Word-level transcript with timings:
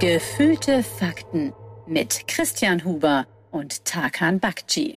Gefühlte 0.00 0.82
Fakten 0.82 1.52
mit 1.86 2.26
Christian 2.26 2.82
Huber 2.86 3.26
und 3.50 3.84
Tarkan 3.84 4.40
Bakci. 4.40 4.94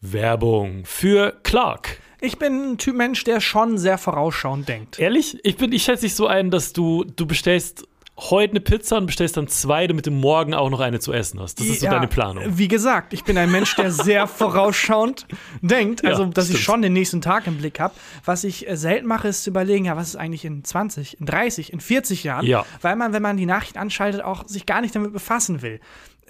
Werbung 0.00 0.84
für 0.84 1.40
Clark. 1.42 2.00
Ich 2.20 2.38
bin 2.38 2.74
ein 2.74 2.78
Typ 2.78 2.94
Mensch, 2.94 3.24
der 3.24 3.40
schon 3.40 3.76
sehr 3.76 3.98
vorausschauend 3.98 4.68
denkt. 4.68 5.00
Ehrlich? 5.00 5.44
Ich, 5.44 5.56
bin, 5.56 5.72
ich 5.72 5.82
schätze 5.82 6.02
dich 6.02 6.14
so 6.14 6.28
ein, 6.28 6.52
dass 6.52 6.72
du, 6.72 7.02
du 7.02 7.26
bestellst 7.26 7.88
heute 8.18 8.50
eine 8.52 8.60
Pizza 8.60 8.96
und 8.98 9.06
bestellst 9.06 9.36
dann 9.36 9.46
zwei, 9.48 9.86
damit 9.86 10.06
du 10.06 10.10
morgen 10.10 10.52
auch 10.52 10.70
noch 10.70 10.80
eine 10.80 10.98
zu 10.98 11.12
essen 11.12 11.38
hast. 11.40 11.60
Das 11.60 11.66
ist 11.68 11.80
so 11.80 11.86
Ja, 11.86 11.92
deine 11.92 12.08
Planung. 12.08 12.42
Wie 12.58 12.66
gesagt, 12.68 13.12
ich 13.12 13.22
bin 13.24 13.38
ein 13.38 13.50
Mensch, 13.50 13.76
der 13.76 13.92
sehr 13.92 14.26
vorausschauend 14.62 15.26
denkt. 15.62 16.04
Also, 16.04 16.24
Ja, 16.24 16.28
dass 16.30 16.46
ich 16.46 16.56
stimmt. 16.56 16.64
schon 16.64 16.82
den 16.82 16.92
nächsten 16.92 17.20
Tag 17.20 17.46
im 17.46 17.58
Blick 17.58 17.78
habe. 17.80 17.94
Was 18.24 18.44
ich 18.44 18.68
äh, 18.68 18.76
selten 18.76 19.06
mache, 19.06 19.28
ist 19.28 19.44
zu 19.44 19.50
überlegen, 19.50 19.84
ja, 19.84 19.96
was 19.96 20.08
ist 20.08 20.16
eigentlich 20.16 20.44
in 20.44 20.64
20, 20.64 21.20
in 21.20 21.26
30, 21.26 21.72
in 21.72 21.80
40 21.80 22.24
Jahren? 22.24 22.44
Ja. 22.44 22.66
Weil 22.82 22.96
man, 22.96 23.12
wenn 23.12 23.22
man 23.22 23.36
die 23.36 23.46
Nachrichten 23.46 23.78
anschaltet, 23.78 24.22
auch 24.22 24.46
sich 24.48 24.66
gar 24.66 24.80
nicht 24.80 24.94
damit 24.94 25.12
befassen 25.12 25.62
will. 25.62 25.80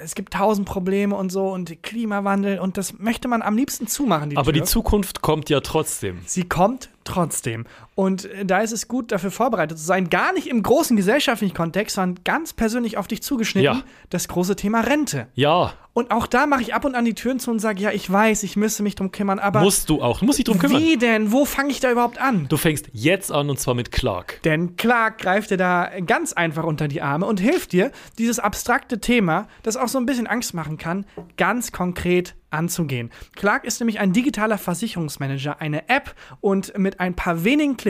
Es 0.00 0.14
gibt 0.14 0.34
tausend 0.34 0.68
Probleme 0.68 1.16
und 1.16 1.30
so 1.32 1.48
und 1.48 1.82
Klimawandel 1.82 2.60
und 2.60 2.76
das 2.76 2.98
möchte 3.00 3.26
man 3.26 3.42
am 3.42 3.56
liebsten 3.56 3.88
zumachen. 3.88 4.30
Die 4.30 4.36
Aber 4.36 4.52
Tür. 4.52 4.60
die 4.60 4.68
Zukunft 4.68 5.22
kommt 5.22 5.50
ja 5.50 5.58
trotzdem. 5.60 6.20
Sie 6.24 6.44
kommt 6.44 6.88
trotzdem. 7.02 7.64
Und 7.98 8.26
äh, 8.26 8.44
da 8.44 8.60
ist 8.60 8.70
es 8.70 8.86
gut, 8.86 9.10
dafür 9.10 9.32
vorbereitet 9.32 9.76
zu 9.76 9.84
sein. 9.84 10.08
Gar 10.08 10.32
nicht 10.32 10.46
im 10.46 10.62
großen 10.62 10.96
gesellschaftlichen 10.96 11.52
Kontext, 11.52 11.96
sondern 11.96 12.22
ganz 12.22 12.52
persönlich 12.52 12.96
auf 12.96 13.08
dich 13.08 13.24
zugeschnitten. 13.24 13.78
Ja. 13.78 13.82
Das 14.08 14.28
große 14.28 14.54
Thema 14.54 14.82
Rente. 14.82 15.26
Ja, 15.34 15.72
Und 15.94 16.12
auch 16.12 16.28
da 16.28 16.46
mache 16.46 16.62
ich 16.62 16.74
ab 16.74 16.84
und 16.84 16.94
an 16.94 17.04
die 17.04 17.14
Türen 17.14 17.40
zu 17.40 17.50
und 17.50 17.58
sage, 17.58 17.82
ja, 17.82 17.90
ich 17.90 18.08
weiß, 18.08 18.44
ich 18.44 18.54
müsste 18.54 18.84
mich 18.84 18.94
drum 18.94 19.10
kümmern, 19.10 19.40
aber 19.40 19.62
musst 19.62 19.90
du 19.90 20.00
auch. 20.00 20.20
Du 20.20 20.26
musst 20.26 20.38
dich 20.38 20.44
drum 20.44 20.60
kümmern. 20.60 20.80
wie 20.80 20.96
denn? 20.96 21.32
Wo 21.32 21.44
fange 21.44 21.70
ich 21.70 21.80
da 21.80 21.90
überhaupt 21.90 22.20
an? 22.20 22.46
Du 22.48 22.56
fängst 22.56 22.88
jetzt 22.92 23.32
an 23.32 23.50
und 23.50 23.58
zwar 23.58 23.74
mit 23.74 23.90
Clark. 23.90 24.40
Denn 24.44 24.76
Clark 24.76 25.18
greift 25.18 25.50
dir 25.50 25.56
da 25.56 25.90
ganz 26.06 26.32
einfach 26.34 26.62
unter 26.62 26.86
die 26.86 27.02
Arme 27.02 27.26
und 27.26 27.40
hilft 27.40 27.72
dir, 27.72 27.90
dieses 28.16 28.38
abstrakte 28.38 29.00
Thema, 29.00 29.48
das 29.64 29.76
auch 29.76 29.88
so 29.88 29.98
ein 29.98 30.06
bisschen 30.06 30.28
Angst 30.28 30.54
machen 30.54 30.78
kann, 30.78 31.04
ganz 31.36 31.72
konkret 31.72 32.36
anzugehen. 32.50 33.10
Clark 33.36 33.64
ist 33.64 33.80
nämlich 33.80 33.98
ein 33.98 34.12
digitaler 34.12 34.56
Versicherungsmanager, 34.56 35.60
eine 35.60 35.88
App 35.88 36.14
und 36.40 36.78
mit 36.78 37.00
ein 37.00 37.14
paar 37.14 37.44
wenigen 37.44 37.76
Klicks 37.76 37.87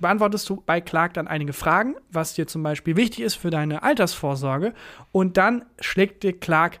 beantwortest 0.00 0.48
du 0.48 0.62
bei 0.64 0.80
Clark 0.80 1.14
dann 1.14 1.28
einige 1.28 1.52
Fragen, 1.52 1.96
was 2.10 2.34
dir 2.34 2.46
zum 2.46 2.62
Beispiel 2.62 2.96
wichtig 2.96 3.20
ist 3.20 3.34
für 3.34 3.50
deine 3.50 3.82
Altersvorsorge. 3.82 4.74
Und 5.12 5.36
dann 5.36 5.64
schlägt 5.80 6.22
dir 6.22 6.38
Clark 6.38 6.80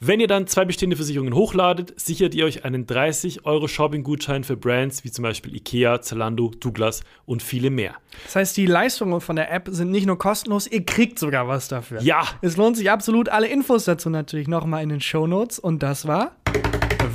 Wenn 0.00 0.20
ihr 0.20 0.28
dann 0.28 0.46
zwei 0.46 0.64
bestehende 0.64 0.94
Versicherungen 0.94 1.34
hochladet, 1.34 1.98
sichert 1.98 2.32
ihr 2.32 2.44
euch 2.44 2.64
einen 2.64 2.86
30 2.86 3.44
Euro 3.46 3.66
Shopping-Gutschein 3.66 4.44
für 4.44 4.56
Brands 4.56 5.02
wie 5.02 5.10
zum 5.10 5.24
Beispiel 5.24 5.56
Ikea, 5.56 6.00
Zalando, 6.00 6.52
Douglas 6.60 7.02
und 7.26 7.42
viele 7.42 7.70
mehr. 7.70 7.96
Das 8.22 8.36
heißt, 8.36 8.56
die 8.56 8.66
Leistungen 8.66 9.20
von 9.20 9.34
der 9.34 9.50
App 9.52 9.68
sind 9.72 9.90
nicht 9.90 10.06
nur 10.06 10.16
kostenlos, 10.16 10.68
ihr 10.68 10.84
kriegt 10.84 11.18
sogar 11.18 11.48
was 11.48 11.66
dafür. 11.66 12.00
Ja. 12.00 12.22
Es 12.42 12.56
lohnt 12.56 12.76
sich 12.76 12.88
absolut. 12.92 13.28
Alle 13.28 13.48
Infos 13.48 13.86
dazu 13.86 14.08
natürlich 14.08 14.46
nochmal 14.46 14.84
in 14.84 14.90
den 14.90 15.00
Shownotes. 15.00 15.58
Und 15.58 15.82
das 15.82 16.06
war 16.06 16.36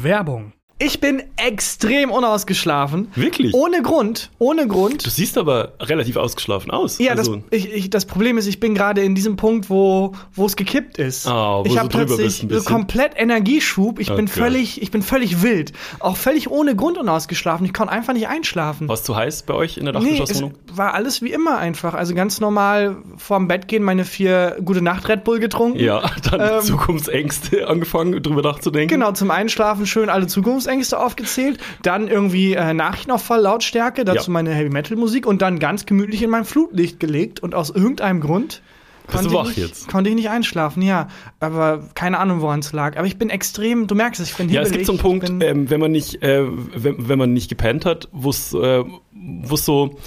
Werbung. 0.01 0.51
Ich 0.79 0.99
bin 0.99 1.23
extrem 1.37 2.09
unausgeschlafen. 2.11 3.07
Wirklich? 3.15 3.53
Ohne 3.53 3.81
Grund. 3.83 4.31
Ohne 4.39 4.67
Grund. 4.67 5.05
Du 5.05 5.09
siehst 5.09 5.37
aber 5.37 5.73
relativ 5.79 6.17
ausgeschlafen 6.17 6.71
aus. 6.71 6.97
Ja, 6.97 7.11
also, 7.13 7.35
das, 7.37 7.43
ich, 7.51 7.71
ich, 7.71 7.89
das 7.89 8.05
Problem 8.05 8.37
ist, 8.37 8.47
ich 8.47 8.59
bin 8.59 8.73
gerade 8.75 9.01
in 9.01 9.15
diesem 9.15 9.35
Punkt, 9.37 9.69
wo 9.69 10.13
wo 10.33 10.45
es 10.45 10.55
gekippt 10.55 10.97
ist. 10.97 11.27
Ah, 11.27 11.59
wo 11.59 11.65
ich 11.65 11.77
habe 11.77 11.87
plötzlich 11.89 12.45
bisschen. 12.47 12.65
komplett 12.65 13.13
Energieschub. 13.15 13.99
Ich 13.99 14.07
bin 14.07 14.25
Okay. 14.25 14.39
völlig, 14.39 14.81
ich 14.81 14.91
bin 14.91 15.01
völlig 15.03 15.41
wild. 15.41 15.71
Auch 15.99 16.17
völlig 16.17 16.49
ohne 16.49 16.75
Grund 16.75 16.97
unausgeschlafen. 16.97 17.65
Ich 17.65 17.73
konnte 17.73 17.93
einfach 17.93 18.13
nicht 18.13 18.27
einschlafen. 18.27 18.87
War 18.87 18.95
es 18.95 19.03
zu 19.03 19.15
heiß 19.15 19.43
bei 19.43 19.53
euch 19.53 19.77
in 19.77 19.85
der 19.85 19.93
Nee, 19.93 19.99
es 20.13 20.17
Dachgeschosswohnung? 20.19 20.55
war 20.73 20.95
alles 20.95 21.21
wie 21.21 21.31
immer 21.31 21.59
einfach. 21.59 21.93
Also 21.93 22.13
ganz 22.15 22.39
normal 22.41 22.97
vorm 23.17 23.47
Bett 23.47 23.67
gehen, 23.67 23.83
meine 23.83 24.03
vier 24.05 24.57
gute 24.65 24.81
Nacht 24.81 25.07
Red 25.07 25.23
Bull 25.23 25.39
getrunken. 25.39 25.79
ja, 25.79 26.01
dann 26.29 26.41
Ähm, 26.41 26.61
Zukunftsängste 26.61 27.67
angefangen, 27.67 28.21
drüber 28.21 28.41
nachzudenken. 28.41 28.89
Genau, 28.89 29.11
zum 29.13 29.31
Einschlafen 29.31 29.85
schön 29.85 30.09
alle 30.09 30.27
Zukunftsängste 30.63 30.99
aufgezählt, 30.99 31.59
dann 31.81 32.07
irgendwie 32.07 32.53
äh, 32.53 32.73
Nachrichten 32.73 33.11
auf 33.11 33.23
voll 33.23 33.39
Lautstärke, 33.39 34.05
dazu 34.05 34.29
Ja. 34.29 34.33
meine 34.33 34.53
Heavy 34.53 34.69
Metal 34.69 34.97
Musik 34.97 35.25
und 35.25 35.41
dann 35.41 35.59
ganz 35.59 35.85
gemütlich 35.85 36.23
in 36.23 36.29
mein 36.29 36.45
Flutlicht 36.45 36.99
gelegt 36.99 37.41
und 37.41 37.53
aus 37.55 37.69
irgendeinem 37.69 38.21
Grund 38.21 38.61
Bist 39.07 39.17
konnte 39.17 39.35
ich 39.35 39.43
nicht, 39.43 39.57
jetzt? 39.57 39.87
konnte 39.89 40.09
ich 40.09 40.15
nicht 40.15 40.29
einschlafen, 40.29 40.81
ja, 40.81 41.07
aber 41.39 41.89
keine 41.93 42.19
Ahnung, 42.19 42.41
woran 42.41 42.61
es 42.61 42.71
lag, 42.71 42.97
aber 42.97 43.05
ich 43.05 43.17
bin 43.17 43.29
extrem, 43.29 43.87
du 43.87 43.95
merkst 43.95 44.21
es, 44.21 44.29
ich 44.31 44.35
bin 44.35 44.49
Ja, 44.49 44.61
es 44.61 44.71
gibt 44.71 44.85
so 44.85 44.93
einen 44.93 44.99
Punkt, 44.99 45.29
ähm, 45.41 45.69
wenn 45.69 45.79
man 45.79 45.91
nicht, 45.91 46.23
äh, 46.23 46.45
wenn, 46.45 47.09
wenn 47.09 47.19
man 47.19 47.33
nicht 47.33 47.49
gepennt 47.49 47.85
hat, 47.85 48.07
wo 48.11 48.29
es, 48.29 48.53
äh, 48.53 48.83
wo 49.11 49.55
es 49.55 49.65
so, 49.65 49.97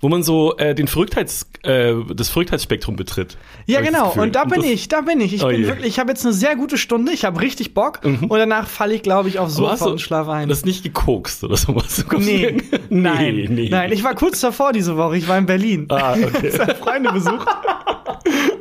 wo 0.00 0.08
man 0.08 0.22
so 0.22 0.56
äh, 0.58 0.74
den 0.74 0.88
Verrücktheits, 0.88 1.46
äh, 1.62 1.94
das 2.14 2.28
Verrücktheitsspektrum 2.28 2.96
betritt. 2.96 3.36
Ja, 3.66 3.80
genau. 3.80 4.12
Und 4.16 4.34
da 4.34 4.44
bin 4.44 4.60
das- 4.62 4.70
ich, 4.70 4.88
da 4.88 5.00
bin 5.00 5.20
ich. 5.20 5.32
Ich 5.34 5.42
Oh 5.44 5.48
bin 5.48 5.62
je. 5.62 5.66
wirklich, 5.66 5.86
ich 5.88 5.98
habe 5.98 6.10
jetzt 6.10 6.24
eine 6.24 6.34
sehr 6.34 6.54
gute 6.56 6.76
Stunde, 6.78 7.12
ich 7.12 7.24
habe 7.24 7.40
richtig 7.40 7.72
Bock 7.74 8.00
und 8.04 8.28
danach 8.30 8.68
falle 8.68 8.94
ich, 8.94 9.02
glaube 9.02 9.28
ich, 9.28 9.38
aufs 9.38 9.56
Aber 9.58 9.70
Sofa 9.70 9.84
du 9.86 9.90
und 9.92 10.00
schlafe 10.00 10.32
ein. 10.32 10.48
Das 10.48 10.64
nicht 10.64 10.82
gekokst 10.82 11.42
oder 11.44 11.56
sowas? 11.56 12.04
Nee, 12.18 12.56
nein, 12.90 13.34
nee, 13.36 13.46
nee. 13.48 13.68
nein. 13.70 13.92
Ich 13.92 14.04
war 14.04 14.14
kurz 14.14 14.40
davor 14.40 14.72
diese 14.72 14.96
Woche. 14.96 15.16
Ich 15.16 15.28
war 15.28 15.38
in 15.38 15.46
Berlin. 15.46 15.86
Ah, 15.88 16.12
okay. 16.12 16.48
Ich 16.52 16.58
habe 16.60 16.74
Freunde 16.74 17.12
besucht. 17.12 17.46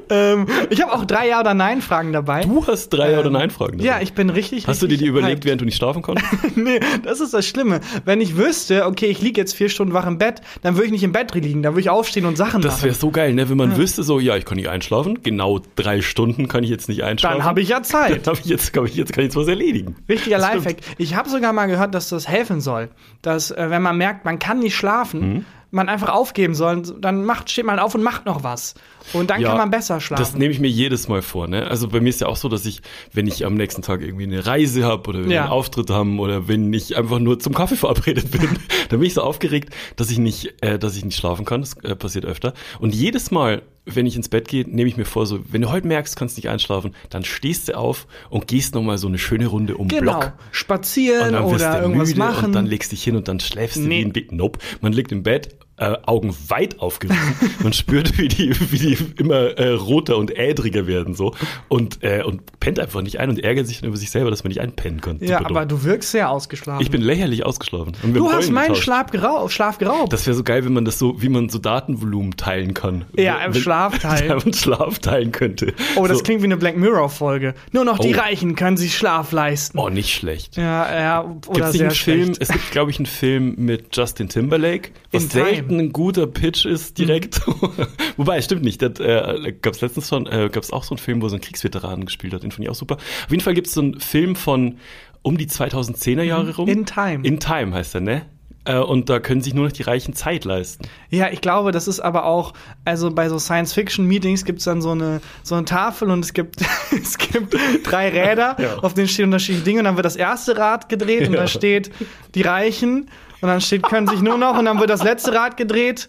Ähm, 0.10 0.46
ich 0.70 0.82
habe 0.82 0.94
auch 0.94 1.06
drei 1.06 1.28
Ja 1.28 1.40
oder 1.40 1.54
Nein 1.54 1.82
Fragen 1.82 2.14
dabei. 2.14 2.42
Du 2.42 2.66
hast 2.68 2.90
drei 2.90 3.12
Ja 3.12 3.20
oder 3.20 3.30
Nein 3.30 3.50
Fragen. 3.50 3.80
ja, 3.80 4.00
ich 4.02 4.14
bin 4.14 4.30
richtig. 4.30 4.68
Hast 4.68 4.82
du 4.82 4.88
dir 4.88 4.98
die 4.98 5.06
überlegt, 5.06 5.30
hyped. 5.32 5.46
während 5.46 5.62
du 5.62 5.66
nicht 5.66 5.78
schlafen 5.78 6.02
konntest? 6.02 6.28
nee, 6.56 6.80
das 7.04 7.20
ist 7.20 7.34
das 7.34 7.46
Schlimme. 7.48 7.82
Wenn 8.06 8.22
ich 8.22 8.38
wüsste, 8.38 8.86
okay, 8.86 9.08
ich 9.08 9.22
liege 9.22 9.40
jetzt 9.42 9.54
vier 9.56 9.70
Stunden 9.70 9.94
wach 9.94 10.06
im 10.08 10.18
Bett, 10.18 10.42
dann 10.62 10.76
würde 10.76 10.86
ich 10.88 10.92
nicht 10.92 11.04
im 11.04 11.12
Bett 11.12 11.34
liegen, 11.36 11.64
dann 11.64 11.74
würde 11.74 11.82
ich 11.82 11.90
aufstehen 11.90 12.26
und 12.26 12.38
Sachen 12.38 12.62
Das 12.62 12.76
machen. 12.76 12.86
wäre 12.86 12.96
so 12.96 13.12
geil, 13.12 13.34
ne? 13.34 13.50
Wenn 13.50 13.58
man 13.58 13.78
wüsste, 13.78 14.04
so, 14.04 14.20
ja, 14.20 14.36
ich 14.38 14.46
kann 14.46 14.58
nicht 14.58 14.70
einschlafen. 14.70 15.20
Genau 15.24 15.60
drei 15.76 16.02
Stunden 16.02 16.48
kann 16.48 16.64
ich 16.64 16.70
jetzt 16.70 16.88
nicht 16.90 17.04
einschlafen. 17.04 17.38
Dann 17.40 17.46
habe 17.46 17.62
ich 17.62 17.70
ja 17.70 17.82
Zeit. 17.84 18.28
Dann 18.28 18.36
ich 18.36 18.46
jetzt, 18.46 18.74
kann 18.74 18.86
ich 18.86 18.96
jetzt, 18.96 19.14
kann 19.14 19.24
ich 19.24 19.28
jetzt 19.30 19.36
was 19.36 19.48
erledigen. 19.48 19.96
Wichtiger 20.08 20.38
Das 20.38 20.48
stimmt. 20.48 20.66
Lifehack. 20.66 20.82
Ich 20.98 21.16
habe 21.16 21.30
sogar 21.30 21.54
mal 21.54 21.66
gehört, 21.68 21.96
dass 21.96 22.10
das 22.10 22.28
helfen 22.28 22.62
soll. 22.62 22.90
Dass, 23.22 23.52
äh, 23.52 23.70
wenn 23.70 23.82
man 23.82 23.98
merkt, 23.98 24.26
man 24.26 24.40
kann 24.40 24.60
nicht 24.60 24.76
schlafen, 24.76 25.06
Mhm. 25.34 25.46
Man 25.76 25.90
einfach 25.90 26.10
aufgeben 26.10 26.56
soll, 26.56 26.82
dann 27.00 27.26
macht, 27.26 27.50
steht 27.52 27.66
man 27.66 27.78
auf 27.80 27.94
und 27.94 28.02
macht 28.02 28.26
noch 28.26 28.44
was. 28.44 28.74
Und 29.14 29.30
dann 29.30 29.40
Ja, 29.42 29.50
kann 29.50 29.58
man 29.58 29.70
besser 29.70 30.02
schlafen. 30.02 30.24
Das 30.24 30.34
nehme 30.34 30.52
ich 30.52 30.60
mir 30.60 30.70
jedes 30.70 31.08
Mal 31.08 31.22
vor. 31.22 31.48
Ne? 31.48 31.68
Also 31.68 31.88
bei 31.90 32.00
mir 32.02 32.10
ist 32.10 32.22
ja 32.22 32.28
auch 32.28 32.38
so, 32.38 32.50
dass 32.50 32.66
ich, 32.66 32.82
wenn 33.14 33.28
ich 33.28 33.46
am 33.46 33.54
nächsten 33.54 33.84
Tag 33.84 34.02
irgendwie 34.02 34.24
eine 34.24 34.46
Reise 34.48 34.84
habe 34.84 35.08
oder 35.10 35.20
wenn 35.20 35.30
wir 35.30 35.36
Ja. 35.36 35.44
einen 35.44 35.52
Auftritt 35.52 35.92
haben 35.92 36.20
oder 36.20 36.48
wenn 36.48 36.74
ich 36.74 36.98
einfach 36.98 37.20
nur 37.20 37.38
zum 37.40 37.54
Kaffee 37.54 37.76
verabredet 37.76 38.32
bin, 38.32 38.42
dann 38.90 39.00
bin 39.00 39.04
ich 39.04 39.14
so 39.14 39.22
aufgeregt, 39.22 39.74
dass 39.96 40.10
ich 40.10 40.18
nicht, 40.18 40.56
äh, 40.64 40.80
dass 40.80 40.96
ich 40.98 41.06
nicht 41.06 41.18
schlafen 41.18 41.46
kann. 41.46 41.62
Das 41.62 41.78
äh, 41.84 41.96
passiert 41.96 42.26
öfter. 42.26 42.54
Und 42.80 42.96
jedes 42.96 43.30
Mal, 43.30 43.62
wenn 43.86 44.08
ich 44.08 44.16
ins 44.16 44.30
Bett 44.30 44.48
gehe, 44.48 44.66
nehme 44.68 44.90
ich 44.90 44.98
mir 44.98 45.06
vor, 45.06 45.28
so, 45.28 45.40
wenn 45.52 45.62
du 45.62 45.70
heute 45.70 45.86
merkst, 45.86 46.16
kannst 46.16 46.38
nicht 46.38 46.50
einschlafen, 46.50 46.96
dann 47.12 47.24
stehst 47.24 47.68
du 47.68 47.78
auf 47.78 48.08
und 48.32 48.48
gehst 48.48 48.74
noch 48.74 48.82
mal 48.82 48.98
so 48.98 49.08
eine 49.08 49.20
schöne 49.20 49.46
Runde 49.46 49.78
um 49.78 49.88
genau. 49.88 50.20
Block. 50.20 50.34
Spazieren 50.52 51.36
oder 51.36 51.78
du 51.78 51.82
irgendwas 51.84 52.16
machen. 52.16 52.46
und 52.46 52.54
dann 52.54 52.66
legst 52.66 52.92
dich 52.92 53.04
hin 53.04 53.16
und 53.16 53.28
dann 53.28 53.40
schläfst 53.40 53.78
du 53.78 53.82
Nee. 53.82 54.00
wie 54.02 54.06
ein 54.06 54.14
Big 54.14 54.32
Nope. 54.32 54.58
Man 54.82 54.94
liegt 54.94 55.12
im 55.12 55.22
Bett 55.22 55.56
äh, 55.78 55.98
Augen 56.06 56.34
weit 56.48 56.80
aufgerissen. 56.80 57.36
Man 57.62 57.74
spürt, 57.74 58.18
wie 58.18 58.28
die, 58.30 58.54
wie 58.72 58.78
die 58.78 58.98
immer 59.18 59.58
äh, 59.58 59.70
roter 59.74 60.18
und 60.18 60.38
ädriger 60.38 60.88
werden 60.88 61.16
so 61.16 61.34
und, 61.68 62.02
äh, 62.02 62.24
und 62.24 62.60
pennt 62.62 62.80
einfach 62.80 63.02
nicht 63.02 63.20
ein 63.20 63.30
und 63.30 63.44
ärgert 63.44 63.68
sich 63.68 63.82
dann 63.82 63.90
über 63.90 63.98
sich 63.98 64.10
selber, 64.10 64.30
dass 64.30 64.44
man 64.44 64.50
nicht 64.50 64.62
einpennen 64.62 65.02
konnte. 65.02 65.26
Ja, 65.26 65.46
aber 65.46 65.66
du 65.66 65.84
wirkst 65.84 66.12
sehr 66.12 66.30
ausgeschlafen. 66.30 66.82
ich 66.82 66.92
bin 66.92 67.02
lächerlich 67.02 67.46
ausgeschlafen. 67.46 67.92
Du 68.14 68.32
hast 68.32 68.50
meinen 68.52 68.68
getauscht. 68.68 68.84
Schlaf, 68.84 69.12
gerau 69.12 69.50
Schlaf 69.50 69.78
geraubt. 69.78 70.14
Das 70.14 70.26
wäre 70.26 70.36
so 70.36 70.44
geil, 70.44 70.64
wenn 70.66 70.74
man 70.74 70.86
das 70.86 70.98
so, 70.98 71.22
wie 71.22 71.30
man 71.30 71.50
so 71.50 71.60
Datenvolumen 71.60 72.38
teilen 72.38 72.74
kann. 72.74 73.06
Ja, 73.18 73.38
im 73.44 73.54
Wenn- 73.54 73.62
Schlaf 73.62 74.00
teilen. 74.00 74.42
Man 74.46 74.54
Schlaf 74.54 75.00
teilen 75.00 75.32
könnte. 75.34 75.74
oh, 75.98 76.08
das 76.08 76.20
so. 76.20 76.24
klingt 76.24 76.42
wie 76.42 76.46
eine 76.46 76.58
Black 76.58 76.78
Mirror-Folge. 76.78 77.54
Nur 77.72 77.84
noch 77.86 78.00
die 78.00 78.16
Oh. 78.16 78.20
Reichen 78.20 78.56
können 78.56 78.78
sich 78.78 78.96
Schlaf 78.96 79.32
leisten. 79.34 79.78
Oh, 79.78 79.90
nicht 79.90 80.14
schlecht. 80.14 80.56
Ja, 80.56 80.98
ja, 81.00 81.22
oder 81.48 81.54
Gibt's 81.54 81.72
sehr 81.74 81.82
einen 81.88 81.92
Film, 81.96 82.24
schlecht. 82.28 82.42
es 82.42 82.48
gibt, 82.50 82.72
glaube 82.72 82.92
ich, 82.92 82.98
einen 83.00 83.06
Film 83.08 83.56
mit 83.58 83.96
Justin 83.96 84.30
Timberlake, 84.30 84.92
was 85.12 85.24
In 85.24 85.30
Time. 85.30 85.65
Mhm. 85.66 85.70
selten 85.70 85.80
ein 85.80 85.92
guter 85.94 86.28
Pitch 86.28 86.66
ist 86.66 86.98
direkt. 86.98 87.42
Wobei, 88.18 88.42
stimmt 88.42 88.64
nicht. 88.64 88.82
Das 88.82 89.00
äh, 89.00 89.54
gab 89.62 89.74
es 89.74 89.82
letztens 89.82 90.08
schon, 90.10 90.28
äh, 90.28 90.50
gab 90.52 90.64
es 90.64 90.72
auch 90.72 90.84
so 90.84 90.96
einen 90.96 91.00
Film, 91.00 91.22
wo 91.22 91.28
so 91.30 91.36
ein 91.36 91.42
Kriegsveteran 91.42 92.06
gespielt 92.06 92.34
hat. 92.34 92.44
Den 92.44 92.52
fand 92.52 92.64
ich 92.64 92.70
auch 92.70 92.76
super. 92.76 92.96
Auf 92.96 93.32
jeden 93.32 93.42
Fall 93.44 93.54
gibt 93.54 93.68
es 93.68 93.74
so 93.74 93.82
einen 93.82 94.00
Film 94.00 94.36
von 94.36 94.78
um 95.22 95.38
die 95.38 95.48
2010er 95.48 96.22
Jahre 96.24 96.56
rum. 96.56 96.66
Mhm. 96.66 96.72
In 96.72 96.86
Time. 96.86 97.28
In 97.28 97.40
Time 97.40 97.74
heißt 97.74 97.96
er, 97.96 98.02
ne? 98.02 98.26
Äh, 98.68 98.78
Und 98.80 99.10
da 99.10 99.20
können 99.20 99.42
sich 99.42 99.54
nur 99.54 99.66
noch 99.66 99.72
die 99.72 99.84
Reichen 99.84 100.14
Zeit 100.16 100.44
leisten. 100.46 100.88
Ja, 101.12 101.30
ich 101.32 101.40
glaube, 101.42 101.72
das 101.72 101.88
ist 101.88 102.00
aber 102.00 102.26
auch, 102.26 102.54
also 102.84 103.12
bei 103.12 103.30
so 103.30 103.38
Science-Fiction-Meetings 103.40 104.44
gibt 104.46 104.58
es 104.60 104.66
dann 104.66 104.82
so 104.82 104.90
eine, 104.92 105.22
so 105.44 105.54
eine 105.56 105.66
Tafel 105.66 106.10
und 106.10 106.26
es 106.26 106.34
gibt, 106.34 106.62
es 106.92 107.18
gibt 107.18 107.56
drei 107.84 108.10
Räder, 108.10 108.56
Ja. 108.60 108.78
auf 108.80 108.94
denen 108.96 109.08
stehen 109.08 109.26
unterschiedliche 109.26 109.64
Dinge 109.66 109.80
und 109.80 109.86
dann 109.86 109.96
wird 109.98 110.06
das 110.06 110.16
erste 110.16 110.58
Rad 110.58 110.90
gedreht 110.90 111.28
und 111.28 111.34
Ja. 111.36 111.42
da 111.42 111.48
steht 111.48 111.92
die 112.34 112.42
Reichen 112.42 113.10
und 113.42 113.48
dann 113.48 113.62
steht, 113.62 113.84
können 113.84 114.08
sich 114.08 114.22
nur 114.22 114.38
noch 114.38 114.58
und 114.58 114.66
dann 114.66 114.80
wird 114.80 114.90
das 114.90 115.04
letzte 115.04 115.34
Rad 115.34 115.58
gedreht. 115.58 116.08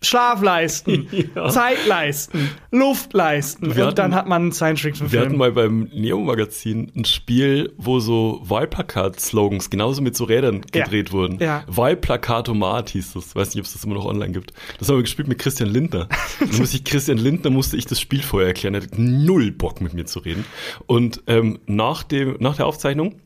Schlaf 0.00 0.42
leisten, 0.42 1.08
Ja. 1.34 1.48
Zeit 1.48 1.84
leisten, 1.88 2.50
Luft 2.70 3.12
leisten. 3.14 3.74
Wir 3.74 3.88
und 3.88 3.98
dann 3.98 4.14
hatten- 4.14 4.14
hat 4.14 4.28
man 4.28 4.42
einen 4.42 4.52
Wir 4.52 4.54
hatten 4.68 4.76
Science-Fiction-Film. 4.76 5.36
mal 5.36 5.50
beim 5.50 5.90
Neo-Magazin 5.92 6.92
ein 6.94 7.04
Spiel, 7.04 7.72
wo 7.78 7.98
so 7.98 8.40
Wahlplakat-Slogans 8.44 9.70
genauso 9.70 10.00
mit 10.00 10.16
so 10.16 10.22
Rädern 10.22 10.60
Ja. 10.72 10.84
gedreht 10.84 11.10
wurden. 11.10 11.38
Ja. 11.40 11.64
Wahlplakatomat 11.66 12.90
hieß 12.90 13.14
das. 13.14 13.34
Weiß 13.34 13.48
nicht, 13.54 13.58
ob 13.60 13.66
es 13.66 13.72
das 13.72 13.82
immer 13.84 13.94
noch 13.94 14.04
online 14.04 14.32
gibt. 14.32 14.52
Das 14.78 14.88
haben 14.88 14.96
wir 14.98 15.02
gespielt 15.02 15.26
mit 15.26 15.38
Christian 15.38 15.68
Lindner. 15.68 16.08
Dann 16.38 16.56
musste 16.58 16.76
ich 16.76 16.84
Christian 16.84 17.18
Lindner 17.18 17.50
musste 17.50 17.76
ich 17.76 17.86
das 17.86 18.00
Spiel 18.00 18.22
vorher 18.22 18.48
erklären. 18.48 18.74
Er 18.74 18.82
hatte 18.82 19.02
null 19.02 19.50
Bock 19.50 19.80
mit 19.80 19.94
mir 19.94 20.06
zu 20.06 20.20
reden. 20.20 20.44
Und 20.86 21.22
ähm, 21.26 21.58
nach, 21.66 22.04
dem, 22.04 22.36
nach 22.38 22.54
der 22.56 22.66
Aufzeichnung 22.66 23.16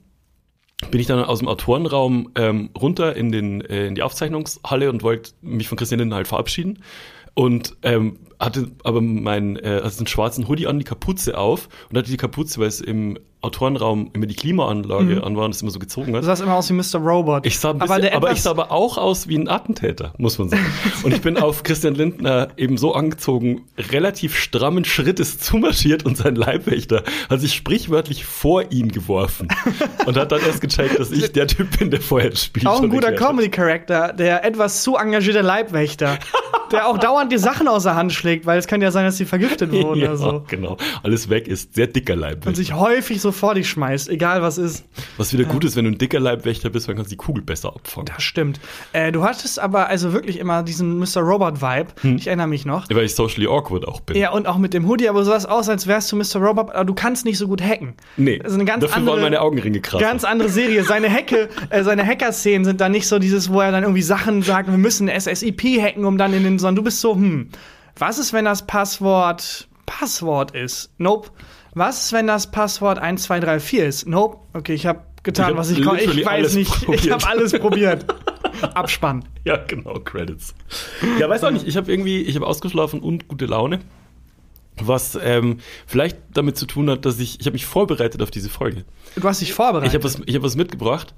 bin 0.90 1.00
ich 1.00 1.06
dann 1.06 1.22
aus 1.24 1.38
dem 1.38 1.48
Autorenraum 1.48 2.30
ähm, 2.34 2.70
runter 2.78 3.16
in, 3.16 3.32
den, 3.32 3.60
äh, 3.62 3.86
in 3.86 3.94
die 3.94 4.02
Aufzeichnungshalle 4.02 4.90
und 4.90 5.02
wollte 5.02 5.32
mich 5.40 5.68
von 5.68 5.78
Christian 5.78 6.00
Lindner 6.00 6.16
halt 6.16 6.28
verabschieden. 6.28 6.82
Und 7.34 7.76
ähm, 7.82 8.18
hatte 8.38 8.72
aber 8.84 9.00
meinen, 9.00 9.56
äh, 9.56 9.80
also 9.82 9.98
einen 9.98 10.06
schwarzen 10.06 10.48
Hoodie 10.48 10.66
an, 10.66 10.78
die 10.78 10.84
Kapuze 10.84 11.38
auf 11.38 11.68
und 11.88 11.96
hatte 11.96 12.10
die 12.10 12.16
Kapuze, 12.16 12.60
weil 12.60 12.68
es 12.68 12.80
im 12.80 13.18
Autorenraum 13.42 14.10
immer 14.12 14.26
die 14.26 14.34
Klimaanlage 14.34 15.22
an 15.24 15.36
war 15.36 15.44
und 15.44 15.54
es 15.54 15.62
immer 15.62 15.70
so 15.70 15.78
gezogen 15.78 16.14
hat. 16.14 16.22
Du 16.22 16.26
sahst 16.26 16.42
immer 16.42 16.54
aus 16.54 16.70
wie 16.70 16.74
Mr. 16.74 16.98
Robot. 17.00 17.44
Ich 17.44 17.58
sah 17.58 17.70
aber, 17.70 17.80
bisschen, 17.80 18.02
der 18.02 18.14
aber, 18.16 18.28
etwas, 18.28 18.38
ich 18.38 18.42
sah 18.44 18.50
aber 18.50 18.70
auch 18.72 18.98
aus 18.98 19.28
wie 19.28 19.36
ein 19.36 19.48
Attentäter, 19.48 20.12
muss 20.18 20.38
man 20.38 20.48
sagen. 20.48 20.64
Und 21.02 21.12
ich 21.12 21.20
bin 21.22 21.36
auf 21.36 21.62
Christian 21.64 21.94
Lindner 21.94 22.48
eben 22.56 22.76
so 22.76 22.94
angezogen, 22.94 23.62
relativ 23.76 24.36
strammen 24.36 24.84
Schrittes 24.84 25.38
zumarschiert 25.38 26.06
und 26.06 26.16
sein 26.16 26.36
Leibwächter 26.36 27.02
hat 27.28 27.40
sich 27.40 27.54
sprichwörtlich 27.54 28.24
vor 28.24 28.70
ihn 28.70 28.90
geworfen 28.92 29.48
und 30.06 30.16
hat 30.16 30.30
dann 30.32 30.40
erst 30.40 30.60
gecheckt, 30.60 30.98
dass 30.98 31.10
ich 31.10 31.32
der 31.32 31.46
Typ 31.48 31.78
bin, 31.78 31.90
der 31.90 32.00
vorher 32.00 32.30
das 32.30 32.44
Spiel 32.44 32.66
auch 32.66 32.80
ein 32.82 32.90
guter. 32.90 33.12
Comedy-Charakter, 33.12 34.12
der 34.12 34.44
etwas 34.44 34.82
zu 34.82 34.96
engagierte 34.96 35.40
Leibwächter, 35.40 36.18
der 36.72 36.86
auch 36.86 36.98
dauernd 36.98 37.32
die 37.32 37.38
Sachen 37.38 37.66
aus 37.68 37.82
der 37.82 37.96
Hand 37.96 38.12
schlägt, 38.12 38.46
weil 38.46 38.58
es 38.58 38.66
kann 38.66 38.80
ja 38.80 38.90
sein, 38.90 39.04
dass 39.04 39.16
sie 39.16 39.24
vergiftet 39.24 39.72
wurden 39.72 40.00
Ja, 40.00 40.08
oder 40.08 40.16
so. 40.16 40.44
genau. 40.48 40.76
Alles 41.02 41.28
weg 41.28 41.48
ist. 41.48 41.74
Sehr 41.74 41.86
dicker 41.88 42.14
Und 42.14 42.20
Leibwächter. 42.20 42.54
sich 42.54 42.74
häufig 42.74 43.20
so 43.20 43.31
vor 43.32 43.54
dich 43.54 43.68
schmeißt, 43.68 44.08
egal 44.08 44.42
was 44.42 44.58
ist. 44.58 44.84
Was 45.16 45.32
wieder 45.32 45.44
gut 45.44 45.64
ist, 45.64 45.76
wenn 45.76 45.84
du 45.84 45.90
ein 45.90 45.98
dicker 45.98 46.20
Leibwächter 46.20 46.70
bist, 46.70 46.88
dann 46.88 46.96
kannst 46.96 47.10
du 47.10 47.14
die 47.14 47.18
Kugel 47.18 47.42
besser 47.42 47.74
abfangen. 47.74 48.06
Das 48.06 48.22
stimmt. 48.22 48.60
Äh, 48.92 49.12
du 49.12 49.24
hattest 49.24 49.58
aber 49.58 49.88
also 49.88 50.12
wirklich 50.12 50.38
immer 50.38 50.62
diesen 50.62 50.98
Mr. 50.98 51.20
Robot-Vibe. 51.20 52.16
Ich 52.16 52.26
erinnere 52.26 52.46
mich 52.46 52.64
noch. 52.64 52.86
Weil 52.90 53.04
ich 53.04 53.14
socially 53.14 53.46
awkward 53.46 53.86
auch 53.86 54.00
bin. 54.00 54.16
Ja, 54.16 54.30
und 54.32 54.46
auch 54.46 54.58
mit 54.58 54.74
dem 54.74 54.86
Hoodie, 54.88 55.08
aber 55.08 55.24
sowas 55.24 55.46
aus, 55.46 55.68
als 55.68 55.86
wärst 55.86 56.12
du 56.12 56.16
Mr. 56.16 56.36
Robot, 56.36 56.70
aber 56.70 56.84
du 56.84 56.94
kannst 56.94 57.24
nicht 57.24 57.38
so 57.38 57.48
gut 57.48 57.62
hacken. 57.62 57.94
Nee, 58.16 58.38
Das 58.38 58.52
ist 58.52 58.54
eine 58.54 58.64
ganz 58.64 58.82
dafür 58.82 58.96
andere, 58.96 59.16
waren 59.16 59.22
meine 59.22 59.40
Augenringe 59.40 59.80
krass. 59.80 60.00
Ganz 60.00 60.24
andere 60.24 60.48
Serie. 60.48 60.84
Seine 60.84 61.10
Hacke, 61.10 61.48
äh, 61.70 61.82
seine 61.82 62.06
Hacker-Szenen 62.06 62.64
sind 62.64 62.80
dann 62.80 62.92
nicht 62.92 63.06
so 63.08 63.18
dieses, 63.18 63.50
wo 63.50 63.60
er 63.60 63.72
dann 63.72 63.82
irgendwie 63.82 64.02
Sachen 64.02 64.42
sagt, 64.42 64.70
wir 64.70 64.78
müssen 64.78 65.08
SSIP 65.08 65.62
hacken, 65.80 66.04
um 66.04 66.18
dann 66.18 66.32
in 66.34 66.44
den, 66.44 66.58
sondern 66.58 66.76
du 66.76 66.82
bist 66.82 67.00
so, 67.00 67.14
hm, 67.14 67.48
was 67.98 68.18
ist, 68.18 68.32
wenn 68.32 68.44
das 68.44 68.66
Passwort 68.66 69.68
Passwort 69.86 70.52
ist? 70.52 70.90
Nope. 70.98 71.30
Was 71.74 72.12
wenn 72.12 72.26
das 72.26 72.50
Passwort 72.50 72.98
1234 72.98 73.78
ist? 73.78 74.06
Nope. 74.06 74.38
Okay, 74.52 74.74
ich 74.74 74.86
habe 74.86 75.00
getan, 75.22 75.46
Ich 75.46 75.50
hab 75.52 75.56
was 75.58 75.70
ich 75.70 75.82
konnte. 75.84 76.04
Ich 76.04 76.24
weiß 76.24 76.54
nicht. 76.54 76.70
Ich 76.74 76.84
probiert. 76.84 77.10
habe 77.12 77.28
alles 77.28 77.52
probiert. 77.58 78.04
Abspann. 78.74 79.24
Ja, 79.44 79.56
genau, 79.56 79.94
Credits. 79.94 80.54
Ja, 81.18 81.28
weiß 81.28 81.44
auch 81.44 81.50
nicht. 81.50 81.66
Ich 81.66 81.76
habe 81.76 81.90
irgendwie, 81.90 82.20
ich 82.22 82.36
habe 82.36 82.46
ausgeschlafen 82.46 83.00
und 83.00 83.26
gute 83.28 83.46
Laune. 83.46 83.80
Was 84.80 85.18
ähm, 85.22 85.58
vielleicht 85.86 86.16
damit 86.32 86.56
zu 86.56 86.66
tun 86.66 86.88
hat, 86.88 87.04
dass 87.04 87.18
ich, 87.18 87.38
ich 87.40 87.46
habe 87.46 87.52
mich 87.52 87.66
vorbereitet 87.66 88.22
auf 88.22 88.30
diese 88.30 88.48
Folge. 88.48 88.84
Du 89.16 89.22
hast 89.28 89.40
dich 89.40 89.52
vorbereitet. 89.52 89.88
Ich 89.90 89.94
habe 89.94 90.04
was, 90.04 90.20
ich 90.24 90.34
hab 90.34 90.42
was 90.42 90.56
mitgebracht, 90.56 91.14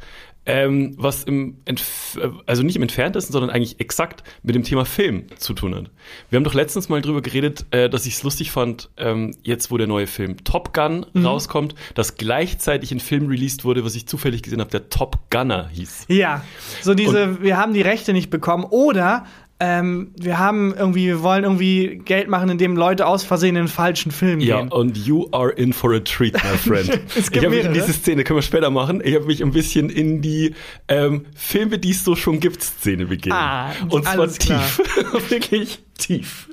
ähm, 0.47 0.95
was 0.99 1.23
im, 1.25 1.59
Entf 1.65 2.19
äh, 2.21 2.29
also 2.47 2.63
nicht 2.65 2.75
im 2.77 2.83
entferntesten, 2.83 3.33
sondern 3.33 3.51
eigentlich 3.51 3.79
exakt 3.81 4.25
mit 4.43 4.55
dem 4.57 4.65
Thema 4.65 4.85
Film 4.85 5.27
zu 5.39 5.55
tun 5.55 5.75
hat. 5.75 5.91
Wir 6.29 6.37
haben 6.37 6.45
doch 6.45 6.53
letztens 6.55 6.89
mal 6.89 7.01
drüber 7.01 7.23
geredet, 7.23 7.65
äh, 7.71 7.89
dass 7.89 8.07
ich 8.07 8.15
es 8.15 8.23
lustig 8.25 8.51
fand, 8.51 8.91
ähm, 8.97 9.37
jetzt 9.45 9.71
wo 9.71 9.79
der 9.79 9.87
neue 9.87 10.07
Film 10.09 10.43
Top 10.45 10.75
Gun 10.75 11.07
Mhm. 11.13 11.25
rauskommt, 11.25 11.75
dass 11.95 12.17
gleichzeitig 12.17 12.91
ein 12.91 13.01
Film 13.01 13.29
released 13.29 13.65
wurde, 13.65 13.85
was 13.85 13.95
ich 13.95 14.07
zufällig 14.09 14.43
gesehen 14.43 14.61
habe, 14.61 14.71
der 14.71 14.89
Top 14.91 15.31
Gunner 15.31 15.69
hieß. 15.69 16.07
Ja, 16.09 16.45
so 16.83 16.95
diese, 16.95 17.41
wir 17.41 17.57
haben 17.57 17.73
die 17.73 17.83
Rechte 17.83 18.13
nicht 18.13 18.31
bekommen 18.31 18.65
oder 18.65 19.25
ähm, 19.61 20.13
wir 20.17 20.39
haben 20.39 20.75
irgendwie, 20.77 21.07
wir 21.07 21.23
wollen 21.23 21.45
irgendwie 21.45 22.01
Geld 22.05 22.29
machen, 22.29 22.49
indem 22.49 22.77
Leute 22.77 23.07
aus 23.07 23.23
Versehen 23.23 23.51
in 23.51 23.65
den 23.65 23.69
falschen 23.69 24.11
Film 24.11 24.41
Ja, 24.41 24.61
gehen. 24.61 24.73
und 24.73 24.97
you 24.97 25.29
are 25.33 25.51
in 25.51 25.73
for 25.73 25.93
a 25.95 26.01
treat, 26.01 26.35
my 26.35 26.59
friend. 26.59 26.89
Es 27.17 27.31
gibt 27.31 27.37
ich 27.37 27.45
habe 27.45 27.57
mich 27.57 27.65
in 27.65 27.73
diese 27.73 27.93
Szene, 27.93 28.25
können 28.25 28.39
wir 28.39 28.43
später 28.43 28.71
machen, 28.71 29.01
ich 29.05 29.15
habe 29.15 29.27
mich 29.27 29.43
ein 29.43 29.53
bisschen 29.53 29.91
in 29.91 30.21
die 30.23 30.55
ähm, 30.89 31.27
Filme, 31.37 31.79
die 31.79 31.91
es 31.91 32.05
so 32.05 32.17
schon 32.17 32.41
gibt, 32.41 32.63
Szene 32.63 33.07
begeben. 33.07 33.35
Ah, 33.37 33.71
und 33.91 34.05
zwar 34.05 34.29
tief. 34.29 34.79
Wirklich 35.31 35.79
tief. 35.99 36.49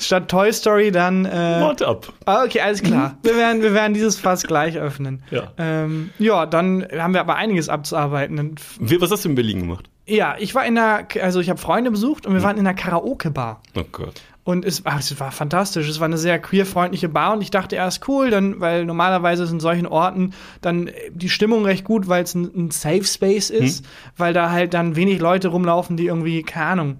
Statt 0.00 0.30
Toy 0.30 0.52
Story 0.52 0.90
dann. 0.90 1.26
Äh, 1.26 1.30
Warte 1.30 1.86
ab. 1.86 2.12
ah, 2.24 2.44
okay, 2.44 2.60
alles 2.60 2.82
klar. 2.82 3.18
Wir 3.22 3.36
werden, 3.36 3.62
wir 3.62 3.74
werden 3.74 3.94
dieses 3.94 4.18
Fass 4.18 4.42
gleich 4.42 4.78
öffnen. 4.78 5.22
Ja. 5.30 5.52
Ähm, 5.58 6.10
ja, 6.18 6.46
dann 6.46 6.86
haben 6.96 7.12
wir 7.14 7.20
aber 7.20 7.36
einiges 7.36 7.68
abzuarbeiten. 7.68 8.54
Was 8.80 9.10
hast 9.10 9.24
du 9.24 9.28
in 9.30 9.34
Berlin 9.34 9.60
gemacht? 9.60 9.90
Ja, 10.06 10.36
ich 10.38 10.54
war 10.54 10.64
in 10.64 10.76
der, 10.76 11.08
also 11.22 11.40
ich 11.40 11.50
habe 11.50 11.60
Freunde 11.60 11.90
besucht 11.90 12.26
und 12.26 12.34
wir 12.34 12.42
waren 12.42 12.56
in 12.56 12.66
einer 12.66 12.74
Karaoke-Bar. 12.74 13.60
Oh 13.74 13.84
Gott. 13.90 14.22
Und 14.44 14.64
es, 14.64 14.82
ach, 14.84 15.00
es 15.00 15.18
war 15.18 15.32
fantastisch. 15.32 15.88
Es 15.88 15.98
war 15.98 16.04
eine 16.04 16.18
sehr 16.18 16.38
queerfreundliche 16.38 17.08
Bar 17.08 17.32
und 17.32 17.42
ich 17.42 17.50
dachte 17.50 17.74
erst 17.74 18.08
cool, 18.08 18.30
dann, 18.30 18.60
weil 18.60 18.84
normalerweise 18.84 19.42
ist 19.42 19.50
in 19.50 19.58
solchen 19.58 19.88
Orten 19.88 20.34
dann 20.60 20.86
äh, 20.86 20.92
die 21.10 21.28
Stimmung 21.28 21.64
recht 21.64 21.84
gut, 21.84 22.06
weil 22.06 22.22
es 22.22 22.34
ein, 22.36 22.52
ein 22.54 22.70
Safe 22.70 23.02
Space 23.02 23.50
ist, 23.50 23.84
weil 24.16 24.32
da 24.32 24.52
halt 24.52 24.72
dann 24.72 24.94
wenig 24.94 25.18
Leute 25.18 25.48
rumlaufen, 25.48 25.96
die 25.96 26.06
irgendwie, 26.06 26.44
keine 26.44 26.66
Ahnung, 26.66 26.98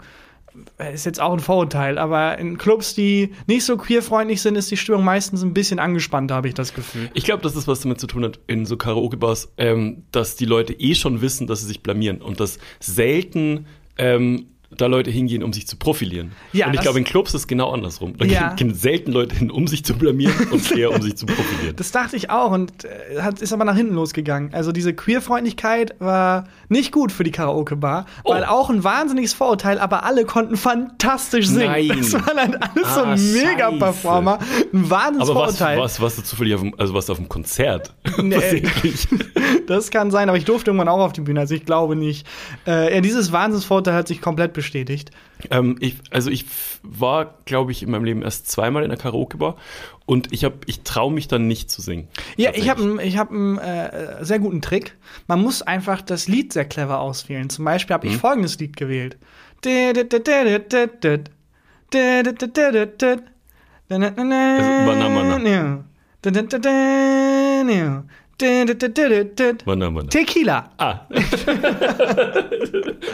ist 0.92 1.06
jetzt 1.06 1.20
auch 1.20 1.32
ein 1.32 1.40
Vorurteil, 1.40 1.98
aber 1.98 2.38
in 2.38 2.58
Clubs, 2.58 2.94
die 2.94 3.32
nicht 3.46 3.64
so 3.64 3.76
queerfreundlich 3.76 4.40
sind, 4.42 4.56
ist 4.56 4.70
die 4.70 4.76
Stimmung 4.76 5.04
meistens 5.04 5.42
ein 5.42 5.54
bisschen 5.54 5.78
angespannter, 5.78 6.34
habe 6.34 6.48
ich 6.48 6.54
das 6.54 6.74
Gefühl. 6.74 7.10
Ich 7.14 7.24
glaube, 7.24 7.42
dass 7.42 7.54
das 7.54 7.66
was 7.68 7.80
damit 7.80 8.00
zu 8.00 8.06
tun 8.06 8.24
hat 8.24 8.38
in 8.46 8.66
so 8.66 8.76
Karaoke-Bars, 8.76 9.52
ähm, 9.58 10.04
dass 10.12 10.36
die 10.36 10.44
Leute 10.46 10.72
eh 10.72 10.94
schon 10.94 11.20
wissen, 11.20 11.46
dass 11.46 11.60
sie 11.60 11.66
sich 11.66 11.82
blamieren 11.82 12.20
und 12.22 12.40
dass 12.40 12.58
selten 12.80 13.66
ähm, 13.98 14.46
da 14.76 14.86
Leute 14.86 15.10
hingehen, 15.12 15.44
um 15.44 15.52
sich 15.52 15.66
zu 15.68 15.76
profilieren. 15.76 16.32
Ja, 16.52 16.66
und 16.66 16.74
ich 16.74 16.80
glaube, 16.80 16.98
in 16.98 17.04
Clubs 17.04 17.30
ist 17.32 17.42
es 17.42 17.46
genau 17.46 17.70
andersrum. 17.70 18.14
Da 18.18 18.24
Ja. 18.24 18.52
gehen, 18.54 18.74
selten 18.74 19.12
Leute 19.12 19.36
hin, 19.36 19.50
um 19.50 19.68
sich 19.68 19.84
zu 19.84 19.94
blamieren 19.94 20.34
und 20.50 20.70
eher 20.76 20.90
um 20.92 21.00
sich 21.00 21.16
zu 21.16 21.24
profilieren. 21.24 21.76
Das 21.76 21.92
dachte 21.92 22.16
ich 22.16 22.30
auch 22.30 22.50
und 22.50 22.84
äh, 22.84 23.32
ist 23.40 23.52
aber 23.52 23.64
nach 23.64 23.76
hinten 23.76 23.94
losgegangen. 23.94 24.52
Also 24.52 24.72
diese 24.72 24.92
Queerfreundlichkeit 24.92 25.94
war 26.00 26.48
nicht 26.68 26.92
gut 26.92 27.12
für 27.12 27.24
die 27.24 27.30
Karaoke-Bar, 27.30 28.06
Oh. 28.24 28.32
weil 28.32 28.44
auch 28.44 28.70
ein 28.70 28.82
wahnsinniges 28.84 29.32
Vorurteil, 29.34 29.78
aber 29.78 30.04
alle 30.04 30.24
konnten 30.24 30.56
fantastisch 30.56 31.46
singen. 31.48 31.66
Nein. 31.66 31.88
Das 31.98 32.12
waren 32.14 32.38
halt 32.38 32.62
alles 32.62 32.94
so 32.94 33.00
Ah, 33.02 33.16
Mega-Performer. 33.16 34.38
Ein 34.72 34.90
wahnsinniges 34.90 35.30
Aber 35.30 35.40
was, 35.40 35.56
Vorurteil. 35.58 35.78
was, 35.78 36.00
was 36.00 36.16
du 36.16 36.22
zufällig 36.22 36.54
auf 36.54 36.60
dem, 36.60 36.74
also 36.78 36.94
was 36.94 37.08
auf 37.10 37.16
dem 37.18 37.28
Konzert? 37.28 37.94
Nee. 38.22 38.62
Das 39.66 39.90
kann 39.90 40.10
sein, 40.12 40.28
aber 40.28 40.38
ich 40.38 40.44
durfte 40.44 40.70
irgendwann 40.70 40.88
auch 40.88 41.00
auf 41.00 41.12
die 41.12 41.20
Bühne, 41.22 41.40
also 41.40 41.54
ich 41.54 41.64
glaube 41.64 41.96
nicht. 41.96 42.24
Äh, 42.68 42.94
ja, 42.94 43.00
dieses 43.00 43.32
Wahnsinnsvorurteil 43.32 43.94
hat 43.94 44.06
sich 44.08 44.20
komplett 44.20 44.52
bestätigt. 44.52 45.10
ähm, 45.50 45.76
ich, 45.80 45.96
also 46.10 46.30
ich 46.30 46.44
war, 46.84 47.34
glaube 47.46 47.72
ich, 47.72 47.82
in 47.82 47.90
meinem 47.90 48.04
Leben 48.04 48.22
erst 48.22 48.48
zweimal 48.50 48.84
in 48.84 48.90
der 48.90 48.98
Karaoke-Bar 48.98 49.56
und 50.06 50.32
ich, 50.32 50.44
hab- 50.44 50.66
ich 50.66 50.80
traue 50.82 51.12
mich 51.12 51.28
dann 51.28 51.46
nicht 51.46 51.70
zu 51.70 51.82
singen. 51.82 52.08
Ja, 52.36 52.52
ich 52.54 52.70
habe 52.70 52.82
einen 52.82 52.98
ich 53.00 53.18
hab 53.18 53.30
einen, 53.30 53.58
äh, 53.58 54.24
sehr 54.24 54.38
guten 54.38 54.62
Trick. 54.62 54.96
Man 55.26 55.42
muss 55.42 55.62
einfach 55.62 56.00
das 56.00 56.28
Lied 56.28 56.52
sehr 56.52 56.64
clever 56.64 57.00
auswählen. 57.00 57.50
Zum 57.50 57.64
Beispiel 57.64 57.94
habe 57.94 58.06
ich 58.06 58.14
Mhm. 58.14 58.18
folgendes 58.20 58.58
Lied 58.58 58.76
gewählt. 58.76 59.16
Mana, 64.84 65.38
Wanna, 68.40 69.86
wanna. 69.94 70.08
Tequila. 70.08 70.70
Ah. 70.78 71.00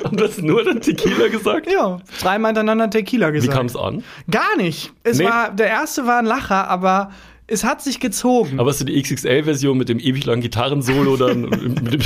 Und 0.04 0.18
du 0.20 0.24
hast 0.24 0.42
nur 0.42 0.64
dann 0.64 0.80
Tequila 0.80 1.28
gesagt? 1.28 1.70
Ja, 1.70 1.98
dreimal 2.20 2.50
hintereinander 2.50 2.90
Tequila 2.90 3.28
Wie 3.28 3.34
gesagt. 3.36 3.56
kam 3.56 3.66
es 3.66 3.76
an? 3.76 4.02
Gar 4.30 4.56
nicht. 4.56 4.92
Es 5.04 5.18
Nee. 5.18 5.24
war, 5.24 5.50
der 5.52 5.68
erste 5.68 6.06
war 6.06 6.18
ein 6.18 6.26
Lacher, 6.26 6.68
aber 6.68 7.10
es 7.46 7.64
hat 7.64 7.82
sich 7.82 8.00
gezogen. 8.00 8.58
Aber 8.58 8.70
hast 8.70 8.80
du 8.80 8.84
die 8.84 9.00
XXL-Version 9.00 9.76
mit 9.76 9.88
dem 9.88 9.98
ewig 9.98 10.24
langen 10.24 10.40
Gitarrensolo 10.42 11.16
dann 11.16 11.42
mit 11.42 11.92
dem 11.92 12.00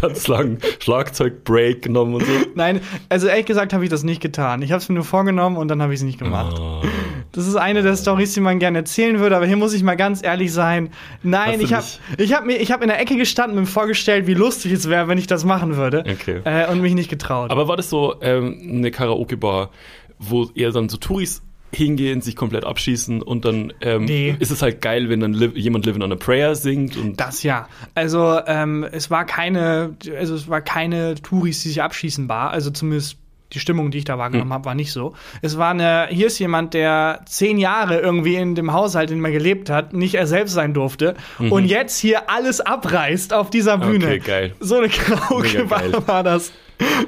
ganz 0.00 0.26
langen 0.28 0.58
Schlagzeug-Break 0.80 1.82
genommen 1.82 2.14
und 2.14 2.24
so? 2.26 2.32
Nein, 2.54 2.80
also 3.08 3.28
ehrlich 3.28 3.46
gesagt 3.46 3.72
habe 3.72 3.84
ich 3.84 3.90
das 3.90 4.02
nicht 4.02 4.20
getan. 4.20 4.60
Ich 4.62 4.72
habe 4.72 4.82
es 4.82 4.88
mir 4.88 4.96
nur 4.96 5.04
vorgenommen 5.04 5.56
und 5.56 5.68
dann 5.68 5.80
habe 5.82 5.94
ich 5.94 6.00
es 6.00 6.04
nicht 6.04 6.18
gemacht. 6.18 6.58
Ah. 6.58 6.82
Das 7.32 7.46
ist 7.46 7.56
eine 7.56 7.82
der 7.82 7.96
Stories, 7.96 8.32
die 8.34 8.40
man 8.40 8.58
gerne 8.58 8.78
erzählen 8.78 9.18
würde, 9.18 9.36
aber 9.36 9.46
hier 9.46 9.56
muss 9.56 9.74
ich 9.74 9.82
mal 9.82 9.96
ganz 9.96 10.22
ehrlich 10.22 10.52
sein. 10.52 10.90
Nein, 11.22 11.60
ich 11.60 11.72
habe 11.74 11.84
ich 12.16 12.32
hab 12.32 12.44
mir 12.46 12.56
ich 12.56 12.72
hab 12.72 12.82
in 12.82 12.88
der 12.88 13.00
Ecke 13.00 13.16
gestanden 13.16 13.58
und 13.58 13.64
mir 13.64 13.70
vorgestellt, 13.70 14.26
wie 14.26 14.34
lustig 14.34 14.72
es 14.72 14.88
wäre, 14.88 15.08
wenn 15.08 15.18
ich 15.18 15.26
das 15.26 15.44
machen 15.44 15.76
würde. 15.76 16.04
Okay. 16.10 16.40
Äh, 16.44 16.70
und 16.70 16.80
mich 16.80 16.94
nicht 16.94 17.10
getraut. 17.10 17.50
Aber 17.50 17.68
war 17.68 17.76
das 17.76 17.90
so 17.90 18.14
ähm, 18.22 18.58
eine 18.78 18.90
Karaoke-Bar, 18.90 19.70
wo 20.18 20.48
eher 20.54 20.70
dann 20.72 20.88
so 20.88 20.96
Touris 20.96 21.42
hingehen, 21.70 22.22
sich 22.22 22.34
komplett 22.34 22.64
abschießen 22.64 23.20
und 23.20 23.44
dann 23.44 23.74
ähm, 23.82 24.06
Nee. 24.06 24.34
ist 24.38 24.50
es 24.50 24.62
halt 24.62 24.80
geil, 24.80 25.10
wenn 25.10 25.20
dann 25.20 25.34
li 25.34 25.50
jemand 25.54 25.84
Living 25.84 26.00
on 26.02 26.10
a 26.10 26.16
Prayer 26.16 26.54
singt 26.54 26.96
und 26.96 27.20
das 27.20 27.42
ja. 27.42 27.68
Also 27.94 28.40
ähm, 28.46 28.86
es 28.90 29.10
war 29.10 29.26
keine, 29.26 29.94
also 30.18 30.34
es 30.34 30.48
war 30.48 30.62
keine 30.62 31.16
Touris, 31.16 31.62
die 31.62 31.68
sich 31.68 31.82
abschießen 31.82 32.26
war. 32.26 32.52
Also 32.52 32.70
zumindest 32.70 33.18
die 33.52 33.60
Stimmung, 33.60 33.90
die 33.90 33.98
ich 33.98 34.04
da 34.04 34.18
wahrgenommen 34.18 34.52
habe, 34.52 34.66
war 34.66 34.74
nicht 34.74 34.92
so. 34.92 35.14
Es 35.42 35.56
war 35.58 35.70
eine, 35.70 36.08
hier 36.10 36.26
ist 36.26 36.38
jemand, 36.38 36.74
der 36.74 37.20
zehn 37.26 37.58
Jahre 37.58 37.98
irgendwie 37.98 38.36
in 38.36 38.54
dem 38.54 38.72
Haushalt, 38.72 39.10
in 39.10 39.18
dem 39.18 39.24
er 39.24 39.30
gelebt 39.32 39.70
hat, 39.70 39.92
nicht 39.94 40.14
er 40.16 40.26
selbst 40.26 40.52
sein 40.52 40.74
durfte 40.74 41.14
und 41.38 41.64
jetzt 41.66 41.98
hier 41.98 42.28
alles 42.30 42.60
abreißt 42.60 43.32
auf 43.32 43.50
dieser 43.50 43.78
Bühne. 43.78 44.06
Mhm. 44.06 44.12
Okay, 44.12 44.18
geil. 44.18 44.52
So 44.60 44.76
eine 44.76 44.88
Karaoke-Bar 44.88 45.80
geil. 45.80 46.02
war 46.06 46.22
das. 46.22 46.52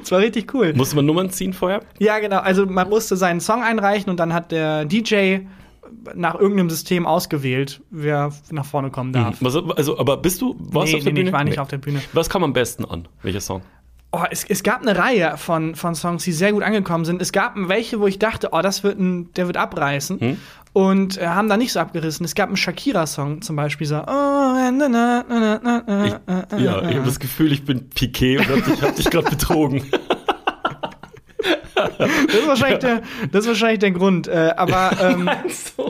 Das 0.01 0.11
war 0.11 0.19
richtig 0.19 0.53
cool. 0.53 0.73
musste 0.73 0.95
man 0.97 1.05
Nummern 1.05 1.29
ziehen 1.29 1.53
vorher? 1.53 1.81
Ja, 1.99 2.19
genau. 2.19 2.39
Also 2.39 2.65
man 2.65 2.89
musste 2.89 3.15
seinen 3.15 3.39
Song 3.39 3.63
einreichen 3.63 4.09
und 4.09 4.19
dann 4.19 4.33
hat 4.33 4.51
der 4.51 4.83
DJ 4.85 5.37
nach 6.15 6.35
irgendeinem 6.35 6.69
System 6.69 7.05
ausgewählt, 7.05 7.81
wer 7.89 8.31
nach 8.49 8.65
vorne 8.65 8.89
kommen 8.91 9.13
darf. 9.13 9.37
Was, 9.41 9.55
also, 9.55 9.99
aber 9.99 10.17
bist 10.17 10.41
du, 10.41 10.55
warst 10.59 10.87
Nee, 10.87 10.91
du 10.93 10.97
auf 10.97 11.03
der 11.03 11.13
nee, 11.13 11.19
nee, 11.19 11.19
Bühne? 11.21 11.29
ich 11.29 11.33
war 11.33 11.43
nicht 11.43 11.59
auf 11.59 11.67
der 11.67 11.77
Bühne. 11.77 12.01
Was 12.13 12.29
kam 12.29 12.43
am 12.43 12.53
besten 12.53 12.85
an? 12.85 13.07
Welcher 13.23 13.41
Song? 13.41 13.61
Oh, 14.13 14.23
es, 14.29 14.43
es 14.43 14.61
gab 14.63 14.81
eine 14.81 14.97
Reihe 14.97 15.37
von, 15.37 15.75
von 15.75 15.95
Songs, 15.95 16.25
die 16.25 16.33
sehr 16.33 16.51
gut 16.51 16.63
angekommen 16.63 17.05
sind. 17.05 17.21
Es 17.21 17.31
gab 17.31 17.53
welche, 17.55 17.99
wo 18.01 18.07
ich 18.07 18.19
dachte, 18.19 18.49
oh, 18.51 18.61
das 18.61 18.83
wird 18.83 18.99
ein, 18.99 19.31
der 19.33 19.47
wird 19.47 19.55
abreißen. 19.55 20.19
Hm? 20.19 20.37
Und 20.73 21.17
äh, 21.17 21.27
haben 21.27 21.47
da 21.47 21.55
nicht 21.55 21.71
so 21.71 21.79
abgerissen. 21.79 22.25
Es 22.25 22.35
gab 22.35 22.47
einen 22.47 22.57
Shakira-Song 22.57 23.41
zum 23.41 23.55
Beispiel, 23.55 23.87
so. 23.87 23.97
Oh, 23.97 24.01
na, 24.07 24.71
na, 24.71 24.89
na, 24.89 25.23
na, 25.27 25.59
na, 25.63 25.83
na, 25.85 26.05
Ich, 26.05 26.63
ja, 26.63 26.81
ich 26.81 26.95
habe 26.95 27.05
das 27.05 27.19
Gefühl, 27.19 27.51
ich 27.53 27.63
bin 27.63 27.89
Piquet 27.89 28.37
und 28.37 28.49
hab 28.49 28.65
dich, 28.65 28.81
hab 28.81 28.95
dich 28.95 29.09
gerade 29.09 29.29
betrogen. 29.29 29.83
Das 31.97 32.35
ist 32.35 32.47
wahrscheinlich, 32.47 32.79
der, 32.79 33.01
das 33.31 33.41
ist 33.41 33.47
wahrscheinlich 33.47 33.79
der 33.79 33.91
Grund. 33.91 34.27
Äh, 34.27 34.53
aber 34.55 34.91
ähm, 35.01 35.29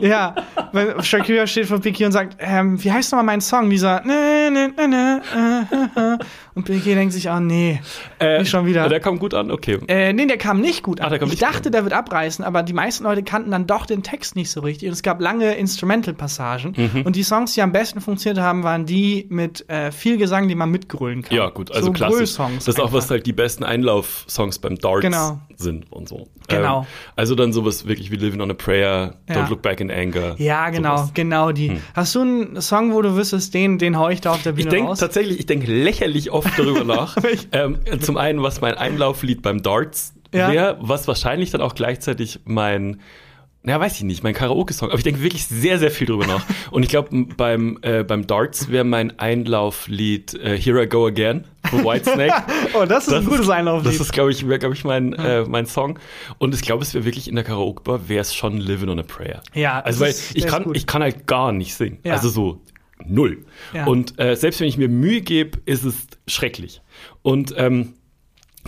ja, 0.02 0.36
weil 0.72 1.04
Shakira 1.04 1.48
steht 1.48 1.68
vor 1.68 1.80
Piquet 1.80 2.06
und 2.06 2.12
sagt, 2.12 2.38
ähm, 2.40 2.84
wie 2.84 2.92
heißt 2.92 3.12
nochmal 3.12 3.26
mein 3.26 3.42
Song? 3.42 3.70
Dieser 3.70 4.02
na, 4.06 4.50
na, 4.50 4.68
na, 4.76 4.88
na, 4.88 5.22
äh, 5.36 6.00
äh, 6.00 6.14
äh. 6.14 6.18
und 6.56 6.66
Piquet 6.66 6.96
denkt 6.96 7.14
sich, 7.14 7.30
oh 7.30 7.40
nee, 7.40 7.80
nicht 8.20 8.50
schon 8.50 8.66
wieder. 8.66 8.90
Der 8.90 9.00
kam 9.00 9.20
gut 9.20 9.34
an, 9.34 9.52
okay. 9.52 9.80
Äh, 9.88 10.14
nee, 10.14 10.26
der 10.26 10.38
kam 10.38 10.60
nicht 10.62 10.84
gut 10.84 11.00
an. 11.02 11.18
Kam 11.18 11.30
ich 11.30 11.40
dachte, 11.40 11.68
an. 11.70 11.72
der 11.72 11.84
wird 11.84 11.94
abreißen, 11.94 12.44
aber 12.44 12.64
die 12.64 12.74
meisten 12.74 13.04
Leute 13.04 13.24
kannten 13.24 13.52
dann 13.52 13.68
doch 13.68 13.86
den 13.86 14.04
Text 14.04 14.36
nicht 14.36 14.52
so 14.52 14.62
richtig. 14.62 14.88
Und 14.88 14.94
es 14.94 15.04
gab 15.04 15.22
lange 15.22 15.54
Instrumental-Passagen. 15.56 16.74
Mhm. 16.76 17.02
Und 17.04 17.16
die 17.16 17.24
Songs, 17.24 17.54
die 17.54 17.62
am 17.62 17.72
besten 17.72 18.02
funktioniert 18.02 18.44
haben, 18.44 18.64
waren 18.64 18.86
die 18.86 19.26
mit 19.30 19.70
äh, 19.70 19.92
viel 19.92 20.18
Gesang, 20.18 20.48
die 20.48 20.56
man 20.56 20.70
mitgrölen 20.70 21.22
kann. 21.24 21.36
Ja, 21.36 21.50
gut, 21.50 21.72
also 21.72 21.88
so 21.88 21.94
klassisch. 21.94 22.36
Das 22.36 22.68
ist 22.68 22.80
auch, 22.80 22.94
was 22.94 23.10
halt 23.10 23.26
die 23.26 23.34
besten 23.34 23.64
Einlauf-Songs 23.64 24.60
beim 24.60 24.78
Darts 24.78 25.02
Genau. 25.02 25.40
sind 25.56 25.92
und 25.92 26.08
so. 26.08 26.28
Genau. 26.48 26.82
Ähm, 26.82 26.86
also 27.16 27.36
dann 27.36 27.54
sowas 27.54 27.88
wirklich 27.88 28.12
wie 28.12 28.16
Living 28.16 28.42
on 28.42 28.52
a 28.52 28.54
Prayer, 28.54 29.16
Ja. 29.30 29.36
Don't 29.36 29.50
Look 29.50 29.62
Back 29.62 29.80
in 29.80 29.92
Anger. 29.92 30.36
Ja, 30.38 30.61
genau, 30.70 30.98
sowas. 30.98 31.08
Hm. 31.10 31.14
genau 31.16 31.52
die. 31.52 31.80
Hast 31.96 32.16
du 32.16 32.22
einen 32.22 32.62
Song, 32.62 32.94
wo 32.94 33.02
du 33.02 33.16
wüsstest, 33.16 33.54
den, 33.54 33.78
den 33.78 33.98
hau 33.98 34.10
ich 34.10 34.22
da 34.22 34.32
auf 34.32 34.44
der 34.44 34.52
Ich 34.52 34.58
Bühne 34.58 34.70
denke 34.70 34.90
raus? 34.90 35.00
tatsächlich, 35.00 35.40
ich 35.40 35.46
denke 35.46 35.72
lächerlich 35.72 36.32
oft 36.32 36.58
darüber 36.58 36.84
nach. 36.84 37.18
Ähm, 37.54 37.80
zum 38.00 38.18
einen, 38.18 38.42
was 38.44 38.62
mein 38.62 38.76
Einlauflied 38.76 39.42
beim 39.42 39.62
Darts 39.62 40.14
Ja. 40.34 40.52
wäre, 40.52 40.78
was 40.80 41.08
wahrscheinlich 41.08 41.52
dann 41.52 41.62
auch 41.62 41.76
gleichzeitig 41.76 42.40
mein 42.46 43.00
ja, 43.64 43.80
weiß 43.80 43.96
ich 43.98 44.04
nicht, 44.04 44.24
mein 44.24 44.34
Karaoke-Song. 44.34 44.90
Aber 44.90 44.98
ich 44.98 45.04
denke 45.04 45.22
wirklich 45.22 45.46
sehr, 45.46 45.78
sehr 45.78 45.92
viel 45.92 46.08
drüber 46.08 46.26
nach. 46.26 46.44
Und 46.72 46.84
ich 46.84 46.90
glaube, 46.90 47.10
beim, 47.38 47.78
äh, 47.84 48.04
beim 48.04 48.26
Darts 48.26 48.70
wäre 48.72 48.84
mein 48.84 49.20
Einlauflied 49.20 50.34
äh, 50.36 50.58
Here 50.58 50.84
I 50.84 50.88
Go 50.88 51.06
Again 51.06 51.46
von 51.70 51.84
Whitesnake. 51.84 52.44
oh, 52.74 52.86
das 52.86 53.08
ist 53.08 53.14
ein 53.14 53.26
gutes 53.26 53.50
Einlauflied. 53.50 53.94
Das 53.94 54.00
ist, 54.02 54.12
glaube 54.14 54.32
ich, 54.32 54.48
wäre, 54.48 54.60
glaube 54.60 54.74
ich, 54.76 54.84
mein, 54.84 55.14
äh, 55.14 55.44
mein 55.44 55.66
Song. 55.68 56.00
Und 56.40 56.56
ich 56.56 56.62
glaube, 56.62 56.84
es 56.84 56.94
wäre 56.94 57.06
wirklich 57.06 57.28
in 57.28 57.36
der 57.36 57.44
Karaoke-Bar, 57.44 58.10
wäre 58.10 58.22
es 58.22 58.34
schon 58.34 58.58
Living 58.58 58.90
on 58.90 59.00
a 59.00 59.04
Prayer. 59.04 59.42
Ja, 59.54 59.80
Also, 59.80 60.00
das 60.00 60.02
weil 60.02 60.10
ist- 60.10 60.36
ich 60.36 60.48
kann, 60.48 60.64
gut. 60.64 60.76
ich 60.78 60.88
kann 60.88 61.02
halt 61.04 61.28
gar 61.28 61.52
nicht 61.52 61.76
singen. 61.76 62.00
Ja. 62.04 62.14
Also 62.14 62.30
so 62.30 62.62
null. 63.06 63.46
Ja. 63.74 63.86
Und 63.86 64.20
äh, 64.20 64.36
selbst 64.36 64.60
wenn 64.60 64.68
ich 64.68 64.78
mir 64.78 64.90
Mühe 64.90 65.22
gebe, 65.22 65.60
ist 65.66 65.84
es 65.84 65.96
schrecklich. 66.28 66.82
Und 67.22 67.54
ähm, 67.58 67.94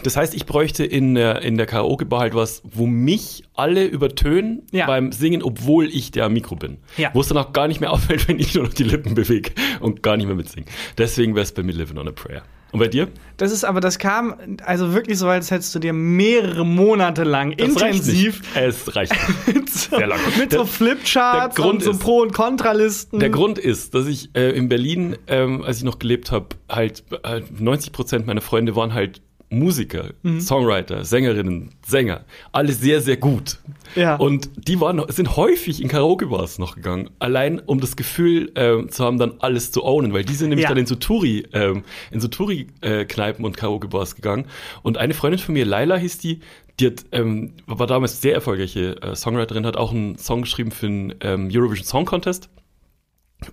das 0.02 0.18
heißt, 0.18 0.34
ich 0.34 0.46
bräuchte 0.46 0.84
in 0.86 1.14
der, 1.16 1.42
in 1.44 1.56
der 1.58 1.66
Karaoke-Bar 1.66 2.20
halt 2.22 2.34
was, 2.36 2.62
wo 2.64 2.88
mich 2.88 3.44
alle 3.54 3.86
übertönen 3.86 4.64
Ja. 4.72 4.88
beim 4.88 5.12
Singen, 5.12 5.44
obwohl 5.44 5.86
ich 5.88 6.12
der 6.12 6.28
Mikro 6.30 6.56
bin. 6.56 6.78
Ja. 6.98 7.12
Wo 7.14 7.22
es 7.22 7.28
dann 7.28 7.38
auch 7.38 7.54
gar 7.54 7.68
nicht 7.68 7.80
mehr 7.80 7.92
auffällt, 7.94 8.28
wenn 8.28 8.40
ich 8.40 8.56
nur 8.56 8.64
noch 8.66 8.74
die 8.74 8.84
Lippen 8.84 9.14
bewege 9.14 9.52
und 9.80 10.02
gar 10.04 10.18
nicht 10.18 10.26
mehr 10.26 10.36
mitsingen. 10.36 10.68
Deswegen 10.98 11.36
wäre 11.36 11.44
es 11.44 11.52
bei 11.52 11.64
mir 11.64 11.74
Living 11.74 11.98
on 11.98 12.08
a 12.08 12.12
Prayer. 12.12 12.42
Und 12.72 12.80
bei 12.80 12.88
dir? 12.88 13.08
Das 13.38 13.52
ist 13.52 13.66
aber, 13.66 13.82
das 13.82 14.00
kam 14.00 14.34
also 14.66 14.96
wirklich 14.96 15.20
so, 15.20 15.28
als 15.28 15.52
hättest 15.52 15.76
du 15.76 15.80
dir 15.80 15.94
mehrere 15.94 16.66
Monate 16.66 17.24
lang 17.24 17.56
Das 17.56 17.80
reicht 17.80 17.98
intensiv 18.00 18.42
nicht. 18.42 18.56
Es 18.56 18.96
reicht 18.96 19.12
nicht. 19.46 19.48
mit 19.58 19.70
so, 19.70 19.96
Sehr 19.96 20.08
lang. 20.08 20.20
mit 20.40 20.52
Der- 20.54 20.60
so 20.62 20.66
Flipcharts 20.66 21.60
und 21.60 21.84
so 21.84 21.92
ist- 21.92 22.00
Pro- 22.00 22.22
und 22.24 22.34
Kontralisten. 22.34 23.20
Der 23.20 23.30
Grund 23.30 23.60
ist, 23.60 23.94
dass 23.94 24.08
ich 24.08 24.32
äh, 24.36 24.50
in 24.58 24.70
Berlin, 24.70 25.18
ähm, 25.28 25.64
als 25.64 25.78
ich 25.78 25.84
noch 25.84 26.00
gelebt 26.00 26.32
habe, 26.32 26.48
halt 26.68 27.04
äh, 27.24 27.42
90 27.60 27.92
Prozent 27.92 28.26
meiner 28.26 28.42
Freunde 28.42 28.76
waren 28.76 28.96
halt 28.96 29.22
Musiker, 29.60 30.10
Mhm. 30.24 30.40
Songwriter, 30.42 31.06
Sängerinnen, 31.06 31.70
Sänger, 31.86 32.26
alle 32.52 32.74
sehr, 32.74 33.02
sehr 33.02 33.18
gut. 33.18 33.60
Ja. 33.96 34.16
Und 34.16 34.50
die 34.68 34.80
waren, 34.82 35.02
sind 35.10 35.36
häufig 35.38 35.82
in 35.82 35.88
Karaoke-Bars 35.88 36.60
noch 36.60 36.76
gegangen, 36.76 37.10
allein 37.20 37.60
um 37.60 37.80
das 37.80 37.96
Gefühl 37.96 38.52
ähm, 38.56 38.90
zu 38.90 39.04
haben, 39.04 39.18
dann 39.18 39.36
alles 39.40 39.72
zu 39.72 39.84
ownen, 39.84 40.14
weil 40.14 40.24
die 40.26 40.34
sind 40.34 40.50
nämlich 40.50 40.64
Ja. 40.64 40.70
dann 40.70 40.78
in 40.80 40.86
so 40.88 40.96
Touri, 40.96 41.48
ähm, 41.54 41.84
in 42.12 42.20
so 42.20 42.28
Touri-Kneipen 42.28 43.46
und 43.46 43.56
Karaoke-Bars 43.58 44.16
gegangen. 44.16 44.46
Und 44.82 44.98
eine 44.98 45.14
Freundin 45.14 45.40
von 45.40 45.54
mir, 45.54 45.66
Laila 45.66 45.98
hieß 45.98 46.18
die, 46.18 46.40
die 46.80 46.88
hat, 46.88 47.06
ähm, 47.12 47.54
war 47.68 47.86
damals 47.86 48.20
sehr 48.22 48.34
erfolgreiche 48.34 49.00
äh, 49.02 49.16
Songwriterin, 49.16 49.66
hat 49.66 49.78
auch 49.78 49.92
einen 49.92 50.18
Song 50.18 50.42
geschrieben 50.42 50.72
für 50.72 50.88
den 50.88 51.14
ähm, 51.22 51.50
Eurovision 51.54 51.86
Song 51.86 52.06
Contest. 52.06 52.50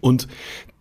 Und 0.00 0.28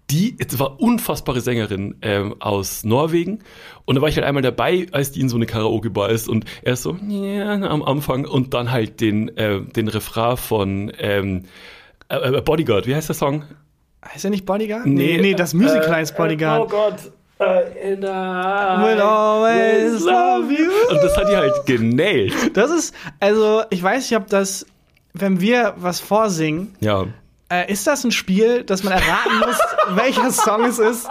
die 0.10 0.36
es 0.40 0.58
war 0.60 0.80
unfassbare 0.80 1.42
Sängerin 1.42 1.96
ähm, 2.02 2.36
aus 2.40 2.84
Norwegen. 2.84 3.40
Und 3.86 3.96
da 3.96 4.02
war 4.02 4.10
ich 4.10 4.16
halt 4.16 4.26
einmal 4.26 4.44
dabei, 4.44 4.88
als 4.92 5.12
die 5.12 5.22
in 5.22 5.30
so 5.30 5.36
eine 5.36 5.46
Karaoke-Bar 5.46 6.10
ist 6.10 6.28
und 6.28 6.46
er 6.62 6.74
ist 6.74 6.84
so 6.84 6.96
ja, 7.08 7.54
am 7.54 7.84
Anfang 7.84 8.26
und 8.26 8.54
dann 8.54 8.72
halt 8.72 9.02
den, 9.02 9.36
äh, 9.38 9.62
den 9.62 9.88
Refrain 9.88 10.38
von 10.38 10.92
ähm, 11.00 11.44
äh, 12.10 12.38
äh, 12.38 12.42
Bodyguard, 12.42 12.88
wie 12.88 12.96
heißt 12.96 13.10
der 13.10 13.16
Song? 13.16 13.44
Heißt 14.06 14.24
er 14.24 14.32
nicht 14.32 14.46
Bodyguard? 14.46 14.86
Nee, 14.86 15.20
nee, 15.22 15.34
das 15.34 15.54
Musical 15.54 15.92
heißt 15.92 16.16
Bodyguard. 16.18 16.62
Oh 16.62 16.68
Gott. 16.68 17.12
Äh, 17.40 17.94
and 17.94 18.04
I 18.04 18.84
Will 18.84 19.00
always 19.02 20.04
love 20.04 20.52
you. 20.52 20.70
Und 20.90 21.04
das 21.04 21.16
hat 21.16 21.30
die 21.30 21.36
halt 21.36 21.66
genailt. 21.66 22.34
Das 22.54 22.70
ist, 22.72 22.94
also, 23.20 23.64
ich 23.70 23.82
weiß 23.82 24.10
nicht, 24.10 24.20
ob 24.20 24.28
das, 24.28 24.66
wenn 25.14 25.40
wir 25.40 25.74
was 25.78 26.00
vorsingen, 26.00 26.76
Ja. 26.80 27.06
Äh, 27.52 27.72
ist 27.72 27.86
das 27.88 28.04
ein 28.04 28.12
Spiel, 28.12 28.64
dass 28.64 28.84
man 28.84 28.94
erraten 28.94 29.40
muss, 29.46 29.58
welcher 29.96 30.32
Song 30.32 30.66
es 30.66 30.80
ist? 30.80 31.08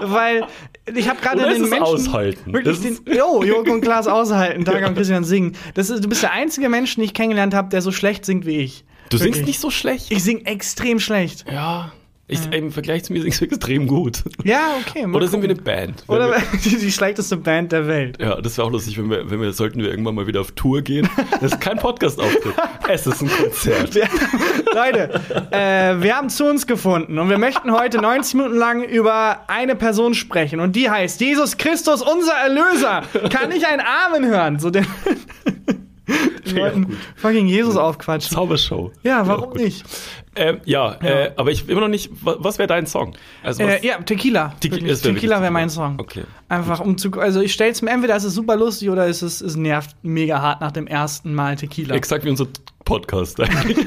Weil 0.00 0.46
ich 0.94 1.08
habe 1.08 1.20
gerade 1.20 1.40
den 1.42 1.68
Menschen 1.68 1.82
aushalten? 1.82 2.52
wirklich 2.52 2.80
Das 2.80 3.04
den, 3.04 3.14
jo, 3.14 3.42
Joko 3.42 3.70
und 3.74 3.80
Klaas 3.82 4.06
aushalten, 4.06 4.64
Tag 4.64 4.86
und 4.86 4.94
Christian 4.94 5.24
singen. 5.24 5.54
Das 5.74 5.90
ist, 5.90 6.02
du 6.04 6.08
bist 6.08 6.22
der 6.22 6.32
einzige 6.32 6.68
Mensch, 6.68 6.94
den 6.94 7.04
ich 7.04 7.14
kennengelernt 7.14 7.54
habe, 7.54 7.68
der 7.68 7.82
so 7.82 7.92
schlecht 7.92 8.24
singt 8.24 8.46
wie 8.46 8.58
ich. 8.58 8.84
Du 9.10 9.18
singst 9.18 9.40
Wirklich. 9.40 9.46
nicht 9.46 9.60
so 9.60 9.70
schlecht. 9.70 10.10
Ich 10.10 10.22
sing 10.22 10.46
extrem 10.46 10.98
schlecht. 10.98 11.44
ja. 11.50 11.92
Ich, 12.32 12.50
Im 12.52 12.72
Vergleich 12.72 13.04
zu 13.04 13.12
mir 13.12 13.22
sind 13.22 13.34
sie 13.34 13.44
extrem 13.44 13.86
gut. 13.86 14.22
Ja, 14.42 14.76
okay. 14.80 15.06
Oder 15.06 15.28
sind 15.28 15.42
wir 15.42 15.50
eine. 15.50 15.60
Band? 15.62 16.04
Oder 16.08 16.30
wir, 16.30 16.42
die, 16.64 16.78
die 16.78 16.90
schlechteste 16.90 17.36
Band 17.36 17.72
der 17.72 17.86
Welt. 17.86 18.18
ja, 18.20 18.40
das 18.40 18.56
wäre 18.56 18.66
auch 18.66 18.72
lustig, 18.72 18.96
wenn 18.98 19.10
wir, 19.10 19.30
wenn 19.30 19.40
wir, 19.40 19.52
sollten 19.52 19.80
wir 19.80 19.90
irgendwann 19.90 20.14
mal 20.14 20.26
wieder 20.26 20.40
auf 20.40 20.52
Tour 20.52 20.80
gehen. 20.82 21.08
Das 21.40 21.52
ist 21.52 21.60
kein 21.60 21.78
Podcast-Auftritt. 21.78 22.54
Es 22.88 23.06
ist 23.06 23.22
ein 23.22 23.28
Konzert. 23.28 23.94
Wir, 23.94 24.08
Leute, 24.74 25.20
äh, 25.50 26.02
wir 26.02 26.16
haben 26.16 26.30
zu 26.30 26.46
uns 26.46 26.66
gefunden 26.66 27.18
und 27.18 27.28
wir 27.28 27.38
möchten 27.38 27.72
heute 27.72 27.98
90 27.98 28.34
Minuten 28.34 28.56
lang 28.56 28.82
über 28.82 29.40
eine 29.48 29.76
Person 29.76 30.14
sprechen 30.14 30.60
und 30.60 30.74
die 30.74 30.88
heißt 30.88 31.20
Jesus 31.20 31.58
Christus, 31.58 32.02
unser 32.02 32.32
Erlöser. 32.32 33.02
Kann 33.30 33.52
ich 33.52 33.66
einen 33.66 33.82
Amen 33.82 34.26
hören? 34.26 34.58
So 34.58 34.70
den 34.70 34.86
Leuten 36.54 36.96
fucking 37.16 37.46
Jesus 37.46 37.76
aufquatschen. 37.76 38.34
Zaubershow. 38.34 38.90
Ja, 39.02 39.26
warum 39.26 39.52
nicht? 39.54 39.84
Ähm, 40.34 40.60
ja, 40.64 40.94
Äh, 41.02 41.32
aber 41.36 41.50
ich 41.50 41.68
immer 41.68 41.82
noch 41.82 41.88
nicht. 41.88 42.10
wa- 42.24 42.36
Was 42.38 42.58
wäre 42.58 42.66
dein 42.66 42.86
Song? 42.86 43.14
Also 43.42 43.62
Äh, 43.62 43.86
ja, 43.86 43.98
Tequila. 44.02 44.54
Es 44.54 44.60
Tequila 44.60 44.86
wirklich 45.04 45.30
wäre 45.30 45.50
mein 45.50 45.68
Tequila. 45.68 45.86
Song. 45.86 46.00
Okay. 46.00 46.24
Einfach 46.48 46.80
um 46.80 46.96
zu, 46.98 47.12
also 47.12 47.40
ich 47.40 47.52
stell's 47.52 47.82
mir 47.82 47.90
entweder 47.90 48.16
ist 48.16 48.24
es 48.24 48.34
super 48.34 48.56
lustig 48.56 48.90
oder 48.90 49.06
ist 49.06 49.22
es, 49.22 49.40
es 49.40 49.56
nervt 49.56 49.94
mega 50.02 50.40
hart 50.40 50.60
nach 50.60 50.72
dem 50.72 50.86
ersten 50.86 51.34
Mal 51.34 51.56
Tequila. 51.56 51.94
Exakt 51.94 52.24
wie 52.24 52.30
unser 52.30 52.46
Podcast 52.84 53.40
eigentlich. 53.40 53.76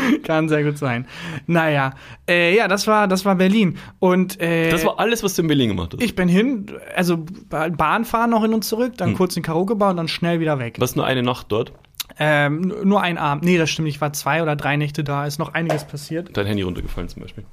Kann 0.24 0.48
sehr 0.48 0.64
gut 0.64 0.78
sein. 0.78 1.06
Naja, 1.46 1.94
äh, 2.28 2.54
ja, 2.56 2.68
das 2.68 2.86
war, 2.86 3.08
das 3.08 3.24
war 3.24 3.34
Berlin. 3.34 3.78
Und 3.98 4.40
äh, 4.40 4.70
Das 4.70 4.84
war 4.84 4.98
alles, 4.98 5.22
was 5.22 5.34
du 5.34 5.42
in 5.42 5.48
Berlin 5.48 5.68
gemacht 5.68 5.92
hast. 5.94 6.02
ich 6.02 6.14
bin 6.14 6.28
hin, 6.28 6.66
also 6.96 7.24
Ba- 7.48 7.68
Bahn 7.68 8.04
fahren 8.04 8.30
noch 8.30 8.42
hin 8.42 8.54
und 8.54 8.64
zurück, 8.64 8.94
dann 8.96 9.14
kurz 9.14 9.36
in 9.36 9.42
Karaoke-Bar 9.42 9.90
und 9.90 9.96
dann 9.98 10.08
schnell 10.08 10.40
wieder 10.40 10.58
weg. 10.58 10.76
Was 10.78 10.96
nur 10.96 11.06
eine 11.06 11.22
Nacht 11.22 11.46
dort? 11.50 11.72
Ähm, 12.18 12.74
nur 12.84 13.00
ein 13.02 13.16
Abend. 13.18 13.44
Nee, 13.44 13.56
das 13.58 13.70
stimmt, 13.70 13.88
ich 13.88 14.00
war 14.00 14.12
zwei 14.12 14.42
oder 14.42 14.54
drei 14.56 14.76
Nächte 14.76 15.02
da, 15.02 15.26
ist 15.26 15.38
noch 15.38 15.54
einiges 15.54 15.84
passiert. 15.86 16.36
Dein 16.36 16.46
Handy 16.46 16.62
runtergefallen 16.62 17.08
zum 17.08 17.22
Beispiel. 17.22 17.44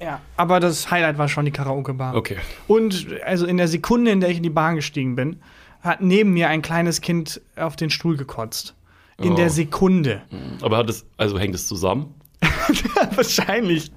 Ja. 0.00 0.20
Aber 0.36 0.60
das 0.60 0.90
Highlight 0.90 1.16
war 1.18 1.28
schon 1.28 1.44
die 1.44 1.50
Karaoke-Bar. 1.50 2.14
Okay. 2.14 2.36
Und 2.66 3.06
also 3.24 3.46
in 3.46 3.56
der 3.56 3.68
Sekunde, 3.68 4.10
in 4.10 4.20
der 4.20 4.30
ich 4.30 4.36
in 4.38 4.42
die 4.42 4.50
Bahn 4.50 4.74
gestiegen 4.76 5.14
bin, 5.14 5.36
hat 5.80 6.00
neben 6.00 6.32
mir 6.32 6.48
ein 6.48 6.60
kleines 6.62 7.00
Kind 7.00 7.40
auf 7.56 7.76
den 7.76 7.88
Stuhl 7.90 8.16
gekotzt. 8.16 8.74
In 9.18 9.32
Oh. 9.32 9.36
der 9.36 9.50
Sekunde. 9.50 10.22
Aber 10.62 10.78
hat 10.78 10.88
es, 10.90 11.04
also 11.16 11.38
hängt 11.38 11.54
es 11.54 11.66
zusammen? 11.66 12.14
Wahrscheinlich. 13.14 13.92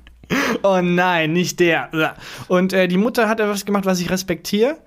Oh 0.64 0.80
nein, 0.82 1.34
nicht 1.34 1.60
der. 1.60 2.16
Und 2.48 2.74
äh, 2.74 2.88
die 2.88 2.98
Mutter 2.98 3.30
hat 3.30 3.40
etwas 3.40 3.66
gemacht, 3.66 3.86
was 3.86 4.00
ich 4.00 4.10
respektiere. 4.10 4.78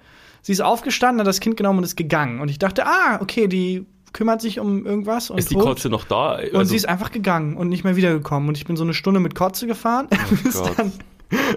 Sie 0.43 0.53
ist 0.53 0.61
aufgestanden, 0.61 1.21
hat 1.21 1.27
das 1.27 1.41
Kind 1.41 1.57
genommen 1.57 1.79
und 1.79 1.85
ist 1.85 1.97
gegangen. 1.97 2.41
Und 2.41 2.49
ich 2.51 2.59
dachte, 2.59 2.87
ah, 2.87 3.19
okay, 3.21 3.47
die 3.49 3.87
kümmert 4.13 4.41
sich 4.41 4.59
um 4.61 4.87
irgendwas. 4.87 5.31
Und 5.31 5.39
Ist 5.39 5.51
die 5.51 5.55
tot. 5.55 5.65
Kotze 5.65 5.89
noch 5.91 6.05
da? 6.05 6.37
Und 6.37 6.55
Also- 6.57 6.71
sie 6.71 6.77
ist 6.77 6.89
einfach 6.89 7.11
gegangen 7.13 7.57
und 7.57 7.69
nicht 7.69 7.85
mehr 7.85 7.97
wiedergekommen. 7.97 8.49
Und 8.49 8.57
ich 8.57 8.65
bin 8.65 8.77
so 8.77 8.85
eine 8.85 8.95
Stunde 8.95 9.21
mit 9.21 9.35
Kotze 9.35 9.67
gefahren, 9.67 10.09
bis 10.45 10.57
Oh 10.57 10.65
Gott. 10.65 10.79
dann 10.79 10.93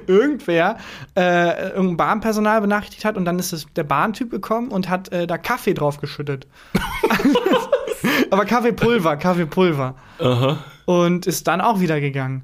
irgendwer 0.05 0.77
äh, 1.15 1.69
irgendein 1.69 1.97
Bahnpersonal 1.97 2.59
benachrichtigt 2.61 3.05
hat 3.05 3.15
und 3.15 3.23
dann 3.25 3.39
ist 3.39 3.53
es 3.53 3.67
der 3.75 3.85
Bahntyp 3.85 4.29
gekommen 4.29 4.67
und 4.69 4.89
hat 4.89 5.11
äh, 5.13 5.25
da 5.27 5.37
Kaffee 5.37 5.73
drauf 5.73 5.99
geschüttet. 6.01 6.45
Aber 8.31 8.45
Kaffeepulver, 8.45 9.17
Kaffeepulver. 9.17 9.95
Aha. 10.19 10.63
Und 10.85 11.27
ist 11.27 11.47
dann 11.47 11.61
auch 11.61 11.79
wieder 11.79 11.99
gegangen. 12.01 12.43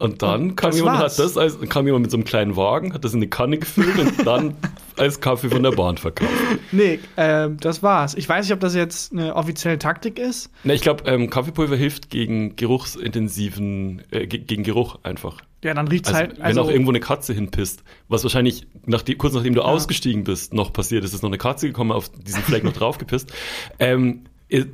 Und 0.00 0.22
dann 0.22 0.54
kam 0.54 0.70
das 0.70 0.78
jemand, 0.78 1.00
war's. 1.00 1.18
hat 1.18 1.24
das 1.24 1.36
als, 1.36 1.58
kam 1.68 1.84
jemand 1.86 2.02
mit 2.02 2.12
so 2.12 2.16
einem 2.18 2.24
kleinen 2.24 2.54
Wagen, 2.56 2.94
hat 2.94 3.04
das 3.04 3.14
in 3.14 3.18
eine 3.18 3.26
Kanne 3.26 3.58
gefüllt 3.58 3.98
und 3.98 4.24
dann 4.24 4.54
als 4.96 5.20
Kaffee 5.20 5.48
von 5.48 5.64
der 5.64 5.72
Bahn 5.72 5.96
verkauft. 5.98 6.30
Nee, 6.70 7.00
äh, 7.16 7.48
das 7.58 7.82
war's. 7.82 8.14
Ich 8.14 8.28
weiß 8.28 8.46
nicht, 8.46 8.52
ob 8.54 8.60
das 8.60 8.76
jetzt 8.76 9.12
eine 9.12 9.34
offizielle 9.34 9.76
Taktik 9.76 10.20
ist. 10.20 10.50
Na, 10.62 10.72
ich 10.74 10.82
glaube, 10.82 11.02
ähm, 11.10 11.30
Kaffeepulver 11.30 11.74
hilft 11.74 12.10
gegen 12.10 12.54
geruchsintensiven, 12.54 14.02
äh, 14.12 14.26
ge 14.28 14.38
gegen 14.40 14.62
Geruch 14.62 14.98
einfach. 15.02 15.38
Ja, 15.64 15.74
dann 15.74 15.88
riecht's 15.88 16.08
Also, 16.10 16.20
halt. 16.20 16.38
wenn 16.40 16.58
auch 16.58 16.70
irgendwo 16.70 16.92
eine 16.92 17.00
Katze 17.00 17.32
hinpisst, 17.32 17.82
was 18.08 18.22
wahrscheinlich 18.22 18.68
nachdem, 18.86 19.18
kurz 19.18 19.34
nachdem 19.34 19.54
du 19.54 19.62
Ja. 19.62 19.66
ausgestiegen 19.66 20.22
bist, 20.22 20.54
noch 20.54 20.72
passiert 20.72 21.04
ist, 21.04 21.12
ist 21.14 21.22
noch 21.22 21.30
eine 21.30 21.38
Katze 21.38 21.66
gekommen, 21.66 21.90
auf 21.90 22.08
diesen 22.10 22.42
Fleck 22.42 22.62
noch 22.62 22.72
draufgepisst. 22.72 23.32
Ähm, 23.80 24.24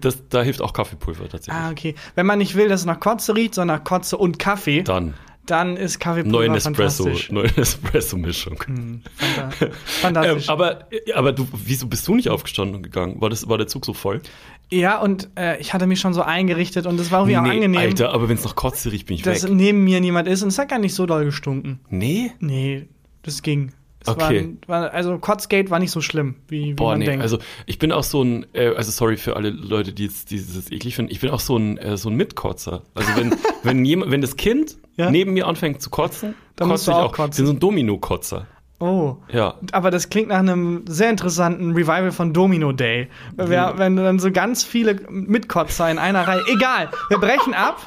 das, 0.00 0.28
da 0.28 0.43
hilft 0.43 0.61
auch 0.62 0.73
Kaffeepulver 0.73 1.28
tatsächlich. 1.28 1.54
Ah, 1.54 1.71
okay. 1.71 1.95
Wenn 2.14 2.26
man 2.26 2.38
nicht 2.38 2.54
will, 2.54 2.69
dass 2.69 2.81
es 2.81 2.87
nach 2.87 3.00
Kotze 3.00 3.35
riecht, 3.35 3.54
sondern 3.54 3.78
nach 3.78 3.85
Kotze 3.85 4.16
und 4.16 4.38
Kaffee, 4.38 4.83
Dann 4.83 5.14
dann 5.47 5.76
ist 5.76 6.00
Kaffeepulver 6.00 6.38
neue 6.38 6.49
Nespresso, 6.49 7.04
fantastisch. 7.04 7.31
neue 7.31 7.49
Nespresso-Mischung. 7.57 8.57
Fanta- 8.62 9.50
Ähm, 9.61 9.71
Fantastisch. 10.00 10.49
aber, 10.49 10.88
aber 11.14 11.33
du, 11.33 11.47
wieso 11.52 11.87
bist 11.87 12.09
du 12.09 12.14
nicht 12.14 12.31
aufgestanden 12.31 12.76
und 12.76 12.83
gegangen? 12.83 13.21
War, 13.21 13.28
das, 13.28 13.47
war 13.47 13.59
der 13.59 13.66
Zug 13.66 13.85
so 13.85 13.93
voll? 13.93 14.23
ja, 14.71 14.99
und 14.99 15.28
äh, 15.38 15.61
ich 15.61 15.75
hatte 15.75 15.87
mich 15.87 16.00
schon 16.00 16.14
so 16.14 16.23
eingerichtet 16.23 16.87
und 16.87 16.99
es 16.99 17.11
war 17.12 17.20
irgendwie 17.29 17.37
auch 17.37 17.42
angenehm, 17.55 17.79
Alter, 17.79 18.12
aber 18.14 18.29
wenn 18.31 18.37
es 18.38 18.44
nach 18.44 18.55
Kotze 18.57 18.90
riecht, 18.90 19.07
bin 19.07 19.16
ich 19.16 19.22
dass 19.22 19.42
weg. 19.44 19.51
neben 19.53 19.85
mir 19.85 20.01
niemand 20.01 20.27
ist 20.29 20.42
und 20.42 20.48
es 20.48 20.59
hat 20.59 20.70
gar 20.70 20.79
nicht 20.79 20.94
so 20.94 21.05
doll 21.05 21.27
gestunken. 21.27 21.79
Nee? 21.90 22.33
Nee, 22.40 22.88
das 23.22 23.42
ging. 23.42 23.72
Okay. 24.07 24.57
War, 24.67 24.83
war, 24.83 24.93
also 24.93 25.19
Kotzgate 25.19 25.71
war 25.71 25.79
nicht 25.79 25.90
so 25.90 26.01
schlimm, 26.01 26.37
wie, 26.49 26.67
wie 26.67 26.73
Boah, 26.75 26.90
man 26.90 26.99
nee, 27.01 27.07
denkt. 27.07 27.23
also 27.23 27.38
ich 27.67 27.79
bin 27.79 27.90
auch 27.93 28.03
so 28.05 28.23
ein, 28.23 28.47
äh, 28.53 28.69
also 28.77 28.90
sorry 28.90 29.17
für 29.17 29.37
alle 29.37 29.51
Leute, 29.51 29.93
die 29.93 30.05
jetzt 30.05 30.31
dieses 30.31 30.71
eklig 30.71 30.95
finden, 30.97 31.11
ich 31.11 31.21
bin 31.21 31.31
auch 31.31 31.40
so 31.40 31.57
ein, 31.57 31.79
äh, 31.79 31.97
so 31.97 32.11
ein 32.11 32.14
Mitkotzer. 32.17 32.83
Also 32.95 33.11
wenn, 33.17 33.35
wenn 33.62 33.85
jemand, 33.85 34.11
wenn 34.11 34.21
das 34.21 34.37
Kind 34.37 34.77
Ja? 34.97 35.11
neben 35.11 35.33
mir 35.33 35.47
anfängt 35.47 35.81
zu 35.83 35.90
kotzen, 35.90 36.35
Dann 36.57 36.69
kotze 36.69 36.90
ich 36.90 36.97
auch 36.97 37.12
kotzen. 37.12 37.31
Ich 37.33 37.37
bin 37.38 37.47
so 37.47 37.53
ein 37.53 37.61
Domino-Kotzer. 37.61 38.47
oh. 38.81 39.17
Ja. 39.33 39.55
Aber 39.73 39.90
das 39.90 40.11
klingt 40.11 40.29
nach 40.29 40.38
einem 40.40 40.85
sehr 40.87 41.09
interessanten 41.11 41.73
Revival 41.73 42.12
von 42.12 42.33
Domino 42.33 42.73
Day. 42.73 43.09
Wer, 43.37 43.79
wenn 43.79 43.97
dann 43.97 44.19
so 44.19 44.31
ganz 44.31 44.62
viele 44.64 44.97
Mitkotzer 45.09 45.90
in 45.90 45.99
einer 45.99 46.27
Reihe. 46.29 46.43
Egal, 46.55 46.90
wir 47.09 47.19
brechen 47.19 47.55
ab. 47.55 47.81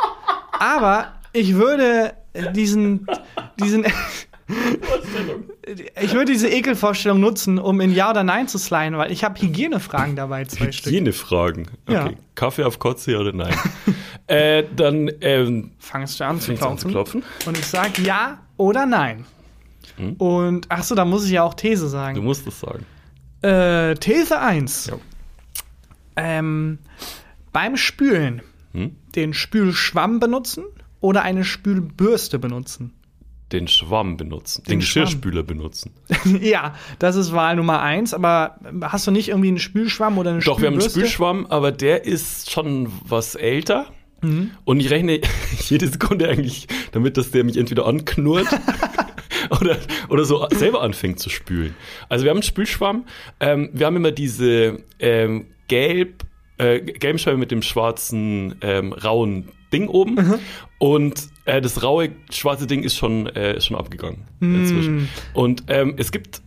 Aber 0.60 1.14
ich 1.34 1.54
würde 1.56 2.14
diesen, 2.56 3.06
diesen, 3.60 3.86
ich 6.02 6.14
würde 6.14 6.32
diese 6.32 6.48
Ekelvorstellung 6.50 7.20
nutzen, 7.20 7.60
um 7.60 7.82
in 7.82 7.92
Ja 7.94 8.12
oder 8.12 8.24
Nein 8.24 8.48
zu 8.48 8.58
sliden, 8.58 8.98
weil 8.98 9.12
ich 9.12 9.24
habe 9.24 9.40
Hygienefragen 9.42 10.16
dabei, 10.16 10.46
zwei 10.46 10.72
Stück. 10.72 10.88
Hygienefragen. 10.92 11.68
Okay. 11.86 11.94
Ja. 11.94 12.10
Kaffee 12.36 12.64
auf 12.64 12.80
Kotze 12.80 13.14
ja 13.14 13.20
oder 13.20 13.34
nein? 13.34 13.56
äh, 14.28 14.64
dann 14.76 15.12
ähm, 15.22 15.72
Fangst 15.80 16.20
du 16.20 16.26
an 16.26 16.40
zu 16.40 16.54
du 16.54 16.66
an 16.66 16.78
zu 16.78 16.88
klopfen? 16.88 17.22
klopfen. 17.22 17.48
Und 17.48 17.58
ich 17.58 17.66
sage 17.66 18.02
Ja 18.04 18.40
oder 18.58 18.86
Nein. 18.86 19.26
Und 20.20 20.68
ach 20.70 20.84
so, 20.84 20.94
da 20.94 21.06
muss 21.06 21.26
ich 21.26 21.32
ja 21.32 21.44
auch 21.44 21.56
These 21.56 21.84
Du 21.86 21.90
sagen. 21.90 22.24
musst 22.24 22.46
das 22.46 22.60
sagen. 22.60 22.86
Äh, 23.42 23.96
These 23.96 24.40
1. 24.40 24.88
Ja. 24.88 24.94
Ähm, 26.16 26.80
beim 27.52 27.78
Spülen 27.78 28.42
Hm? 28.74 28.96
den 29.16 29.34
Spülschwamm 29.34 30.20
benutzen 30.20 30.66
oder 31.00 31.24
eine 31.24 31.44
Spülbürste 31.44 32.38
benutzen? 32.38 32.94
Den 33.52 33.68
Schwamm 33.68 34.18
benutzen. 34.18 34.64
Den, 34.64 34.72
Den 34.72 34.80
Geschirrspüler 34.80 35.44
benutzen. 35.44 35.92
ja, 36.42 36.76
das 37.00 37.16
ist 37.16 37.32
Wahl 37.32 37.56
Nummer 37.56 37.82
1, 37.82 38.14
aber 38.14 38.58
hast 38.82 39.08
du 39.08 39.12
nicht 39.12 39.30
irgendwie 39.30 39.48
einen 39.48 39.60
Spülschwamm 39.60 40.18
oder 40.18 40.32
eine 40.32 40.40
Doch, 40.42 40.60
wir 40.60 40.68
haben 40.68 40.80
einen? 40.80 40.90
Spülschwamm, 40.90 41.46
aber 41.46 41.72
der 41.72 42.06
ist 42.06 42.52
schon 42.52 42.92
was 43.08 43.36
älter. 43.36 43.88
Mhm. 44.22 44.52
Und 44.66 44.80
ich 44.80 44.90
rechne 44.90 45.22
jede 45.70 45.88
Sekunde 45.88 46.28
eigentlich 46.28 46.68
damit, 46.92 47.18
dass 47.18 47.32
der 47.32 47.44
mich 47.44 47.58
entweder 47.58 47.86
anknurrt 47.86 48.48
oder, 49.62 49.78
oder 50.10 50.26
so 50.26 50.46
selber 50.52 50.82
anfängt 50.82 51.20
zu 51.20 51.30
spülen. 51.30 51.76
Also 52.10 52.26
wir 52.26 52.32
haben 52.32 52.38
einen 52.38 52.44
Spülschwamm. 52.44 53.06
Ähm, 53.40 53.70
wir 53.74 53.86
haben 53.86 53.96
immer 53.96 54.12
diese 54.12 54.84
ähm, 55.00 55.48
gelb, 55.68 56.24
äh, 56.58 56.82
gelben 56.82 57.20
Schwämme 57.20 57.38
mit 57.38 57.52
dem 57.52 57.62
schwarzen, 57.62 58.56
ähm, 58.62 58.94
rauen 58.94 59.50
Ding 59.72 59.88
oben. 59.88 60.16
Mhm. 60.16 60.40
Und 60.80 61.30
äh, 61.48 61.62
das 61.62 61.82
raue, 61.82 62.10
schwarze 62.30 62.68
Ding 62.68 62.84
ist 62.84 62.96
schon, 62.96 63.28
äh, 63.28 63.58
ist 63.58 63.66
schon 63.66 63.78
abgegangen 63.78 64.26
inzwischen. 64.40 65.10
Und 65.34 65.64
ähm, 65.68 65.96
es 65.98 66.12
gibt 66.12 66.42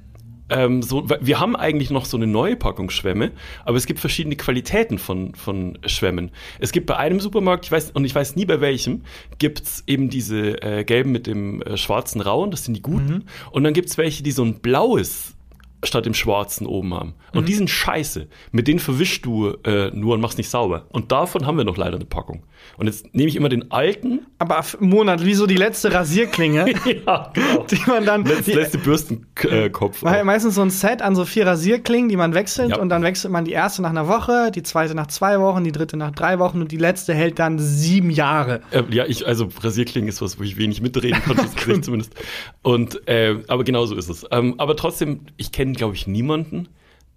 ähm, 0.50 0.82
so, 0.82 1.08
wir 1.08 1.40
haben 1.40 1.56
eigentlich 1.56 1.90
noch 1.90 2.04
so 2.04 2.16
eine 2.16 2.26
neue 2.26 2.56
Packung 2.56 2.90
Schwämme, 2.90 3.30
aber 3.64 3.76
es 3.76 3.86
gibt 3.86 4.00
verschiedene 4.00 4.36
Qualitäten 4.36 4.98
von, 4.98 5.34
von 5.34 5.78
Schwämmen. 5.86 6.32
Es 6.58 6.72
gibt 6.72 6.86
bei 6.86 6.96
einem 6.96 7.20
Supermarkt, 7.20 7.66
ich 7.66 7.72
weiß, 7.72 7.92
und 7.92 8.04
ich 8.04 8.14
weiß 8.14 8.36
nie 8.36 8.44
bei 8.44 8.60
welchem, 8.60 9.02
gibt's 9.38 9.84
eben 9.86 10.10
diese 10.10 10.60
äh, 10.62 10.84
gelben 10.84 11.12
mit 11.12 11.26
dem 11.26 11.62
äh, 11.62 11.76
schwarzen 11.76 12.20
Rauen, 12.20 12.50
das 12.50 12.64
sind 12.64 12.74
die 12.74 12.82
guten. 12.82 13.24
Und 13.52 13.64
dann 13.64 13.74
gibt's 13.74 13.96
welche, 13.96 14.22
die 14.22 14.32
so 14.32 14.44
ein 14.44 14.60
blaues 14.60 15.36
statt 15.82 16.04
dem 16.04 16.14
schwarzen 16.14 16.66
oben 16.66 16.92
haben. 16.94 17.14
Und 17.32 17.48
die 17.48 17.54
sind 17.54 17.70
scheiße. 17.70 18.26
Mit 18.52 18.68
denen 18.68 18.80
verwischst 18.80 19.24
du 19.24 19.54
äh, 19.64 19.90
nur 19.94 20.14
und 20.14 20.20
machst 20.20 20.36
nicht 20.36 20.50
sauber. 20.50 20.86
Und 20.90 21.10
davon 21.10 21.46
haben 21.46 21.56
wir 21.56 21.64
noch 21.64 21.76
leider 21.76 21.96
eine 21.96 22.04
Packung. 22.04 22.42
Und 22.76 22.86
jetzt 22.86 23.14
nehme 23.14 23.28
ich 23.28 23.36
immer 23.36 23.48
den 23.50 23.70
alten. 23.70 24.20
Aber 24.38 24.64
Monat, 24.78 25.24
wie 25.24 25.34
so 25.34 25.46
die 25.46 25.56
letzte 25.56 25.92
Rasierklinge, 25.92 26.66
ja, 27.06 27.30
genau. 27.34 27.66
die 27.70 27.78
man 27.86 28.06
dann. 28.06 28.24
Letzte, 28.24 28.42
die, 28.44 28.52
letzte 28.52 28.78
Bürstenkopf. 28.78 30.02
Weil 30.02 30.24
meistens 30.24 30.54
so 30.54 30.62
ein 30.62 30.70
Set 30.70 31.02
an 31.02 31.14
so 31.14 31.24
vier 31.24 31.46
Rasierklingen, 31.46 32.08
die 32.08 32.16
man 32.16 32.34
wechselt 32.34 32.70
Ja. 32.70 32.78
und 32.78 32.88
dann 32.88 33.02
wechselt 33.02 33.32
man 33.32 33.44
die 33.44 33.52
erste 33.52 33.82
nach 33.82 33.90
einer 33.90 34.08
Woche, 34.08 34.50
die 34.50 34.62
zweite 34.62 34.94
nach 34.94 35.08
zwei 35.08 35.40
Wochen, 35.40 35.64
die 35.64 35.72
dritte 35.72 35.96
nach 35.96 36.12
drei 36.12 36.38
Wochen 36.38 36.60
und 36.62 36.72
die 36.72 36.76
letzte 36.78 37.12
hält 37.14 37.38
dann 37.38 37.58
sieben 37.58 38.10
Jahre. 38.10 38.60
Äh, 38.70 38.82
ja, 38.90 39.04
ich, 39.06 39.26
also 39.26 39.48
Rasierklingen 39.60 40.08
ist 40.08 40.22
was, 40.22 40.38
wo 40.38 40.42
ich 40.42 40.56
wenig 40.56 40.80
mitreden 40.80 41.22
konnte, 41.22 41.42
das 41.42 41.54
Gesicht 41.54 41.84
zumindest. 41.84 42.14
Und, 42.62 43.06
äh, 43.08 43.36
aber 43.48 43.64
genau 43.64 43.84
so 43.86 43.94
ist 43.94 44.08
es. 44.08 44.24
Ähm, 44.30 44.54
aber 44.58 44.76
trotzdem, 44.76 45.20
ich 45.36 45.52
kenne, 45.52 45.72
glaube 45.72 45.94
ich, 45.94 46.06
niemanden, 46.06 46.68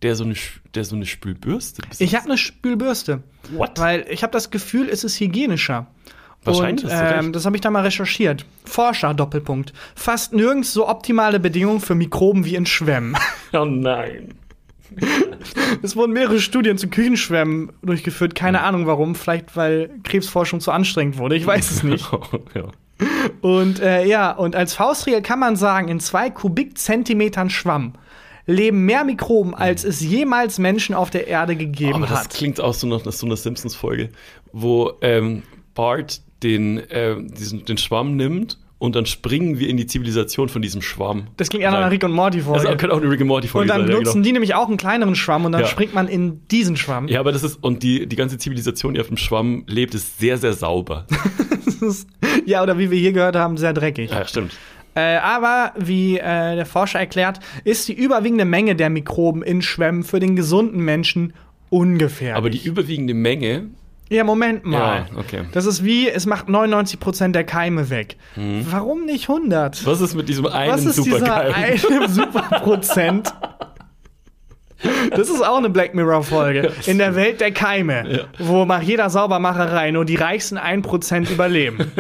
der 0.04 0.16
so 0.16 0.24
eine, 0.26 0.36
der 0.76 0.84
so 0.84 0.96
eine 0.96 1.06
Spülbürste 1.06 1.82
besitzt. 1.82 2.02
Ich 2.02 2.16
habe 2.16 2.26
eine 2.26 2.38
Spülbürste. 2.38 3.24
What? 3.52 3.80
Weil 3.80 4.06
ich 4.10 4.22
habe 4.24 4.32
das 4.32 4.52
Gefühl, 4.52 4.89
es 4.89 5.04
ist 5.04 5.20
hygienischer. 5.20 5.88
Wahrscheinlich 6.44 6.84
Und 6.84 6.92
ähm, 6.94 7.34
das 7.34 7.46
habe 7.46 7.56
ich 7.56 7.62
da 7.62 7.72
mal 7.72 7.84
recherchiert. 7.84 8.46
Forscher, 8.66 9.13
Doppelpunkt. 9.13 9.72
Fast 9.96 10.34
nirgends 10.34 10.74
so 10.74 10.89
optimale 10.89 11.39
Bedingungen 11.39 11.80
für 11.80 11.96
Mikroben 11.96 12.44
wie 12.46 12.56
in 12.56 12.66
Schwämmen. 12.66 13.18
Oh 13.54 13.66
nein. 13.66 14.34
Es 15.84 15.96
wurden 15.96 16.13
mehrere 16.13 16.39
Studien 16.39 16.78
zu 16.78 16.88
Küchenschwämmen 16.88 17.72
durchgeführt. 17.84 18.34
Keine 18.36 18.62
Ahnung 18.62 18.88
warum. 18.88 19.13
Vielleicht, 19.16 19.56
weil 19.56 19.89
Krebsforschung 20.04 20.60
zu 20.60 20.72
anstrengend 20.72 21.18
wurde. 21.18 21.36
Ich 21.36 21.46
weiß 21.46 21.70
es 21.70 21.84
nicht. 21.84 22.10
ja. 22.56 22.63
Und 23.42 23.80
äh, 23.80 24.06
ja, 24.06 24.32
und 24.32 24.56
als 24.56 24.74
Faustregel 24.74 25.22
kann 25.22 25.39
man 25.39 25.56
sagen, 25.56 25.88
in 25.88 26.00
zwei 26.00 26.30
Kubikzentimetern 26.30 27.50
Schwamm 27.50 27.94
leben 28.45 28.86
mehr 28.86 29.03
Mikroben, 29.06 29.53
als 29.56 29.84
es 29.84 30.01
jemals 30.01 30.60
Menschen 30.60 30.95
auf 30.95 31.10
der 31.10 31.27
Erde 31.27 31.56
gegeben 31.56 31.95
Aber 31.95 32.08
das 32.08 32.25
hat. 32.25 32.29
klingt 32.34 32.60
auch 32.60 32.73
so 32.73 32.88
nach, 32.88 32.99
so 33.12 33.25
einer 33.25 33.38
Simpsons-Folge, 33.38 34.10
wo 34.51 34.93
ähm, 35.01 35.43
Bart 35.75 36.21
den, 36.43 36.77
äh, 36.89 37.15
diesen, 37.21 37.63
den 37.65 37.77
Schwamm 37.77 38.15
nimmt 38.17 38.60
und 38.79 38.97
dann 38.97 39.06
springen 39.06 39.60
wir 39.60 39.69
in 39.69 39.77
die 39.77 39.88
Zivilisation 39.88 40.49
von 40.49 40.62
diesem 40.62 40.82
Schwamm. 40.82 41.27
Das 41.38 41.47
klingt 41.47 41.63
eher 41.63 41.71
nach 41.71 41.77
einer. 41.77 41.89
Rick 41.91 42.03
und 42.03 42.12
Morty 42.12 42.39
Das 42.39 42.45
Folge. 42.47 42.67
könnte 42.75 42.93
auch 42.93 42.99
eine 43.01 43.10
Rick 43.10 43.21
and 43.21 43.29
Morty 43.29 43.47
Folge 43.47 43.63
Und 43.63 43.67
dann 43.69 43.82
sein. 43.88 43.89
ja, 43.91 43.95
benutzen 43.97 44.13
genau. 44.15 44.23
die 44.25 44.32
nämlich 44.34 44.56
auch 44.56 44.67
einen 44.67 44.75
kleineren 44.75 45.15
Schwamm 45.15 45.45
und 45.45 45.53
dann 45.53 45.62
Ja. 45.62 45.67
springt 45.67 45.93
man 45.93 46.10
in 46.10 46.45
diesen 46.49 46.75
Schwamm. 46.75 47.08
Ja, 47.08 47.21
aber 47.21 47.32
das 47.32 47.43
ist, 47.43 47.63
und 47.63 47.82
die, 47.82 48.08
die 48.08 48.15
ganze 48.17 48.38
Zivilisation, 48.38 48.93
die 48.93 48.99
auf 48.99 49.08
dem 49.08 49.15
Schwamm 49.15 49.63
lebt, 49.67 49.95
ist 49.95 50.19
sehr, 50.19 50.38
sehr 50.38 50.51
sauber. 50.53 51.06
Das 51.65 51.97
ist, 51.97 52.08
ja, 52.45 52.62
oder 52.63 52.77
wie 52.77 52.91
wir 52.91 52.99
hier 52.99 53.12
gehört 53.13 53.36
haben, 53.36 53.58
sehr 53.58 53.73
dreckig. 53.73 54.12
ja, 54.12 54.25
stimmt. 54.27 54.51
Äh, 54.95 55.17
aber 55.17 55.73
wie 55.77 56.17
äh, 56.17 56.56
der 56.56 56.65
Forscher 56.65 56.99
erklärt, 56.99 57.39
ist 57.63 57.88
die 57.88 57.93
überwiegende 57.93 58.45
Menge 58.45 58.75
der 58.75 58.89
Mikroben 58.89 59.41
in 59.43 59.62
Schwämmen 59.62 60.03
für 60.03 60.19
den 60.19 60.36
gesunden 60.36 60.79
Menschen 60.82 61.34
ungefährlich. 61.69 62.38
Aber 62.38 62.49
die 62.49 62.63
überwiegende 62.63 63.13
Menge, 63.13 63.69
ja, 64.10 64.23
Moment 64.23 64.63
mal. 64.65 65.08
Ja, 65.12 65.17
okay. 65.17 65.45
Das 65.53 65.65
ist 65.65 65.84
wie, 65.84 66.08
es 66.08 66.27
macht 66.27 66.47
99% 66.47 67.32
der 67.32 67.43
Keime 67.45 67.89
weg. 67.89 68.17
Warum 68.36 69.06
nicht 69.06 69.27
100? 69.29 69.82
Mhm. 69.82 69.86
was 69.88 70.01
ist 70.01 70.13
mit 70.13 70.29
diesem 70.29 70.45
einen 70.45 70.71
Was 70.71 70.86
ist 70.86 71.03
dieser 71.03 71.19
Supergeil? 71.19 71.53
eine 71.53 71.79
Superprozent? 72.10 73.34
Das 75.12 75.29
ist 75.29 75.41
auch 75.43 75.58
eine 75.58 75.69
Black 75.69 75.95
Mirror-Folge. 75.95 76.73
In 76.86 76.97
der 76.97 77.15
Welt 77.15 77.39
der 77.41 77.51
Keime, 77.51 78.27
wo 78.38 78.65
nach 78.65 78.82
jeder 78.82 79.10
Saubermacherei 79.10 79.91
nur 79.91 80.06
die 80.06 80.15
reichsten 80.15 80.58
1% 80.58 81.32
überleben. 81.32 81.91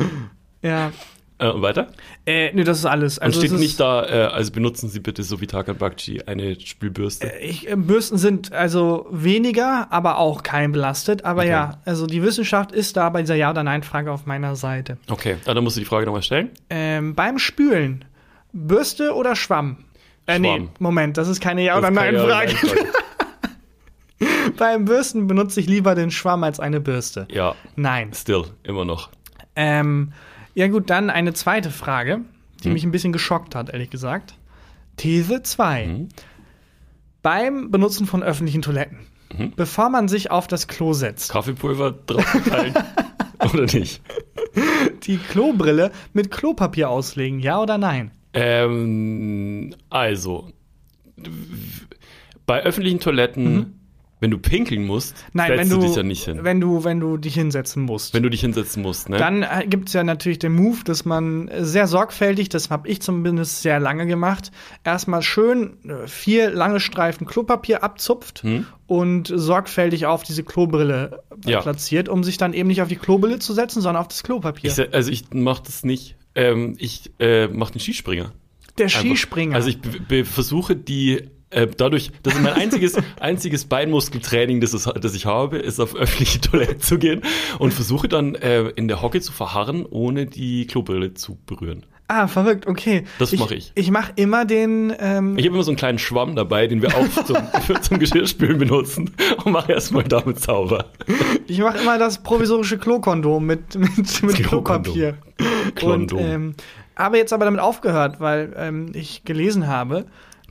ja. 0.62 0.92
Äh, 1.38 1.50
weiter? 1.60 1.88
Äh, 2.28 2.52
nee, 2.54 2.64
das 2.64 2.78
ist 2.78 2.86
alles. 2.86 3.18
Und 3.18 3.24
Also 3.24 3.38
steht 3.38 3.50
es 3.52 3.54
ist, 3.54 3.60
nicht 3.60 3.78
da, 3.80 4.04
äh, 4.04 4.26
also 4.32 4.50
benutzen 4.50 4.88
Sie 4.88 4.98
bitte 4.98 5.22
so 5.22 5.40
wie 5.40 5.46
Tarkan 5.46 5.76
Bakci 5.76 6.22
eine 6.26 6.58
Spülbürste. 6.58 7.32
Ich, 7.40 7.70
äh, 7.70 7.76
Bürsten 7.76 8.18
sind 8.18 8.52
also 8.52 9.06
weniger, 9.12 9.86
aber 9.92 10.18
auch 10.18 10.42
keimbelastet. 10.42 11.24
Aber 11.24 11.42
Okay. 11.42 11.50
ja, 11.50 11.78
also 11.84 12.06
die 12.06 12.22
Wissenschaft 12.24 12.72
ist 12.72 12.96
da 12.96 13.08
bei 13.10 13.20
dieser 13.22 13.36
Ja- 13.36 13.50
oder 13.50 13.62
Nein-Frage 13.62 14.10
auf 14.10 14.26
meiner 14.26 14.56
Seite. 14.56 14.98
Okay, 15.08 15.36
dann 15.44 15.62
musst 15.62 15.76
du 15.76 15.80
die 15.80 15.86
Frage 15.86 16.06
nochmal 16.06 16.22
stellen. 16.22 16.50
Ähm, 16.68 17.14
beim 17.14 17.38
Spülen, 17.38 18.04
Bürste 18.52 19.14
oder 19.14 19.36
Schwamm? 19.36 19.84
Äh, 20.26 20.40
nee, 20.40 20.48
Schwamm. 20.56 20.70
Moment, 20.80 21.16
das 21.18 21.28
ist 21.28 21.40
keine 21.40 21.62
Ja- 21.62 21.78
oder 21.78 21.88
Ja- 21.88 21.94
Nein-Frage. 21.94 22.54
Nein-Frage. 22.54 22.86
beim 24.58 24.84
Bürsten 24.84 25.26
benutze 25.26 25.60
ich 25.60 25.66
lieber 25.68 25.94
den 25.94 26.10
Schwamm 26.10 26.42
als 26.42 26.58
eine 26.60 26.80
Bürste. 26.80 27.28
Ja, 27.30 27.54
Nein. 27.76 28.12
still, 28.14 28.44
immer 28.64 28.84
noch. 28.84 29.10
Ähm, 29.54 30.12
ja 30.56 30.66
gut, 30.68 30.90
dann 30.90 31.10
eine 31.10 31.32
zweite 31.34 31.70
Frage, 31.70 32.14
Hm. 32.14 32.24
die 32.64 32.70
mich 32.70 32.82
ein 32.84 32.90
bisschen 32.90 33.12
geschockt 33.12 33.54
hat, 33.54 33.68
ehrlich 33.70 33.90
gesagt. 33.90 34.34
These 34.96 35.42
2. 35.42 35.84
Hm. 35.84 36.08
Beim 37.22 37.70
Benutzen 37.70 38.06
von 38.06 38.22
öffentlichen 38.22 38.62
Toiletten, 38.62 38.98
Mhm. 39.36 39.52
bevor 39.56 39.90
man 39.90 40.08
sich 40.08 40.30
auf 40.30 40.46
das 40.46 40.68
Klo 40.68 40.92
setzt, 40.92 41.30
Kaffeepulver 41.32 41.92
draufgefallen 41.92 42.74
oder 43.52 43.62
nicht? 43.64 44.00
die 45.02 45.18
Klobrille 45.18 45.90
mit 46.12 46.30
Klopapier 46.30 46.88
auslegen, 46.88 47.40
ja 47.40 47.60
oder 47.60 47.76
nein? 47.78 48.10
Ähm, 48.32 49.74
also, 49.90 50.50
bei 52.46 52.62
öffentlichen 52.62 53.00
Toiletten, 53.00 53.75
wenn 54.18 54.30
du 54.30 54.38
pinkeln 54.38 54.86
musst. 54.86 55.14
Nein, 55.34 55.48
setzt 55.48 55.60
wenn 55.60 55.68
du 55.68 55.76
du, 55.76 55.86
dich 55.88 55.96
ja 55.96 56.02
nicht 56.02 56.24
hin. 56.24 56.38
wenn 56.42 56.60
du, 56.60 56.84
wenn 56.84 57.00
du 57.00 57.18
dich 57.18 57.34
hinsetzen 57.34 57.82
musst. 57.82 58.14
wenn 58.14 58.22
du 58.22 58.30
dich 58.30 58.40
hinsetzen 58.40 58.82
musst, 58.82 59.08
ne? 59.10 59.18
Dann 59.18 59.42
äh, 59.42 59.66
gibt 59.68 59.88
es 59.88 59.94
ja 59.94 60.04
natürlich 60.04 60.38
den 60.38 60.52
Move, 60.54 60.78
dass 60.84 61.04
man 61.04 61.48
äh, 61.48 61.64
sehr 61.64 61.86
sorgfältig, 61.86 62.48
das 62.48 62.70
habe 62.70 62.88
ich 62.88 63.02
zumindest 63.02 63.60
sehr 63.62 63.78
lange 63.78 64.06
gemacht, 64.06 64.52
erstmal 64.84 65.20
schön 65.22 65.76
äh, 65.84 66.06
vier 66.06 66.50
lange 66.50 66.80
Streifen 66.80 67.26
Klopapier 67.26 67.84
abzupft 67.84 68.42
und 68.86 69.32
sorgfältig 69.34 70.06
auf 70.06 70.22
diese 70.22 70.42
Klobrille 70.44 71.22
Ja. 71.44 71.60
platziert, 71.60 72.08
um 72.08 72.24
sich 72.24 72.38
dann 72.38 72.52
eben 72.54 72.68
nicht 72.68 72.80
auf 72.82 72.88
die 72.88 72.96
Klobrille 72.96 73.38
zu 73.38 73.52
setzen, 73.52 73.80
sondern 73.82 74.00
auf 74.00 74.08
das 74.08 74.22
Klopapier. 74.22 74.70
ich, 74.70 74.94
also 74.94 75.10
ich 75.10 75.24
mach 75.34 75.60
das 75.60 75.84
nicht. 75.84 76.16
Ähm, 76.34 76.74
ich 76.78 77.10
äh, 77.18 77.48
mach 77.48 77.70
den 77.70 77.80
Skispringer. 77.80 78.32
Der 78.78 78.86
Einfach. 78.86 79.00
Skispringer. 79.00 79.54
Also 79.56 79.68
ich 79.70 79.78
versuche 80.26 80.76
die 80.76 81.30
äh, 81.56 81.66
dadurch, 81.74 82.10
das 82.22 82.34
ist 82.34 82.42
mein 82.42 82.52
einziges, 82.52 82.96
einziges 83.20 83.64
Beinmuskeltraining, 83.64 84.60
das, 84.60 84.74
es, 84.74 84.84
das 84.84 85.14
ich 85.14 85.26
habe, 85.26 85.58
ist 85.58 85.80
auf 85.80 85.94
öffentliche 85.96 86.40
Toilette 86.40 86.78
zu 86.78 86.98
gehen 86.98 87.22
und 87.58 87.72
versuche 87.72 88.08
dann 88.08 88.34
äh, 88.34 88.68
in 88.70 88.88
der 88.88 89.02
Hocke 89.02 89.20
zu 89.20 89.32
verharren, 89.32 89.86
ohne 89.88 90.26
die 90.26 90.66
Klobrille 90.66 91.14
zu 91.14 91.38
berühren. 91.46 91.84
ah, 92.08 92.28
verrückt, 92.28 92.66
okay. 92.66 93.04
Das 93.18 93.32
mach 93.32 93.50
ich. 93.50 93.72
Ich 93.74 93.90
mache 93.90 94.12
immer 94.16 94.44
den, 94.44 94.94
ähm, 94.98 95.38
Ich 95.38 95.46
habe 95.46 95.54
immer 95.54 95.64
so 95.64 95.70
einen 95.70 95.78
kleinen 95.78 95.98
Schwamm 95.98 96.36
dabei, 96.36 96.66
den 96.66 96.82
wir 96.82 96.94
auch 96.94 97.24
zum, 97.24 97.38
zum 97.80 97.98
Geschirrspülen 97.98 98.58
benutzen 98.58 99.10
und 99.44 99.52
mache 99.52 99.72
erstmal 99.72 100.04
damit 100.04 100.40
sauber. 100.40 100.84
ich 101.48 101.58
mache 101.58 101.78
immer 101.78 101.98
das 101.98 102.22
provisorische 102.22 102.78
Klokondom 102.78 103.44
mit, 103.44 103.74
mit, 103.76 104.22
mit. 104.22 104.36
Klopapier. 104.36 105.16
Und, 105.38 105.74
Klondom. 105.74 106.18
ähm, 106.20 106.54
habe 106.96 107.18
jetzt 107.18 107.32
aber 107.32 107.44
damit 107.44 107.60
aufgehört, 107.60 108.20
weil 108.20 108.54
ähm, 108.56 108.90
ich 108.94 109.24
gelesen 109.24 109.66
habe, 109.66 110.06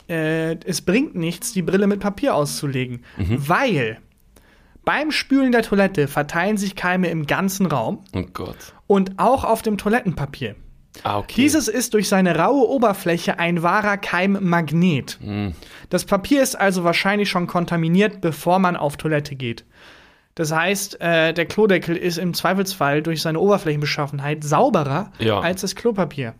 äh, 0.10 0.56
es 0.66 0.82
bringt 0.82 1.16
nichts, 1.16 1.54
die 1.54 1.62
Brille 1.62 1.88
mit 1.88 2.00
Papier 2.00 2.36
auszulegen, 2.36 3.04
Mhm. 3.18 3.48
weil 3.50 3.98
beim 4.84 5.12
Spülen 5.12 5.52
der 5.52 5.64
Toilette 5.64 6.08
verteilen 6.08 6.58
sich 6.58 6.76
Keime 6.76 7.10
im 7.10 7.26
ganzen 7.26 7.66
Raum 7.66 8.04
Oh 8.16 8.24
Gott. 8.34 8.74
und 8.88 9.18
auch 9.18 9.44
auf 9.44 9.62
dem 9.64 9.78
Toilettenpapier. 9.78 10.56
Ah, 11.04 11.18
okay. 11.18 11.34
Dieses 11.42 11.68
ist 11.68 11.94
durch 11.94 12.08
seine 12.08 12.38
raue 12.38 12.70
Oberfläche 12.70 13.38
ein 13.38 13.64
wahrer 13.64 13.98
Keimmagnet. 13.98 15.18
Mhm. 15.22 15.54
Das 15.90 16.06
Papier 16.06 16.42
ist 16.42 16.56
also 16.56 16.84
wahrscheinlich 16.84 17.30
schon 17.30 17.48
kontaminiert, 17.48 18.22
bevor 18.22 18.60
man 18.60 18.76
auf 18.78 18.96
Toilette 18.96 19.36
geht. 19.36 19.66
Das 20.36 20.52
heißt, 20.54 21.02
äh, 21.02 21.34
der 21.34 21.46
Klodeckel 21.46 21.96
ist 21.98 22.18
im 22.18 22.34
Zweifelsfall 22.34 23.02
durch 23.02 23.22
seine 23.22 23.40
Oberflächenbeschaffenheit 23.40 24.44
sauberer 24.44 25.12
Ja. 25.20 25.40
als 25.40 25.62
das 25.62 25.76
Klopapier. 25.76 26.36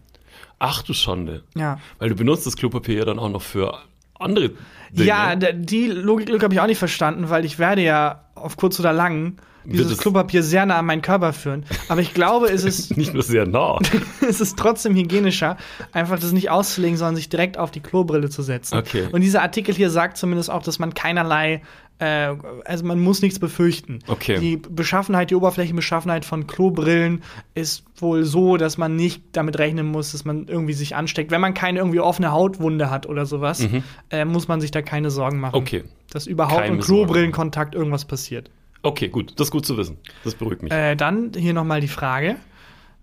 Ach 0.68 0.82
du 0.82 0.94
Schande. 0.94 1.44
Ja. 1.56 1.80
Weil 2.00 2.10
du 2.10 2.16
benutzt 2.16 2.48
das 2.48 2.58
Klopapier 2.58 2.98
ja 3.00 3.06
dann 3.06 3.20
auch 3.20 3.30
noch 3.30 3.44
für 3.44 3.78
andere 4.20 4.52
Dinge. 4.92 5.08
Ja, 5.08 5.36
die 5.36 5.88
Logiklücke 5.88 6.44
habe 6.44 6.56
ich 6.56 6.60
auch 6.60 6.66
nicht 6.66 6.80
verstanden, 6.80 7.30
weil 7.30 7.46
ich 7.46 7.60
werde 7.60 7.84
ja 7.84 8.26
auf 8.34 8.58
kurz 8.58 8.80
oder 8.80 8.92
lang 8.92 9.38
dieses 9.66 9.94
es- 9.94 9.98
Klopapier 9.98 10.44
sehr 10.44 10.66
nah 10.66 10.78
an 10.80 10.86
meinen 10.86 11.02
Körper 11.02 11.34
führen. 11.34 11.66
Aber 11.88 12.02
ich 12.02 12.14
glaube, 12.14 12.48
es 12.48 12.64
ist, 12.64 12.96
nicht 12.98 13.14
nur 13.14 13.24
sehr 13.24 13.46
nah. 13.46 13.80
es 14.28 14.42
ist 14.42 14.58
trotzdem 14.58 14.96
hygienischer, 14.96 15.58
einfach 15.92 16.20
das 16.20 16.32
nicht 16.32 16.50
auszulegen, 16.50 16.98
sondern 16.98 17.16
sich 17.16 17.30
direkt 17.30 17.58
auf 17.58 17.72
die 17.72 17.80
Klobrille 17.82 18.30
zu 18.30 18.42
setzen. 18.42 18.78
Okay. 18.78 19.08
Und 19.12 19.22
dieser 19.22 19.42
Artikel 19.42 19.74
hier 19.76 19.90
sagt 19.90 20.18
zumindest 20.18 20.50
auch, 20.50 20.64
dass 20.64 20.80
man 20.80 20.94
keinerlei, 20.94 21.62
äh, 22.00 22.34
also 22.66 22.86
man 22.86 23.00
muss 23.00 23.22
nichts 23.22 23.40
befürchten. 23.40 24.00
Okay. 24.08 24.40
Die 24.40 24.58
Beschaffenheit, 24.58 25.32
die 25.32 25.36
Oberflächenbeschaffenheit 25.36 26.26
von 26.26 26.46
Klobrillen 26.48 27.24
ist 27.54 27.84
wohl 27.98 28.24
so, 28.26 28.58
dass 28.58 28.78
man 28.78 28.96
nicht 28.96 29.24
damit 29.32 29.58
rechnen 29.58 29.88
muss, 29.88 30.12
dass 30.12 30.26
man 30.26 30.48
irgendwie 30.48 30.74
sich 30.74 30.96
ansteckt. 30.96 31.32
Wenn 31.32 31.42
man 31.42 31.54
keine 31.54 31.80
irgendwie 31.80 32.00
offene 32.02 32.32
Hautwunde 32.32 32.90
hat 32.90 33.08
oder 33.08 33.26
sowas, 33.26 33.66
äh, 34.10 34.26
muss 34.26 34.48
man 34.48 34.60
sich 34.62 34.72
da 34.72 34.82
keine 34.82 35.10
Sorgen 35.10 35.40
machen. 35.40 35.56
Mhm. 35.56 35.62
Okay. 35.62 35.84
Dass 36.12 36.28
überhaupt 36.28 36.62
Keine 36.62 36.76
im 36.76 36.82
Klobrillenkontakt 36.82 37.76
irgendwas 37.76 38.06
passiert. 38.06 38.50
Okay, 38.86 39.10
gut. 39.10 39.34
Das 39.38 39.48
ist 39.48 39.52
gut 39.52 39.66
zu 39.66 39.78
wissen. 39.78 39.98
Das 40.24 40.36
beruhigt 40.36 40.62
mich. 40.62 40.72
Äh, 40.72 40.96
dann 40.96 41.32
hier 41.36 41.54
nochmal 41.54 41.82
die 41.82 41.88
Frage. 41.88 42.36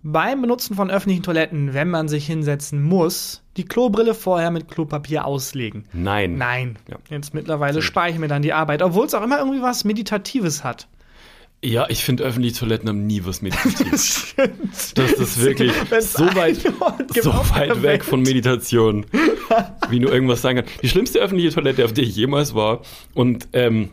Beim 0.04 0.40
Benutzen 0.40 0.76
von 0.76 0.90
öffentlichen 0.90 1.22
Toiletten, 1.22 1.74
wenn 1.74 1.90
man 1.90 2.08
sich 2.08 2.26
hinsetzen 2.26 2.82
muss, 2.82 3.42
die 3.56 3.64
Klobrille 3.64 4.14
vorher 4.14 4.50
mit 4.50 4.68
Klopapier 4.68 5.24
auslegen. 5.26 5.84
Nein. 5.92 6.36
Nein. 6.38 6.78
Ja. 6.88 6.98
Jetzt 7.10 7.34
mittlerweile 7.34 7.82
spare 7.82 8.10
ich 8.10 8.18
mir 8.18 8.28
dann 8.28 8.42
die 8.42 8.52
Arbeit, 8.52 8.80
obwohl 8.82 9.06
es 9.06 9.14
auch 9.14 9.22
immer 9.22 9.38
irgendwie 9.38 9.60
was 9.60 9.84
Meditatives 9.84 10.62
hat. 10.62 10.88
Ja, 11.64 11.86
ich 11.88 12.04
finde 12.04 12.24
öffentliche 12.24 12.60
Toiletten 12.60 12.88
haben 12.88 13.06
nie 13.06 13.24
was 13.24 13.42
Meditatives. 13.42 14.34
Das 14.94 15.12
ist 15.12 15.40
wirklich 15.40 15.72
Wenn's 15.90 16.12
so 16.12 16.24
weit, 16.34 16.58
so 17.20 17.32
weit 17.32 17.82
weg 17.82 18.04
von 18.04 18.22
Meditation, 18.22 19.06
wie 19.88 20.00
nur 20.00 20.12
irgendwas 20.12 20.42
sein 20.42 20.56
kann. 20.56 20.64
Die 20.82 20.88
schlimmste 20.88 21.20
öffentliche 21.20 21.50
Toilette, 21.50 21.84
auf 21.84 21.92
der 21.92 22.04
ich 22.04 22.16
jemals 22.16 22.54
war, 22.54 22.82
und 23.14 23.48
ähm, 23.52 23.90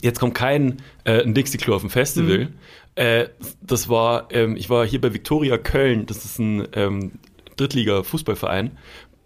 jetzt 0.00 0.20
kommt 0.20 0.34
kein 0.34 0.82
äh, 1.04 1.22
ein 1.22 1.34
Dixie-Klo 1.34 1.74
auf 1.74 1.82
dem 1.82 1.90
Festival. 1.90 2.48
Äh, 2.94 3.26
das 3.60 3.88
war, 3.88 4.28
ähm, 4.30 4.56
ich 4.56 4.70
war 4.70 4.86
hier 4.86 5.00
bei 5.00 5.12
Viktoria 5.12 5.58
Köln, 5.58 6.06
das 6.06 6.24
ist 6.24 6.38
ein 6.38 6.66
ähm, 6.74 7.12
Drittliga-Fußballverein, 7.56 8.72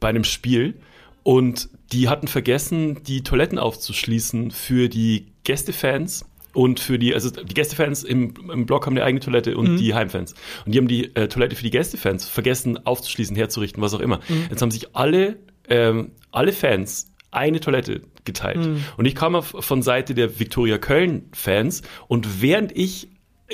bei 0.01 0.09
einem 0.09 0.25
Spiel. 0.25 0.75
Und 1.23 1.69
die 1.93 2.09
hatten 2.09 2.29
vergessen, 2.29 3.03
die 3.03 3.23
Toiletten 3.23 3.59
aufzuschließen 3.59 4.51
für 4.51 4.89
die 4.89 5.27
Gästefans 5.45 6.25
und 6.55 6.81
für 6.81 6.99
die, 6.99 7.13
also 7.13 7.31
die 7.31 7.55
Gästefans 7.55 8.03
im, 8.03 8.35
im 8.51 8.67
Block 8.67 8.87
haben 8.87 8.97
eine 8.97 9.05
eigene 9.05 9.21
Toilette 9.21 9.57
und 9.57 9.77
die 9.77 9.95
Heimfans. 9.95 10.35
Und 10.65 10.75
die 10.75 10.79
haben 10.79 10.89
die 10.89 11.15
äh, 11.15 11.29
Toilette 11.29 11.55
für 11.57 11.63
die 11.63 11.71
Gästefans 11.71 12.27
vergessen 12.27 12.87
aufzuschließen, 12.87 13.37
herzurichten, 13.37 13.83
was 13.83 13.93
auch 13.93 14.01
immer. 14.01 14.21
Jetzt 14.51 14.63
haben 14.63 14.71
sich 14.71 14.97
alle, 14.97 15.37
ähm, 15.69 16.13
alle 16.31 16.53
Fans 16.53 17.13
eine 17.31 17.61
Toilette 17.61 18.03
geteilt. 18.25 18.59
Und 18.97 19.05
ich 19.05 19.15
kam 19.15 19.41
von 19.43 19.83
Seite 19.83 20.15
der 20.15 20.39
Viktoria 20.39 20.79
Köln-Fans 20.79 21.83
und 22.07 22.43
während 22.43 22.77
ich 22.77 23.09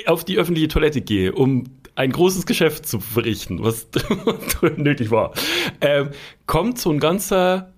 auf 0.05 0.25
die 0.25 0.37
öffentliche 0.37 0.67
Toilette 0.67 1.01
gehe, 1.01 1.33
um 1.33 1.65
ein 1.95 2.11
großes 2.11 2.45
Geschäft 2.45 2.85
zu 2.85 2.99
verrichten, 2.99 3.63
was 3.63 3.87
nötig 4.75 5.11
war, 5.11 5.33
ähm, 5.81 6.09
kommt 6.45 6.77
so 6.77 6.91
ein 6.91 6.99
ganzer 6.99 7.73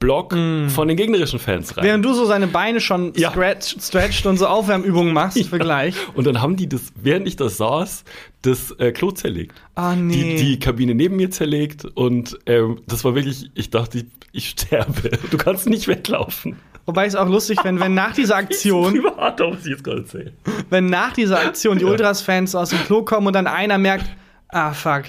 Ultras-Block 0.00 0.34
von 0.70 0.88
den 0.88 0.96
gegnerischen 0.96 1.38
Fans 1.38 1.76
rein. 1.76 1.84
Während 1.84 2.04
du 2.04 2.12
so 2.14 2.24
seine 2.24 2.46
Beine 2.46 2.80
schon 2.80 3.12
Ja. 3.16 3.30
stretch, 3.30 3.76
stretcht 3.80 4.26
und 4.26 4.36
so 4.38 4.46
Aufwärmübungen 4.46 5.12
machst, 5.12 5.42
für 5.48 5.58
gleich. 5.58 5.94
Und 6.14 6.26
dann 6.26 6.40
haben 6.40 6.56
die 6.56 6.68
das, 6.68 6.92
während 7.00 7.26
ich 7.26 7.36
da 7.36 7.48
saß, 7.48 8.04
das 8.42 8.72
äh, 8.72 8.92
Klo 8.92 9.10
zerlegt. 9.12 9.54
Ah, 9.74 9.94
nee. 9.94 10.36
Die, 10.36 10.44
die 10.44 10.58
Kabine 10.58 10.94
neben 10.94 11.16
mir 11.16 11.30
zerlegt 11.30 11.84
und 11.94 12.38
ähm, 12.46 12.80
das 12.86 13.04
war 13.04 13.14
wirklich, 13.14 13.50
ich 13.54 13.70
dachte, 13.70 13.98
ich, 13.98 14.06
ich 14.32 14.48
sterbe. 14.50 15.10
Du 15.30 15.36
kannst 15.38 15.68
nicht 15.68 15.88
weglaufen. 15.88 16.56
Wobei 16.86 17.06
es 17.06 17.16
auch 17.16 17.28
lustig, 17.28 17.58
wenn, 17.62 17.80
wenn 17.80 17.94
nach 17.94 18.12
dieser 18.12 18.36
Aktion, 18.44 18.92
Privat, 18.92 19.40
ich 19.60 19.66
jetzt 19.66 19.84
gerade 19.84 20.00
erzähle. 20.00 20.32
wenn 20.68 20.86
nach 20.86 21.12
dieser 21.14 21.40
Aktion 21.40 21.78
die 21.78 21.84
Ultras-Fans 21.86 22.54
aus 22.54 22.70
dem 22.70 22.80
Klo 22.80 23.02
kommen 23.02 23.26
und 23.26 23.32
dann 23.32 23.46
einer 23.46 23.78
merkt, 23.78 24.04
ah, 24.48 24.72
fuck. 24.72 25.04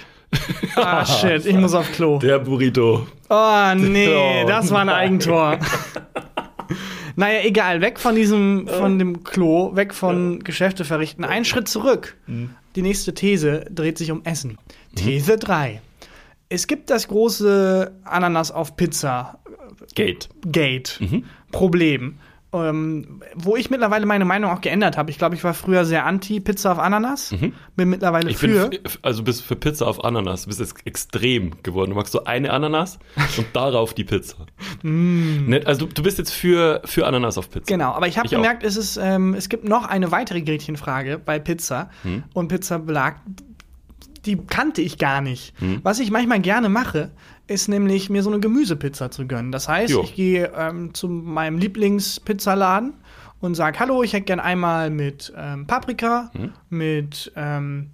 Ah, 0.76 1.06
shit, 1.06 1.46
ich 1.46 1.56
muss 1.56 1.74
auf 1.74 1.92
Klo. 1.94 2.20
Der 2.20 2.40
Burrito. 2.40 3.08
Oh, 3.30 3.74
nee, 3.76 4.08
Oh, 4.44 4.48
das 4.48 4.72
war 4.72 4.82
ein 4.82 4.90
Eigentor. 4.90 5.58
Naja, 7.18 7.40
egal, 7.46 7.80
weg 7.80 7.98
von 8.00 8.14
diesem, 8.16 8.68
von 8.68 9.00
dem 9.00 9.24
Klo, 9.24 9.74
weg 9.76 9.94
von 9.94 10.44
Geschäfte 10.44 10.84
verrichten. 10.84 11.24
Einen 11.24 11.46
Schritt 11.46 11.70
zurück. 11.70 12.18
Die 12.76 12.82
nächste 12.82 13.14
These 13.14 13.66
dreht 13.70 13.98
sich 13.98 14.12
um 14.12 14.22
Essen. 14.26 14.58
These 14.96 15.38
3. 15.38 15.82
Es 16.50 16.68
gibt 16.68 16.90
das 16.90 17.08
große 17.08 17.94
Ananas 18.04 18.52
auf 18.52 18.76
Pizza 18.76 19.40
Gate. 19.96 20.28
Gate 20.46 21.00
Problem. 21.54 22.18
Ähm, 22.64 23.22
wo 23.36 23.56
ich 23.56 23.70
mittlerweile 23.70 24.06
meine 24.06 24.24
Meinung 24.26 24.52
auch 24.52 24.62
geändert 24.62 24.98
habe. 24.98 25.12
Ich 25.12 25.18
glaube, 25.18 25.36
ich 25.36 25.44
war 25.44 25.54
früher 25.54 25.84
sehr 25.86 26.06
anti 26.06 26.40
Pizza 26.40 26.72
auf 26.72 26.80
Ananas. 26.80 27.34
Bin 27.76 27.90
mittlerweile 27.90 28.30
Ich 28.30 28.38
für. 28.38 28.70
bin, 28.70 28.80
also 29.02 29.24
bist 29.24 29.42
für 29.44 29.56
Pizza 29.56 29.88
auf 29.88 30.04
Ananas, 30.06 30.46
bist 30.48 30.60
jetzt 30.60 30.76
extrem 30.86 31.62
geworden. 31.64 31.92
Du 31.92 31.96
magst 31.98 32.14
so 32.14 32.24
eine 32.24 32.52
Ananas 32.52 33.00
und 33.38 33.48
darauf 33.54 33.94
die 33.94 34.04
Pizza. 34.04 34.46
Nicht- 34.84 35.68
Also 35.68 35.86
du, 35.86 35.94
du 35.94 36.04
bist 36.04 36.18
jetzt 36.18 36.32
für, 36.32 36.82
für 36.86 37.06
Ananas 37.06 37.38
auf 37.38 37.50
Pizza. 37.50 37.66
Genau, 37.68 37.92
aber 37.92 38.08
ich 38.08 38.18
habe 38.18 38.28
auch. 38.28 38.32
gemerkt, 38.32 38.64
es, 38.64 38.78
ist, 38.78 38.98
ähm, 38.98 39.34
es 39.34 39.50
gibt 39.50 39.64
noch 39.68 39.86
eine 39.88 40.12
weitere 40.12 40.42
Gretchenfrage 40.42 41.20
bei 41.24 41.40
Pizza 41.40 41.90
Hm. 42.04 42.24
und 42.34 42.48
Pizzabelag. 42.48 43.16
Die 44.26 44.38
kannte 44.38 44.82
ich 44.82 44.98
gar 44.98 45.22
nicht. 45.22 45.54
Hm. 45.60 45.82
Was 45.84 46.00
ich 46.00 46.10
manchmal 46.10 46.40
gerne 46.40 46.68
mache, 46.68 47.12
ist 47.48 47.68
nämlich 47.68 48.10
mir 48.10 48.24
so 48.24 48.30
eine 48.30 48.40
Gemüsepizza 48.40 49.12
zu 49.12 49.28
gönnen. 49.28 49.52
Das 49.52 49.68
heißt, 49.68 49.92
Jo. 49.94 50.04
ich 50.04 50.16
gehe 50.16 50.52
ähm, 50.58 50.94
zu 50.94 51.08
meinem 51.08 51.58
Lieblingspizzaladen 51.58 52.94
und 53.40 53.56
sage, 53.56 53.80
hallo, 53.80 54.04
ich 54.04 54.14
hätte 54.14 54.26
gern 54.26 54.40
einmal 54.40 54.90
mit 54.90 55.32
ähm, 55.38 55.68
Paprika, 55.68 56.32
mit, 56.70 57.32
ähm, 57.36 57.92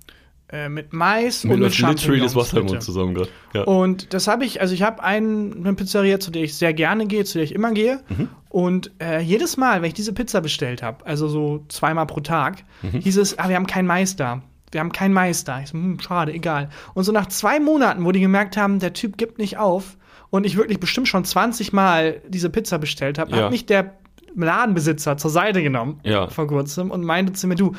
äh, 0.50 0.70
mit 0.70 0.94
Mais 0.94 1.44
Hm. 1.44 1.50
Mir 1.50 1.54
und 1.56 1.60
mit 1.62 1.78
literally 1.78 1.92
das 2.22 2.32
Champignons. 2.34 2.36
Wasser 2.36 2.58
im. 2.60 2.66
Mund 2.68 2.84
zusammen 2.84 3.14
gerade. 3.16 3.30
Ja. 3.54 3.64
Und 3.64 4.14
das 4.14 4.28
habe 4.28 4.46
ich, 4.46 4.62
also 4.62 4.74
ich 4.74 4.84
habe 4.84 5.04
ein, 5.04 5.54
eine 5.66 5.74
Pizzeria, 5.74 6.20
zu 6.20 6.32
der 6.32 6.44
ich 6.44 6.56
sehr 6.56 6.74
gerne 6.74 7.06
gehe, 7.08 7.26
zu 7.26 7.38
der 7.38 7.44
ich 7.44 7.54
immer 7.54 7.72
gehe. 7.72 8.02
Mhm. 8.10 8.30
Und 8.50 8.92
äh, 9.02 9.20
jedes 9.22 9.58
Mal, 9.58 9.82
wenn 9.82 9.88
ich 9.88 9.94
diese 9.94 10.14
Pizza 10.14 10.42
bestellt 10.42 10.84
habe, 10.84 11.06
also 11.06 11.28
so 11.28 11.66
zweimal 11.70 12.06
pro 12.06 12.20
Tag, 12.22 12.64
Mhm. 12.82 13.00
hieß 13.02 13.18
es, 13.18 13.38
ah, 13.40 13.48
wir 13.50 13.56
haben 13.56 13.68
keinen 13.68 13.88
Mais 13.88 14.16
da. 14.16 14.42
Wir 14.72 14.80
haben 14.80 14.92
keinen 14.92 15.14
Mais 15.14 15.44
da. 15.44 15.60
Ich 15.62 15.68
so, 15.70 15.74
hm, 15.74 16.00
schade, 16.00 16.32
egal. 16.34 16.70
Und 16.94 17.04
so 17.04 17.12
nach 17.12 17.28
zwei 17.28 17.60
Monaten, 17.60 18.06
wo 18.06 18.12
die 18.12 18.20
gemerkt 18.22 18.58
haben, 18.58 18.80
der 18.80 18.94
Typ 18.94 19.18
gibt 19.18 19.38
nicht 19.38 19.58
auf 19.58 19.98
und 20.30 20.46
ich 20.46 20.56
wirklich 20.58 20.80
bestimmt 20.80 21.08
schon 21.08 21.26
20 21.26 21.74
Mal 21.74 22.22
diese 22.28 22.50
Pizza 22.50 22.78
bestellt 22.78 23.20
habe, 23.20 23.32
Ja. 23.32 23.44
hat 23.44 23.52
mich 23.52 23.66
der 23.66 23.96
Ladenbesitzer 24.36 25.18
zur 25.18 25.30
Seite 25.32 25.62
genommen 25.62 26.00
Ja. 26.04 26.28
vor 26.30 26.48
kurzem 26.48 26.90
und 26.92 27.04
meinte 27.04 27.34
zu 27.34 27.48
mir, 27.48 27.56
du, 27.56 27.74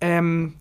ähm, 0.00 0.54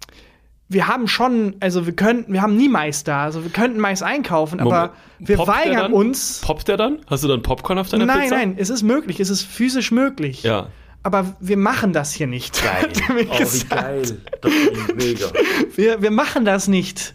wir 0.70 0.88
haben 0.88 1.08
schon, 1.08 1.56
also 1.60 1.86
wir 1.86 1.94
könnten, 1.94 2.32
wir 2.34 2.42
haben 2.42 2.56
nie 2.56 2.70
Mais 2.70 3.04
da, 3.04 3.24
also 3.26 3.44
wir 3.44 3.52
könnten 3.52 3.80
Mais 3.80 4.02
einkaufen, 4.02 4.60
aber 4.60 4.70
Moment. 4.72 4.92
wir 5.20 5.36
Poppt 5.38 5.48
der 5.50 5.56
weigern 5.56 5.78
dann? 5.84 5.94
uns. 5.94 6.42
Poppt 6.42 6.68
der 6.70 6.78
dann? 6.78 7.00
Hast 7.08 7.24
du 7.24 7.28
dann 7.28 7.42
Popcorn 7.42 7.78
auf 7.78 7.90
deiner 7.90 8.06
nein, 8.06 8.22
Pizza? 8.22 8.36
nein, 8.38 8.56
es 8.58 8.70
ist 8.70 8.82
möglich, 8.84 9.20
es 9.20 9.30
ist 9.30 9.44
physisch 9.44 9.92
möglich. 9.92 10.44
Ja. 10.44 10.68
Aber 11.04 11.36
wir 11.42 11.58
machen 11.58 11.92
das 11.94 12.14
hier 12.14 12.28
nicht. 12.28 12.64
Hat 12.64 12.90
er 13.10 13.14
mir 13.14 13.26
gesagt. 13.26 13.70
geil. 13.70 14.04
Das 14.42 14.52
ist 14.54 14.96
mega. 14.96 15.26
Wir, 15.76 16.02
wir 16.02 16.12
machen 16.12 16.46
das 16.46 16.68
nicht. 16.68 17.14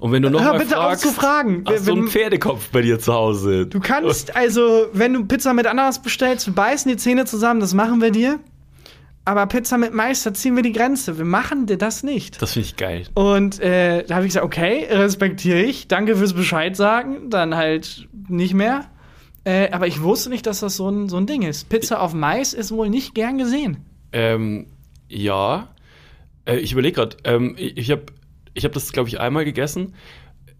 Und 0.00 0.10
wenn 0.10 0.22
du 0.22 0.30
noch 0.30 0.42
Hör 0.42 0.54
mal 0.54 0.58
bitte 0.58 0.76
auf 0.76 0.86
fragst, 0.86 1.02
zu 1.02 1.12
fragen. 1.12 1.64
Wir- 1.64 1.76
Hast 1.76 1.86
du 1.86 1.92
wir- 1.92 2.00
einen 2.00 2.08
Pferdekopf 2.08 2.70
bei 2.70 2.82
dir 2.82 2.98
zu 2.98 3.12
Hause? 3.14 3.66
Du 3.66 3.78
kannst, 3.78 4.34
also, 4.34 4.86
wenn 4.92 5.12
du 5.14 5.24
Pizza 5.24 5.54
mit 5.54 5.68
Ananas 5.68 6.02
bestellst, 6.02 6.46
wir 6.48 6.54
beißen 6.54 6.90
die 6.90 6.96
Zähne 6.96 7.24
zusammen, 7.24 7.60
das 7.60 7.72
machen 7.74 8.00
wir 8.02 8.10
dir. 8.10 8.40
Aber 9.24 9.46
Pizza 9.46 9.78
mit 9.78 9.94
Mais, 9.94 10.24
da 10.24 10.34
ziehen 10.34 10.56
wir 10.56 10.64
die 10.64 10.72
Grenze. 10.72 11.16
Wir 11.16 11.24
machen 11.24 11.66
dir 11.66 11.78
das 11.78 12.02
nicht. 12.02 12.42
Das 12.42 12.54
finde 12.54 12.66
ich 12.66 12.76
geil. 12.76 13.04
Und 13.14 13.60
äh, 13.60 14.02
da 14.04 14.16
habe 14.16 14.26
ich 14.26 14.30
gesagt, 14.30 14.44
okay, 14.44 14.88
respektiere 14.90 15.60
ich, 15.60 15.86
danke 15.86 16.16
fürs 16.16 16.32
Bescheid 16.32 16.76
sagen, 16.76 17.30
dann 17.30 17.54
halt 17.54 18.08
nicht 18.28 18.54
mehr. 18.54 18.86
Äh, 19.44 19.70
aber 19.70 19.86
ich 19.86 20.02
wusste 20.02 20.30
nicht, 20.30 20.46
dass 20.46 20.60
das 20.60 20.76
so 20.76 20.88
ein, 20.88 21.08
so 21.08 21.16
ein 21.16 21.26
Ding 21.26 21.42
ist. 21.42 21.68
Pizza 21.68 22.00
auf 22.00 22.14
Mais 22.14 22.52
ist 22.54 22.70
wohl 22.70 22.88
nicht 22.90 23.14
gern 23.14 23.38
gesehen. 23.38 23.78
Ähm, 24.12 24.66
ja. 25.08 25.68
Äh, 26.44 26.58
ich 26.58 26.72
überlege 26.72 26.94
gerade, 26.96 27.16
ähm, 27.24 27.54
ich, 27.58 27.90
habe 27.90 28.02
ich 28.54 28.64
hab 28.64 28.72
das, 28.72 28.92
glaube 28.92 29.08
ich, 29.08 29.18
einmal 29.20 29.44
gegessen, 29.44 29.94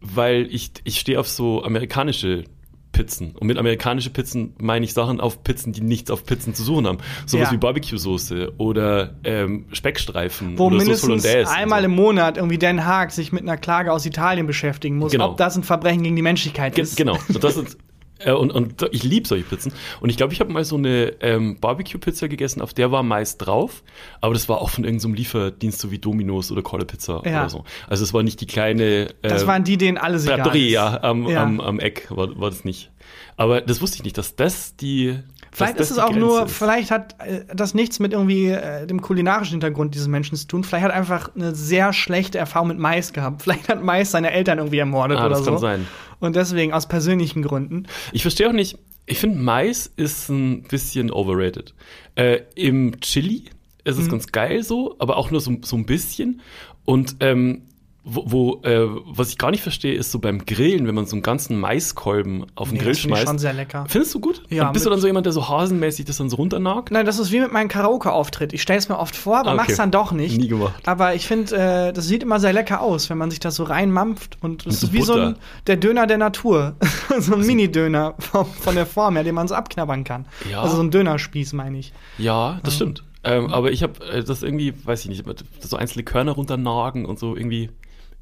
weil 0.00 0.46
ich, 0.50 0.72
ich 0.84 0.98
stehe 0.98 1.20
auf 1.20 1.28
so 1.28 1.62
amerikanische 1.62 2.44
Pizzen. 2.90 3.34
Und 3.36 3.46
mit 3.46 3.56
amerikanische 3.56 4.10
Pizzen 4.10 4.54
meine 4.60 4.84
ich 4.84 4.92
Sachen 4.92 5.18
auf 5.20 5.42
Pizzen, 5.44 5.72
die 5.72 5.80
nichts 5.80 6.10
auf 6.10 6.26
Pizzen 6.26 6.54
zu 6.54 6.62
suchen 6.62 6.86
haben. 6.86 6.98
Sowas 7.24 7.46
Ja. 7.48 7.52
wie 7.52 7.56
Barbecue-Soße 7.56 8.52
oder 8.58 9.14
ähm, 9.24 9.64
Speckstreifen 9.72 10.58
Wo 10.58 10.66
oder 10.66 10.76
mindestens 10.76 11.24
einmal 11.24 11.80
so. 11.80 11.86
im 11.86 11.92
Monat 11.94 12.36
irgendwie 12.36 12.58
Den 12.58 12.84
Haag 12.84 13.12
sich 13.12 13.32
mit 13.32 13.42
einer 13.42 13.56
Klage 13.56 13.92
aus 13.92 14.04
Italien 14.04 14.46
beschäftigen 14.46 14.98
muss, 14.98 15.12
Genau. 15.12 15.30
ob 15.30 15.36
das 15.38 15.56
ein 15.56 15.62
Verbrechen 15.62 16.02
gegen 16.02 16.16
die 16.16 16.22
Menschlichkeit 16.22 16.74
Ge 16.74 16.82
ist. 16.84 16.96
genau. 16.96 17.16
Und, 17.28 17.42
das 17.42 17.56
ist, 17.56 17.78
äh, 18.24 18.32
und, 18.32 18.50
und 18.52 18.86
ich 18.92 19.02
liebe 19.02 19.26
solche 19.28 19.44
Pizzen. 19.44 19.72
Und 20.00 20.10
ich 20.10 20.16
glaube, 20.16 20.32
ich 20.32 20.40
habe 20.40 20.52
mal 20.52 20.64
so 20.64 20.76
eine 20.76 21.14
ähm, 21.20 21.58
Barbecue-Pizza 21.60 22.28
gegessen, 22.28 22.60
auf 22.62 22.72
der 22.74 22.90
war 22.92 23.02
Mais 23.02 23.38
drauf, 23.38 23.82
aber 24.20 24.34
das 24.34 24.48
war 24.48 24.60
auch 24.60 24.70
von 24.70 24.84
irgendeinem 24.84 25.14
Lieferdienst, 25.14 25.80
so 25.80 25.90
wie 25.90 25.98
Domino's 25.98 26.50
oder 26.52 26.62
Colle 26.62 26.84
Pizza 26.84 27.22
Ja. 27.24 27.40
oder 27.40 27.48
so. 27.50 27.64
Also 27.88 28.04
es 28.04 28.12
war 28.14 28.22
nicht 28.22 28.40
die 28.40 28.46
kleine 28.46 29.08
Das 29.22 29.44
äh, 29.44 29.46
waren 29.46 29.64
die, 29.64 29.76
denen 29.76 29.98
alles 29.98 30.24
egal 30.24 30.38
Trattoria 30.38 30.86
ist. 30.88 30.92
ja, 30.94 31.02
am, 31.02 31.28
Ja. 31.28 31.42
Am, 31.42 31.60
am 31.60 31.80
Eck, 31.80 32.06
war, 32.10 32.38
war 32.40 32.50
das 32.50 32.64
nicht. 32.64 32.90
Aber 33.36 33.60
das 33.60 33.80
wusste 33.80 33.96
ich 33.98 34.04
nicht, 34.04 34.18
dass 34.18 34.36
das 34.36 34.76
die. 34.76 35.18
Vielleicht 35.54 35.78
ist 35.78 35.90
das 35.90 35.98
es 35.98 36.02
auch 36.02 36.14
nur, 36.14 36.44
ist. 36.46 36.52
vielleicht 36.56 36.90
hat 36.90 37.16
äh, 37.20 37.44
das 37.54 37.74
nichts 37.74 37.98
mit 37.98 38.12
irgendwie 38.12 38.46
äh, 38.48 38.86
dem 38.86 39.02
kulinarischen 39.02 39.52
Hintergrund 39.54 39.94
dieses 39.94 40.08
Menschen 40.08 40.36
zu 40.36 40.46
tun. 40.46 40.64
Vielleicht 40.64 40.84
hat 40.84 40.92
er 40.92 40.96
einfach 40.96 41.30
eine 41.34 41.54
sehr 41.54 41.92
schlechte 41.92 42.38
Erfahrung 42.38 42.68
mit 42.68 42.78
Mais 42.78 43.12
gehabt. 43.12 43.42
Vielleicht 43.42 43.68
hat 43.68 43.82
Mais 43.82 44.10
seine 44.12 44.30
Eltern 44.30 44.58
irgendwie 44.58 44.78
ermordet 44.78 45.18
Ah, 45.18 45.26
oder 45.26 45.30
das 45.36 45.44
so. 45.44 45.50
kann 45.52 45.58
sein. 45.60 45.86
Und 46.22 46.36
deswegen 46.36 46.72
aus 46.72 46.88
persönlichen 46.88 47.42
Gründen. 47.42 47.86
Ich 48.12 48.22
verstehe 48.22 48.48
auch 48.48 48.52
nicht, 48.52 48.78
ich 49.06 49.18
finde 49.18 49.38
Mais 49.40 49.90
ist 49.96 50.28
ein 50.28 50.62
bisschen 50.62 51.10
overrated. 51.10 51.74
Äh, 52.14 52.42
Im 52.54 53.00
Chili 53.00 53.44
ist 53.84 53.96
Mhm. 53.98 54.02
es 54.04 54.08
ganz 54.10 54.26
geil 54.28 54.62
so, 54.62 54.94
aber 55.00 55.16
auch 55.16 55.30
nur 55.32 55.40
so, 55.40 55.56
so 55.62 55.76
ein 55.76 55.84
bisschen. 55.84 56.40
Und 56.84 57.16
ähm, 57.20 57.62
wo, 58.04 58.24
wo 58.26 58.60
äh, 58.68 58.86
was 59.06 59.28
ich 59.30 59.38
gar 59.38 59.50
nicht 59.52 59.62
verstehe, 59.62 59.94
ist 59.94 60.10
so 60.10 60.18
beim 60.18 60.44
Grillen, 60.44 60.86
wenn 60.88 60.94
man 60.94 61.06
so 61.06 61.14
einen 61.14 61.22
ganzen 61.22 61.58
Maiskolben 61.60 62.46
auf 62.56 62.68
den 62.68 62.74
Nee, 62.78 62.80
Grill 62.82 62.92
das 62.92 62.98
finde 63.00 63.14
ich 63.14 63.20
schmeißt. 63.20 63.28
schon 63.30 63.38
sehr 63.38 63.52
lecker. 63.52 63.84
Findest 63.88 64.14
du 64.14 64.20
gut? 64.20 64.42
Ja, 64.50 64.66
Und 64.66 64.72
bist 64.72 64.86
du 64.86 64.90
dann 64.90 64.98
so 65.00 65.06
jemand, 65.06 65.26
der 65.26 65.32
so 65.32 65.48
hasenmäßig 65.48 66.04
das 66.06 66.16
dann 66.16 66.28
so 66.28 66.36
runternagt? 66.36 66.90
Nein, 66.90 67.06
das 67.06 67.18
ist 67.18 67.30
wie 67.30 67.40
mit 67.40 67.52
meinem 67.52 67.68
Karaoke-Auftritt. 67.68 68.52
Ich 68.52 68.62
stelle 68.62 68.78
es 68.80 68.88
mir 68.88 68.98
oft 68.98 69.14
vor, 69.14 69.38
aber 69.38 69.50
Ah, 69.50 69.54
okay. 69.54 69.62
mach's 69.66 69.76
dann 69.76 69.90
doch 69.92 70.10
nicht. 70.12 70.36
Nie 70.36 70.48
gemacht. 70.48 70.86
Aber 70.88 71.14
ich 71.14 71.26
finde, 71.26 71.54
äh, 71.88 71.92
das 71.92 72.06
sieht 72.06 72.22
immer 72.24 72.40
sehr 72.40 72.52
lecker 72.52 72.80
aus, 72.80 73.08
wenn 73.08 73.18
man 73.18 73.30
sich 73.30 73.38
das 73.40 73.54
so 73.54 73.64
reinmampft. 73.64 74.38
Und 74.40 74.66
es 74.66 74.80
so 74.80 74.86
ist 74.88 74.92
wie 74.92 75.02
so 75.02 75.12
ein, 75.14 75.18
Butter. 75.34 75.38
der 75.68 75.76
Döner 75.76 76.06
der 76.06 76.18
Natur. 76.18 76.74
so 77.20 77.34
ein 77.34 77.46
Mini-Döner 77.46 78.14
von, 78.18 78.46
von 78.46 78.74
der 78.74 78.86
Form 78.86 79.14
her, 79.14 79.24
den 79.24 79.34
man 79.34 79.46
so 79.46 79.54
abknabbern 79.54 80.02
kann. 80.04 80.26
Ja. 80.50 80.62
Also 80.62 80.76
so 80.76 80.82
ein 80.82 80.90
Dönerspieß, 80.90 81.52
meine 81.52 81.78
ich. 81.78 81.92
Ja, 82.18 82.58
das 82.64 82.74
stimmt. 82.74 83.04
Ähm, 83.24 83.52
aber 83.52 83.70
ich 83.70 83.84
habe 83.84 84.04
äh, 84.06 84.24
das 84.24 84.42
irgendwie, 84.42 84.74
weiß 84.84 85.04
ich 85.04 85.08
nicht, 85.08 85.24
so 85.60 85.76
einzelne 85.76 86.02
Körner 86.02 86.32
runternagen 86.32 87.04
und 87.06 87.20
so 87.20 87.36
irgendwie 87.36 87.70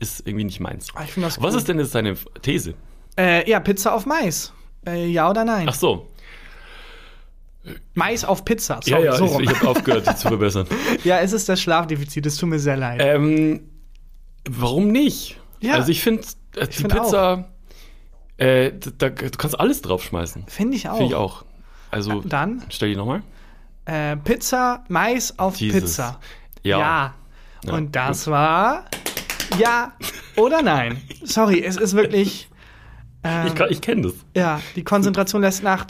ist 0.01 0.27
irgendwie 0.27 0.45
nicht 0.45 0.61
meins. 0.61 0.89
Ah, 0.95 1.05
ich 1.05 1.15
das 1.15 1.41
Was 1.41 1.53
cool. 1.53 1.59
ist 1.59 1.69
denn 1.69 1.79
jetzt 1.79 1.95
deine 1.95 2.17
These? 2.43 2.75
Äh, 3.17 3.49
ja, 3.49 3.61
Pizza 3.61 3.95
auf 3.95 4.07
Mais. 4.07 4.53
Äh, 4.87 5.07
ja 5.07 5.29
oder 5.31 5.45
nein? 5.45 5.67
Ach 5.69 5.75
so. 5.75 6.09
Mais 7.95 8.25
auf 8.25 8.45
Pizza. 8.45 8.81
Ja, 8.85 8.97
Sorry, 8.97 9.05
ja, 9.05 9.17
so 9.17 9.25
ich, 9.27 9.31
rum. 9.33 9.43
ich 9.43 9.51
habe 9.51 9.69
aufgehört, 9.69 10.19
zu 10.19 10.29
verbessern. 10.29 10.67
ja, 11.05 11.21
es 11.21 11.33
ist 11.33 11.49
das 11.49 11.61
Schlafdefizit. 11.61 12.25
Es 12.25 12.37
tut 12.37 12.49
mir 12.49 12.59
sehr 12.59 12.77
leid. 12.77 13.01
Ähm, 13.03 13.69
warum 14.49 14.89
nicht? 14.89 15.39
Ja. 15.61 15.75
Also 15.75 15.91
ich 15.91 16.03
finde, 16.03 16.23
äh, 16.57 16.67
die 16.67 16.73
find 16.73 16.93
Pizza, 16.95 17.51
äh, 18.39 18.73
da, 18.97 19.11
du 19.11 19.31
kannst 19.31 19.61
alles 19.61 19.83
draufschmeißen. 19.83 20.47
Finde 20.49 20.77
ich 20.77 20.89
auch. 20.89 20.97
Finde 20.97 21.11
ich 21.11 21.15
auch. 21.15 21.45
Also, 21.91 22.21
Dann, 22.23 22.65
stell 22.71 22.89
die 22.91 22.97
nochmal. 22.97 23.23
Äh, 23.85 24.17
Pizza, 24.17 24.85
Mais 24.89 25.39
auf 25.39 25.57
Jesus. 25.57 25.81
Pizza. 25.81 26.21
Ja. 26.63 26.79
Ja. 26.79 27.15
Ja, 27.65 27.75
Und 27.75 27.95
das 27.95 28.27
war 28.29 28.87
ja 29.59 29.93
oder 30.37 30.63
nein. 30.63 30.97
Sorry, 31.25 31.63
es 31.65 31.77
ist 31.77 31.95
wirklich. 31.95 32.49
ähm, 33.23 33.49
Ich, 33.49 33.61
ich 33.71 33.81
kenne 33.83 34.03
das. 34.03 34.15
ja, 34.35 34.61
die 34.77 34.83
Konzentration 34.85 35.43
lässt 35.43 35.63
nach. 35.63 35.87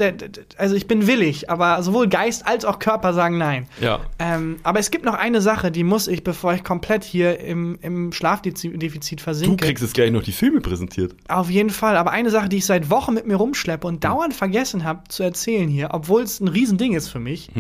Also 0.57 0.75
ich 0.75 0.89
bin 0.89 1.07
willig, 1.07 1.49
aber 1.51 1.83
sowohl 1.83 2.09
Geist 2.09 2.47
als 2.47 2.65
auch 2.65 2.79
Körper 2.81 3.13
sagen 3.13 3.39
nein. 3.39 3.69
Ja. 3.81 4.01
Ähm, 4.19 4.57
aber 4.65 4.81
es 4.81 4.91
gibt 4.91 5.05
noch 5.05 5.15
eine 5.15 5.41
Sache, 5.41 5.71
die 5.71 5.85
muss 5.85 6.09
ich, 6.09 6.25
bevor 6.25 6.55
ich 6.55 6.65
komplett 6.65 7.05
hier 7.05 7.39
im, 7.39 7.79
im 7.83 8.13
Schlafdefizit 8.13 9.21
Du 9.21 9.23
versinke. 9.23 9.65
kriegst 9.65 9.83
jetzt 9.85 9.95
gleich 9.95 10.11
noch 10.11 10.23
die 10.25 10.33
Filme 10.33 10.61
präsentiert. 10.61 11.15
Auf 11.29 11.49
jeden 11.51 11.71
Fall. 11.71 11.97
Aber 11.97 12.11
eine 12.11 12.31
Sache, 12.31 12.49
die 12.49 12.57
ich 12.57 12.67
seit 12.67 12.91
Wochen 12.91 13.15
mit 13.15 13.27
mir 13.27 13.37
rumschleppe 13.37 13.87
und 13.87 14.03
dauernd 14.03 14.35
vergessen 14.35 14.83
habe 14.85 15.05
zu 15.09 15.23
erzählen 15.23 15.69
hier, 15.69 15.91
obwohl 15.93 16.23
es 16.23 16.41
ein 16.41 16.49
Riesending 16.49 16.95
ist 16.95 17.09
für 17.09 17.21
mich. 17.21 17.51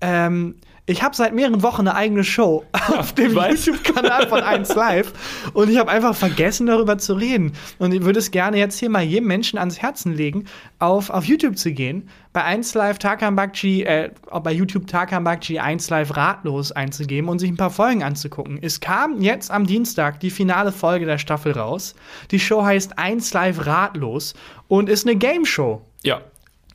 Ähm, 0.00 0.54
ich 0.90 1.02
habe 1.04 1.14
seit 1.14 1.34
mehreren 1.34 1.62
Wochen 1.62 1.82
eine 1.82 1.94
eigene 1.94 2.24
Show 2.24 2.64
auf 2.98 3.12
dem. 3.12 3.30
YouTube-Kanal 3.30 4.28
von 4.28 4.40
1 4.40 4.74
Live 4.74 5.12
und 5.52 5.70
ich 5.70 5.78
habe 5.78 5.90
einfach 5.90 6.16
vergessen, 6.16 6.66
darüber 6.66 6.98
zu 6.98 7.14
reden. 7.14 7.52
Und 7.78 7.94
ich 7.94 8.02
würde 8.02 8.18
es 8.18 8.30
gerne 8.30 8.58
jetzt 8.58 8.78
hier 8.78 8.90
mal 8.90 9.02
jedem 9.02 9.28
Menschen 9.28 9.58
ans 9.58 9.80
Herzen 9.80 10.14
legen, 10.14 10.46
auf, 10.78 11.10
auf 11.10 11.24
YouTube 11.24 11.56
zu 11.56 11.72
gehen, 11.72 12.08
bei 12.32 12.42
1 12.42 12.74
Live 12.74 12.98
Tarkan 12.98 13.36
Bakci, 13.36 13.82
äh, 13.82 14.10
bei 14.42 14.52
YouTube 14.52 14.86
Tarkan 14.88 15.24
Bakci 15.24 15.58
1 15.58 15.88
Live 15.90 16.16
ratlos 16.16 16.72
einzugeben 16.72 17.28
und 17.28 17.38
sich 17.38 17.50
ein 17.50 17.56
paar 17.56 17.70
Folgen 17.70 18.02
anzugucken. 18.02 18.58
Es 18.60 18.80
kam 18.80 19.20
jetzt 19.20 19.50
am 19.50 19.66
Dienstag 19.66 20.18
die 20.20 20.30
finale 20.30 20.72
Folge 20.72 21.06
der 21.06 21.18
Staffel 21.18 21.52
raus. 21.52 21.94
Die 22.30 22.40
Show 22.40 22.64
heißt 22.64 22.98
1 22.98 23.32
Live 23.32 23.66
ratlos 23.66 24.34
und 24.68 24.88
ist 24.88 25.06
eine 25.06 25.16
Game 25.16 25.44
Show. 25.44 25.82
Ja. 26.02 26.20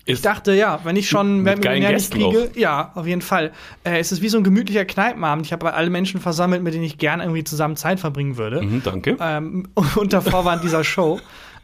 Ich 0.08 0.22
dachte, 0.22 0.54
ja, 0.54 0.80
wenn 0.84 0.96
ich 0.96 1.10
schon 1.10 1.42
Mit 1.42 1.64
mehr 1.64 1.92
nicht 1.92 2.12
kriege, 2.12 2.52
ja, 2.56 2.92
auf 2.94 3.08
jeden 3.08 3.22
Fall. 3.22 3.52
Äh, 3.84 4.00
es 4.00 4.12
ist 4.12 4.22
wie 4.22 4.30
so 4.30 4.38
ein 4.38 4.44
gemütlicher 4.44 4.86
Kneipenabend. 4.86 5.46
Ich 5.48 5.52
habe 5.52 5.74
alle 5.74 5.90
Menschen 5.90 6.22
versammelt, 6.22 6.62
mit 6.62 6.74
denen 6.76 6.84
ich 6.84 6.98
gern 7.00 7.22
irgendwie 7.22 7.44
zusammen 7.44 7.76
Zeit 7.76 8.00
verbringen 8.00 8.38
würde. 8.38 8.62
Mhm, 8.62 8.84
danke. 8.84 9.18
Ähm, 9.20 9.68
unter 9.96 10.22
Vorwand 10.22 10.64
dieser 10.64 10.84
Show. 10.84 11.20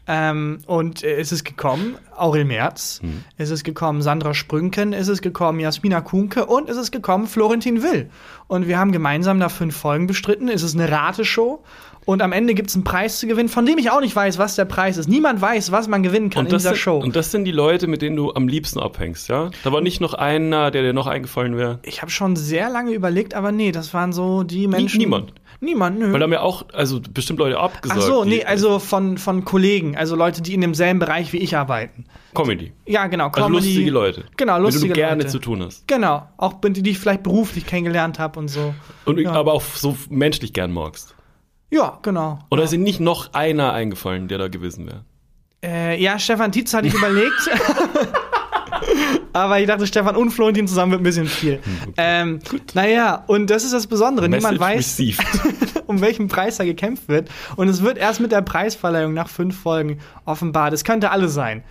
Ähm, 0.08 0.60
und 0.65 1.04
äh, 1.04 1.19
es 1.19 1.32
ist 1.32 1.43
gekommen 1.43 1.95
Aurel 2.17 2.43
Merz, 2.43 2.99
Mhm. 3.04 3.23
es 3.38 3.51
ist 3.51 3.63
gekommen 3.63 4.01
Sandra 4.01 4.34
Sprünken, 4.34 4.93
es 4.93 5.08
ist 5.08 5.21
gekommen 5.21 5.60
Jasmina 5.60 6.01
Kuhnke 6.01 6.47
und 6.47 6.69
es 6.69 6.77
ist 6.77 6.91
gekommen 6.91 7.27
Florentin 7.27 7.84
Will. 7.84 8.10
Und 8.47 8.67
wir 8.67 8.80
haben 8.80 8.91
gemeinsam 8.91 9.39
da 9.39 9.47
fünf 9.49 9.77
Folgen 9.77 10.08
bestritten. 10.08 10.49
Es 10.49 10.63
ist 10.63 10.75
eine 10.75 10.91
Rateshow. 10.91 11.63
Und 12.06 12.22
am 12.22 12.32
Ende 12.32 12.54
gibt 12.56 12.70
es 12.70 12.76
einen 12.76 12.84
Preis 12.84 13.20
zu 13.20 13.28
gewinnen, 13.28 13.48
von 13.50 13.66
dem 13.66 13.78
ich 13.78 13.92
auch 13.92 14.02
nicht 14.02 14.16
weiß, 14.16 14.38
was 14.40 14.56
der 14.56 14.66
Preis 14.66 14.98
ist. 14.98 15.08
Niemand 15.08 15.40
weiß, 15.40 15.72
was 15.72 15.88
man 15.88 16.02
gewinnen 16.02 16.30
kann 16.32 16.46
Und 16.46 16.52
in 16.52 16.58
dieser 16.58 16.70
sind, 16.70 16.78
Show. 16.80 16.98
und 16.98 17.16
das 17.16 17.32
sind 17.32 17.46
die 17.46 17.52
Leute, 17.52 17.86
mit 17.88 18.02
denen 18.02 18.16
du 18.16 18.34
am 18.34 18.48
liebsten 18.48 18.80
abhängst, 18.80 19.28
ja? 19.30 19.52
Da 19.64 19.72
war 19.72 19.82
nicht 19.82 20.02
noch 20.02 20.14
einer, 20.16 20.72
der 20.72 20.82
dir 20.82 20.94
noch 20.94 21.06
eingefallen 21.08 21.58
wäre. 21.58 21.80
Ich 21.84 22.02
habe 22.02 22.10
schon 22.12 22.36
sehr 22.36 22.70
lange 22.70 22.92
überlegt, 22.92 23.34
aber 23.36 23.52
nee, 23.52 23.72
das 23.72 23.94
waren 23.94 24.14
so 24.14 24.44
die 24.44 24.68
Menschen. 24.68 24.98
niemand? 24.98 25.34
Niemand, 25.64 26.00
nö. 26.00 26.12
Weil 26.12 26.20
da 26.20 26.24
haben 26.24 26.34
ja 26.34 26.42
auch, 26.42 26.66
also 26.74 27.00
bestimmt 27.14 27.38
Leute 27.38 27.60
abgesagt. 27.60 28.00
Ach 28.02 28.08
so, 28.08 28.24
nee, 28.26 28.44
also 28.44 28.80
von, 28.80 29.20
von 29.20 29.46
Kollegen, 29.46 29.96
also 29.96 30.16
Leute, 30.16 30.42
die 30.42 30.56
in 30.56 30.62
demselben 30.62 30.98
Bereich 31.00 31.34
wie 31.34 31.38
ich 31.38 31.56
arbeiten. 31.56 32.06
Comedy. 32.34 32.72
Ja, 32.88 33.06
genau. 33.06 33.28
Also 33.28 33.42
Comedy. 33.46 33.68
lustige 33.68 33.92
Leute. 33.92 34.24
Genau, 34.38 34.56
Mit 34.56 34.64
lustige 34.64 34.86
denen 34.86 34.94
du 34.96 35.00
gerne 35.08 35.22
Leute. 35.22 35.32
zu 35.32 35.38
tun 35.38 35.62
hast. 35.62 35.88
Genau, 35.88 36.28
auch 36.38 36.54
die, 36.62 36.82
die 36.82 36.90
ich 36.90 36.98
vielleicht 36.98 37.22
beruflich 37.22 37.68
kennengelernt 37.68 38.18
habe 38.18 38.40
und 38.40 38.48
so. 38.48 38.74
Und 39.06 39.20
Ja. 39.20 39.34
aber 39.34 39.54
auch 39.54 39.62
so 39.62 39.96
menschlich 40.10 40.52
gern 40.54 40.72
magst. 40.74 41.14
Ja, 41.72 41.98
genau. 42.02 42.40
Oder 42.52 42.64
ist 42.64 42.74
dir 42.74 42.80
nicht 42.80 43.00
noch 43.00 43.34
einer 43.34 43.74
eingefallen, 43.74 44.28
der 44.28 44.38
da 44.38 44.48
gewesen 44.50 44.86
wäre? 44.86 45.06
Äh, 45.64 46.02
ja, 46.02 46.20
Stefan 46.20 46.52
Tietz 46.52 46.74
hatte 46.74 46.88
ich 46.88 46.94
überlegt. 46.94 47.50
Aber 49.34 49.60
ich 49.60 49.68
dachte, 49.68 49.88
Stefan 49.88 50.18
und 50.18 50.32
Florentin 50.32 50.68
zusammen 50.68 50.92
wird 50.92 51.02
ein 51.02 51.06
bisschen 51.06 51.28
viel. 51.28 51.60
Ähm, 51.96 52.40
naja, 52.74 53.24
und 53.28 53.50
das 53.50 53.64
ist 53.64 53.74
das 53.74 53.88
Besondere. 53.88 54.28
Niemand 54.28 54.60
Message 54.60 54.60
weiß, 54.60 54.78
received. 54.78 55.84
um 55.88 56.02
welchen 56.02 56.28
Preis 56.28 56.58
da 56.58 56.66
gekämpft 56.66 57.08
wird. 57.08 57.30
Und 57.56 57.70
es 57.70 57.82
wird 57.82 57.98
erst 57.98 58.20
mit 58.20 58.34
der 58.34 58.42
Preisverleihung 58.42 59.14
nach 59.14 59.30
fünf 59.30 59.58
Folgen 59.58 60.00
offenbart. 60.26 60.74
Es 60.74 60.84
könnte 60.84 61.12
alles 61.12 61.34
sein. 61.34 61.64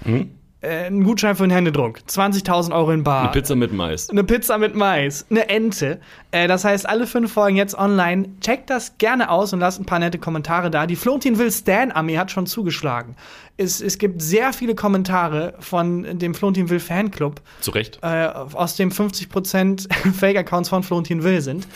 Äh, 0.62 0.86
ein 0.88 1.02
Gutschein 1.04 1.36
für 1.36 1.44
einen 1.44 1.52
Händedruck. 1.52 2.00
20.000 2.06 2.74
Euro 2.74 2.90
in 2.90 3.02
Bar. 3.02 3.22
Eine 3.22 3.30
Pizza 3.32 3.56
mit 3.56 3.72
Mais. 3.72 4.10
Eine 4.10 4.24
Pizza 4.24 4.58
mit 4.58 4.74
Mais, 4.74 5.24
eine 5.30 5.48
Ente. 5.48 6.00
Äh, 6.32 6.48
das 6.48 6.64
heißt, 6.64 6.86
alle 6.86 7.06
fünf 7.06 7.32
Folgen 7.32 7.56
jetzt 7.56 7.74
online. 7.78 8.28
Checkt 8.42 8.68
das 8.68 8.98
gerne 8.98 9.30
aus 9.30 9.52
und 9.54 9.60
lasst 9.60 9.80
ein 9.80 9.86
paar 9.86 9.98
nette 9.98 10.18
Kommentare 10.18 10.70
da. 10.70 10.86
Die 10.86 10.96
Florentin 10.96 11.38
Will 11.38 11.50
Stan 11.50 11.90
Armee 11.92 12.18
hat 12.18 12.30
schon 12.30 12.46
zugeschlagen. 12.46 13.16
Es, 13.56 13.80
es 13.80 13.96
gibt 13.98 14.20
sehr 14.20 14.52
viele 14.52 14.74
Kommentare 14.74 15.54
von 15.60 16.18
dem 16.18 16.34
Florentin 16.34 16.68
Will 16.68 16.80
Fanclub, 16.80 17.40
Zu 17.60 17.70
Recht. 17.70 17.98
äh, 18.02 18.26
aus 18.26 18.76
dem 18.76 18.90
50% 18.90 19.90
Fake-Accounts 20.14 20.68
von 20.68 20.82
Florentin 20.82 21.22
Will 21.22 21.40
sind. 21.40 21.66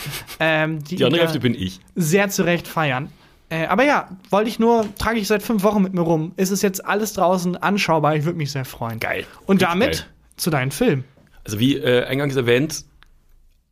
Ähm, 0.41 0.85
die 0.85 0.97
Die 0.97 1.05
andere 1.05 1.23
Hälfte 1.23 1.41
bin 1.41 1.55
ich. 1.55 1.81
sehr 1.95 2.29
zu 2.29 2.43
Recht 2.45 2.69
feiern. 2.69 3.09
Äh, 3.55 3.67
aber 3.67 3.85
ja, 3.85 4.09
wollte 4.31 4.49
ich 4.51 4.59
nur, 4.59 4.85
trage 4.99 5.19
ich 5.21 5.29
seit 5.29 5.43
fünf 5.43 5.63
Wochen 5.63 5.81
mit 5.81 5.95
mir 5.95 6.01
rum. 6.01 6.33
Ist 6.37 6.51
es 6.51 6.61
jetzt 6.63 6.85
alles 6.85 7.13
draußen 7.13 7.57
anschaubar? 7.57 8.17
Ich 8.17 8.25
würde 8.25 8.37
mich 8.37 8.51
sehr 8.51 8.65
freuen. 8.65 8.99
Geil. 8.99 9.25
Und 9.47 9.57
Richtig 9.63 9.69
damit 9.69 9.93
geil. 9.93 10.07
zu 10.37 10.51
deinem 10.51 10.71
Film. 10.73 11.05
Also 11.45 11.61
wie 11.61 11.77
äh, 11.77 12.05
eingangs 12.05 12.35
erwähnt, 12.35 12.85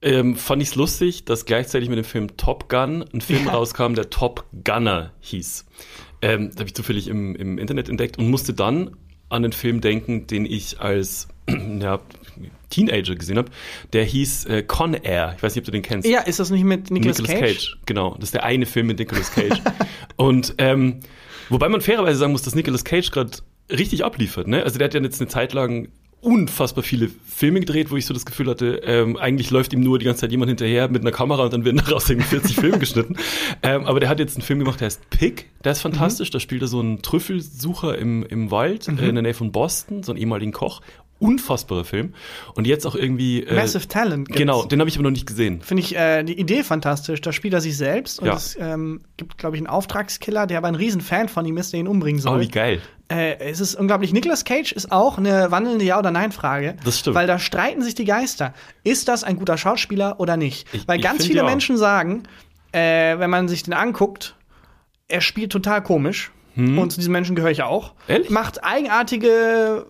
ähm, 0.01 0.37
fand 0.37 0.62
ich 0.62 0.68
es 0.68 0.75
lustig, 0.77 1.25
dass 1.25 1.47
gleichzeitig 1.47 1.88
mit 1.88 1.99
dem 1.99 2.05
Film 2.05 2.37
Top 2.37 2.68
Gun 2.68 3.05
ein 3.12 3.21
Film 3.21 3.47
Ja. 3.47 3.53
rauskam, 3.55 3.95
der 3.95 4.09
Top 4.11 4.45
Gunner 4.64 5.11
hieß. 5.21 5.64
Ähm, 6.23 6.51
da 6.53 6.61
habe 6.61 6.68
ich 6.68 6.75
zufällig 6.75 7.09
im, 7.09 7.35
im 7.35 7.59
Internet 7.59 7.88
entdeckt 7.88 8.18
und 8.18 8.31
musste 8.31 8.55
dann 8.55 8.97
an 9.33 9.42
den 9.42 9.53
Film 9.53 9.81
denken, 9.81 10.27
den 10.27 10.47
ich 10.47 10.81
als 10.81 11.29
ja, 11.81 12.01
Teenager 12.71 13.14
gesehen 13.14 13.38
habe. 13.38 13.51
Der 13.92 14.05
hieß 14.05 14.47
äh, 14.47 14.62
Con 14.62 14.95
Air. 14.95 15.35
Ich 15.37 15.42
weiß 15.42 15.55
nicht, 15.55 15.62
ob 15.62 15.66
du 15.66 15.73
den 15.73 15.83
kennst. 15.83 16.09
Ja, 16.09 16.21
ist 16.21 16.40
das 16.40 16.51
nicht 16.51 16.64
mit 16.64 16.90
Nicolas, 16.90 17.18
Nicolas 17.18 17.40
Cage? 17.40 17.55
Cage? 17.55 17.79
Genau, 17.87 18.14
das 18.14 18.25
ist 18.25 18.35
der 18.35 18.45
eine 18.45 18.66
Film 18.66 18.87
mit 18.87 18.99
Nicolas 18.99 19.33
Cage. 19.33 19.61
und 20.16 20.55
ähm, 20.59 21.01
wobei 21.49 21.68
man 21.68 21.81
fairerweise 21.81 22.18
sagen 22.18 22.33
muss, 22.33 22.42
dass 22.42 22.55
Nicolas 22.55 22.85
Cage 22.85 23.11
gerade 23.11 23.31
richtig 23.71 24.05
abliefert. 24.05 24.49
Ne? 24.49 24.62
Also 24.62 24.79
der 24.79 24.87
hat 24.87 24.95
ja 24.95 25.01
jetzt 25.01 25.21
eine 25.21 25.29
Zeit 25.29 25.53
lang 25.53 25.88
unfassbar 26.22 26.85
viele 26.85 27.11
Filme 27.26 27.61
gedreht, 27.61 27.90
wo 27.90 27.96
ich 27.96 28.06
so 28.06 28.14
das 28.14 28.24
Gefühl 28.24 28.48
hatte, 28.48 28.80
ähm, 28.85 29.16
eigentlich 29.16 29.50
läuft 29.50 29.72
ihm 29.72 29.80
nur 29.80 29.98
die 29.98 30.04
ganze 30.04 30.20
Zeit 30.22 30.30
jemand 30.30 30.50
hinterher 30.50 30.88
mit 30.88 31.02
einer 31.02 31.11
Kamera 31.11 31.42
und 31.42 31.52
dann 31.52 31.64
werden 31.64 31.82
daraus 31.85 32.08
irgendwie 32.08 32.28
40 32.28 32.56
Filme 32.56 32.78
geschnitten. 32.78 33.16
Ähm, 33.64 33.85
aber 33.85 34.00
der 34.00 34.08
hat 34.08 34.18
jetzt 34.18 34.37
einen 34.37 34.42
Film 34.42 34.58
gemacht, 34.58 34.80
der 34.80 34.87
heißt 34.87 35.08
Pig. 35.11 35.46
Der 35.62 35.72
ist 35.72 35.80
fantastisch. 35.80 36.30
Da 36.30 36.40
spielt 36.40 36.62
er 36.62 36.68
so 36.68 36.80
einen 36.80 37.00
Trüffelsucher 37.00 37.96
im, 37.96 38.24
im 38.24 38.50
Wald 38.50 38.88
äh, 38.88 39.08
in 39.08 39.14
der 39.14 39.22
Nähe 39.22 39.35
von 39.35 39.52
Boston, 39.52 40.02
so 40.02 40.11
einen 40.11 40.20
ehemaligen 40.20 40.52
Koch. 40.52 40.80
Unfassbarer 41.22 41.85
Film. 41.85 42.14
Und 42.54 42.66
jetzt 42.66 42.87
auch 42.87 42.94
irgendwie. 42.94 43.42
Äh, 43.44 43.54
Massive 43.54 43.87
Talent. 43.88 44.26
gibt's. 44.28 44.38
Genau, 44.38 44.64
den 44.64 44.80
habe 44.80 44.88
ich 44.90 44.96
aber 44.96 45.04
noch 45.04 45.11
nicht 45.11 45.26
gesehen. 45.26 45.61
Finde 45.62 45.82
ich 45.82 45.96
äh, 45.96 46.22
die 46.24 46.38
Idee 46.38 46.62
fantastisch. 46.64 47.20
Da 47.20 47.32
spielt 47.32 47.54
er 47.54 47.61
sich 47.61 47.76
selbst 47.76 48.18
und 48.20 48.26
Ja. 48.26 48.35
es 48.35 48.56
ähm, 48.61 49.02
gibt, 49.16 49.38
glaube 49.38 49.56
ich, 49.56 49.61
einen 49.61 49.66
Auftragskiller, 49.68 50.46
der 50.46 50.58
aber 50.58 50.68
ein 50.68 50.74
Riesenfan 50.74 51.28
von 51.28 51.46
ihm 51.46 51.56
ist, 51.56 51.72
der 51.72 51.80
ihn 51.80 51.88
umbringen 51.88 52.20
soll. 52.20 52.38
Oh, 52.38 52.40
wie 52.40 52.48
geil. 52.48 52.80
Äh, 53.08 53.38
es 53.38 53.61
ist 53.61 53.74
unglaublich. 53.74 54.12
Nicolas 54.12 54.44
Cage 54.44 54.72
ist 54.72 54.90
auch 54.90 55.18
eine 55.18 55.50
wandelnde 55.50 55.85
Ja- 55.85 55.98
oder 55.98 56.11
Nein-Frage. 56.11 56.76
Das 56.85 56.98
stimmt. 56.98 57.14
Weil 57.14 57.26
da 57.26 57.38
streiten 57.38 57.82
sich 57.82 57.94
die 57.94 58.04
Geister. 58.06 58.54
Ist 58.85 59.08
das 59.08 59.22
ein 59.22 59.37
guter 59.37 59.56
Schauspieler 59.58 60.18
oder 60.18 60.37
nicht? 60.37 60.66
Ich- 60.72 60.88
weil 60.88 60.98
ganz 61.00 61.26
viele. 61.26 61.44
Menschen 61.44 61.76
sagen, 61.76 62.22
äh, 62.72 63.18
wenn 63.18 63.30
man 63.30 63.48
sich 63.48 63.62
den 63.64 63.74
anguckt, 63.74 64.35
er 65.08 65.20
spielt 65.20 65.52
total 65.52 65.82
komisch. 65.82 66.30
Und 66.54 66.90
zu 66.92 66.98
diesen 66.98 67.12
Menschen 67.12 67.35
gehöre 67.35 67.50
ich 67.50 67.62
auch. 67.62 67.90
Hm? 67.92 67.94
Ehrlich? 68.08 68.28
Macht 68.30 68.62
eigenartige 68.62 69.87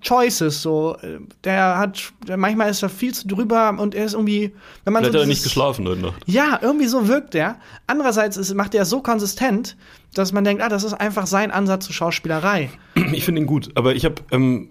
Choices, 0.00 0.62
so. 0.62 0.96
Der 1.44 1.78
hat, 1.78 2.12
der, 2.26 2.36
manchmal 2.36 2.70
ist 2.70 2.82
er 2.82 2.88
viel 2.88 3.12
zu 3.14 3.26
drüber 3.28 3.74
und 3.78 3.94
er 3.94 4.04
ist 4.06 4.14
irgendwie, 4.14 4.52
wenn 4.84 4.92
man 4.92 5.02
Vielleicht 5.02 5.12
so 5.14 5.18
hat 5.20 5.24
er 5.24 5.28
nicht 5.28 5.42
geschlafen 5.42 5.86
heute 5.88 6.00
Nacht. 6.00 6.22
ja, 6.26 6.58
irgendwie 6.62 6.86
so 6.86 7.08
wirkt 7.08 7.34
er. 7.34 7.56
Andererseits 7.86 8.36
ist, 8.36 8.52
macht 8.54 8.74
er 8.74 8.84
so 8.84 9.00
konsistent, 9.02 9.76
dass 10.14 10.32
man 10.32 10.44
denkt, 10.44 10.62
ah, 10.62 10.68
das 10.68 10.84
ist 10.84 10.94
einfach 10.94 11.26
sein 11.26 11.50
Ansatz 11.50 11.86
zur 11.86 11.94
Schauspielerei. 11.94 12.70
Ich 13.12 13.24
finde 13.24 13.40
ihn 13.42 13.46
gut, 13.46 13.70
aber 13.74 13.94
ich 13.94 14.04
habe 14.04 14.16
ähm, 14.30 14.68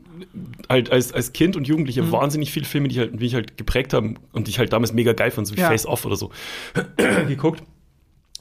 halt 0.70 0.92
als, 0.92 1.12
als 1.14 1.34
Kind 1.34 1.56
und 1.56 1.68
Jugendlicher 1.68 2.04
Mhm. 2.04 2.12
wahnsinnig 2.12 2.52
viele 2.52 2.66
Filme, 2.66 2.88
die, 2.88 3.00
halt, 3.00 3.14
die 3.14 3.18
mich 3.18 3.36
halt 3.36 3.58
geprägt 3.58 3.94
haben 3.94 4.16
und 4.32 4.48
die 4.48 4.52
ich 4.52 4.60
halt 4.60 4.72
damals 4.74 4.94
mega 4.94 5.14
geil 5.14 5.32
fand, 5.32 5.48
so 5.48 5.56
wie 5.56 5.60
Ja. 5.60 5.68
Face 5.68 5.86
Off 5.86 6.06
oder 6.06 6.16
so, 6.16 6.32
geguckt. 7.28 7.62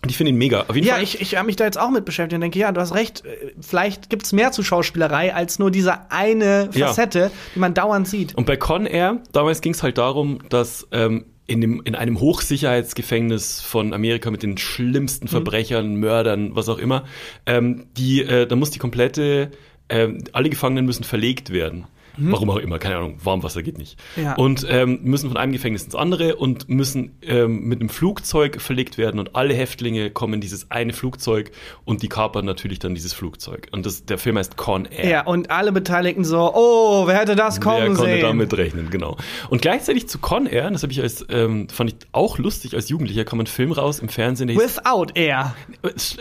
Und 0.03 0.11
ich 0.11 0.17
finde 0.17 0.31
ihn 0.33 0.37
mega. 0.39 0.63
Auf 0.67 0.75
jeden 0.75 0.87
Ja, 0.89 0.95
Fall. 0.95 1.05
ich, 1.05 1.21
ich 1.21 1.37
habe 1.37 1.47
mich 1.47 1.55
da 1.57 1.65
jetzt 1.65 1.79
auch 1.79 1.91
mit 1.91 2.05
beschäftigt 2.05 2.35
und 2.35 2.41
denke, 2.41 2.59
ja, 2.59 2.73
du 2.73 2.81
hast 2.81 2.93
recht, 2.95 3.25
äh, 3.25 3.53
vielleicht 3.61 4.11
gibt's 4.11 4.33
mehr 4.33 4.51
zu 4.51 4.65
Schauspielerei 4.65 5.33
als 5.35 5.59
nur 5.61 5.71
diese 5.71 6.11
eine 6.11 6.69
Ja. 6.75 6.89
Facette, 6.89 7.31
die 7.55 7.61
man 7.61 7.73
dauernd 7.73 8.09
sieht. 8.09 8.35
Und 8.35 8.45
bei 8.45 8.57
Con 8.57 8.87
Air, 8.87 9.21
damals 9.33 9.61
ging 9.61 9.73
es 9.75 9.83
halt 9.85 9.99
darum, 9.99 10.41
dass 10.49 10.89
ähm, 10.91 11.27
in, 11.47 11.61
dem, 11.61 11.83
in 11.85 11.95
einem 11.95 12.19
Hochsicherheitsgefängnis 12.19 13.61
von 13.61 13.93
Amerika 13.93 14.31
mit 14.31 14.43
den 14.43 14.59
schlimmsten 14.59 15.29
Verbrechern, 15.29 15.95
Mördern, 15.97 16.57
was 16.57 16.69
auch 16.69 16.79
immer, 16.79 17.05
ähm, 17.47 17.87
die, 17.97 18.23
äh, 18.23 18.47
da 18.47 18.57
muss 18.57 18.71
die 18.71 18.79
komplette, 18.79 19.51
ähm, 19.89 20.25
alle 20.33 20.51
Gefangenen 20.51 20.85
müssen 20.87 21.05
verlegt 21.05 21.51
werden. 21.53 21.85
Warum 22.17 22.51
auch 22.51 22.57
immer, 22.57 22.79
keine 22.79 22.97
Ahnung, 22.97 23.17
Warmwasser 23.23 23.63
geht 23.63 23.79
nicht. 23.79 23.99
Ja. 24.17 24.35
Und 24.35 24.67
ähm, 24.69 25.01
müssen 25.03 25.29
von 25.29 25.37
einem 25.37 25.53
Gefängnis 25.53 25.85
ins 25.85 25.95
andere 25.95 26.37
und 26.37 26.69
müssen 26.69 27.17
ähm, 27.23 27.65
mit 27.65 27.81
einem 27.81 27.89
Flugzeug 27.89 28.61
verlegt 28.61 28.99
werden 28.99 29.19
und 29.19 29.35
alle 29.35 29.55
Häftlinge 29.55 30.11
kommen 30.11 30.35
in 30.35 30.41
dieses 30.41 30.71
eine 30.71 30.93
Flugzeug 30.93 31.53
und 31.85 32.03
die 32.03 32.09
kapern 32.09 32.45
natürlich 32.45 32.79
dann 32.79 32.95
dieses 32.95 33.13
Flugzeug. 33.13 33.69
Und 33.73 33.87
das, 33.87 34.05
der 34.05 34.19
Film 34.19 34.37
heißt 34.37 34.57
Con 34.57 34.85
Air. 34.87 35.09
Ja, 35.09 35.27
und 35.27 35.51
alle 35.51 35.73
Beteiligten 35.73 36.25
so, 36.25 36.53
oh, 36.55 37.07
wer 37.07 37.19
hätte 37.19 37.37
das 37.37 37.61
kommen 37.61 37.79
Wer 37.81 37.95
konnte 37.95 38.13
sehen? 38.13 38.23
damit 38.23 38.57
rechnen, 38.57 38.91
genau. 38.91 39.17
Und 39.49 39.63
gleichzeitig 39.63 40.09
zu 40.09 40.19
Con 40.19 40.47
Air, 40.47 40.71
das 40.71 40.83
habe 40.83 40.93
ich 40.93 41.01
als, 41.01 41.25
ähm, 41.31 41.69
fand 41.69 41.91
ich 41.91 41.97
auch 42.13 42.39
lustig 42.39 42.75
als 42.75 42.89
Jugendlicher, 42.89 43.25
kam 43.25 43.41
ein 43.41 43.47
Film 43.47 43.73
raus 43.73 44.01
im 44.01 44.09
Fernsehen, 44.09 44.49
Without 44.51 45.13
Air. 45.15 45.55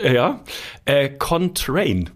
äh, 0.02 0.14
ja, 0.14 0.40
äh, 0.84 1.10
Con 1.10 1.54
Train. 1.54 2.10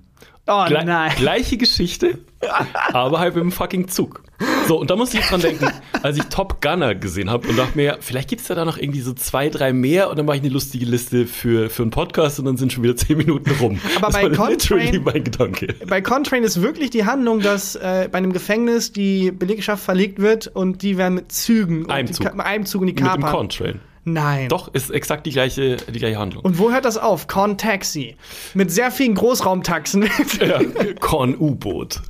Oh 0.47 0.64
Gle 0.66 0.85
nein. 0.85 1.12
Gleiche 1.16 1.57
Geschichte, 1.57 2.18
aber 2.93 3.18
halt 3.18 3.34
mit 3.34 3.43
dem 3.43 3.53
fucking 3.53 3.89
Zug. 3.89 4.22
So, 4.68 4.78
und 4.78 4.91
da 4.91 4.97
musste 4.97 5.18
ich 5.18 5.24
dran 5.24 5.41
denken, 5.41 5.66
als 6.03 6.18
ich 6.18 6.24
Top 6.24 6.61
Gunner 6.61 6.95
gesehen 6.95 7.30
habe 7.30 7.49
und 7.49 7.57
dachte 7.57 7.72
mir, 7.76 7.97
vielleicht 8.01 8.28
gibt's 8.28 8.49
ja 8.49 8.55
da 8.55 8.64
noch 8.66 8.76
irgendwie 8.76 9.01
so 9.01 9.14
zwei, 9.14 9.49
drei 9.49 9.72
mehr 9.72 10.11
und 10.11 10.18
dann 10.18 10.26
mache 10.26 10.37
ich 10.37 10.43
eine 10.43 10.53
lustige 10.53 10.84
Liste 10.84 11.26
für, 11.26 11.70
für 11.70 11.82
einen 11.82 11.91
Podcast 11.91 12.39
und 12.39 12.45
dann 12.45 12.57
sind 12.59 12.72
schon 12.72 12.82
wieder 12.84 12.95
zehn 12.97 13.16
Minuten 13.16 13.51
rum. 13.61 13.80
Aber 13.97 14.07
das 14.09 14.14
bei 14.14 14.28
Contrain- 14.28 14.51
literally 14.51 14.99
mein 14.99 15.24
Gedanke. 15.24 15.74
Bei 15.89 16.03
Contrain 16.03 16.43
ist 16.45 16.61
wirklich 16.61 16.91
die 16.91 17.07
Handlung, 17.07 17.41
dass 17.41 17.76
äh, 17.76 18.09
bei 18.12 18.18
einem 18.18 18.32
Gefängnis 18.34 18.93
die 18.93 19.30
Belegschaft 19.30 19.82
verlegt 19.82 20.20
wird 20.20 20.49
und 20.49 20.82
die 20.82 20.99
werden 20.99 21.14
mit 21.14 21.32
Zügen, 21.32 21.89
Einem 21.89 22.12
Zug. 22.12 22.34
Mit 22.34 22.45
einem 22.45 22.66
Zug 22.66 22.82
in 22.82 22.89
die 22.89 22.93
Mit 22.93 23.01
dem 23.01 23.07
Kapern. 23.07 23.30
Contrain. 23.30 23.80
Nein. 24.09 24.49
Doch, 24.49 24.73
ist 24.73 24.91
exakt 24.91 25.27
die 25.27 25.33
gleiche, 25.33 25.79
die 25.79 25.99
gleiche 25.99 26.17
Handlung. 26.17 26.45
Und 26.45 26.61
wo 26.61 26.71
hört 26.71 26.85
das 26.85 26.97
auf? 26.97 27.27
Con 27.27 27.59
Taxi. 27.59 28.15
Mit 28.55 28.71
sehr 28.71 28.93
vielen 28.93 29.17
Großraumtaxen. 29.17 30.09
ja, 30.41 30.61
Con 31.01 31.37
U-Boot. 31.37 32.01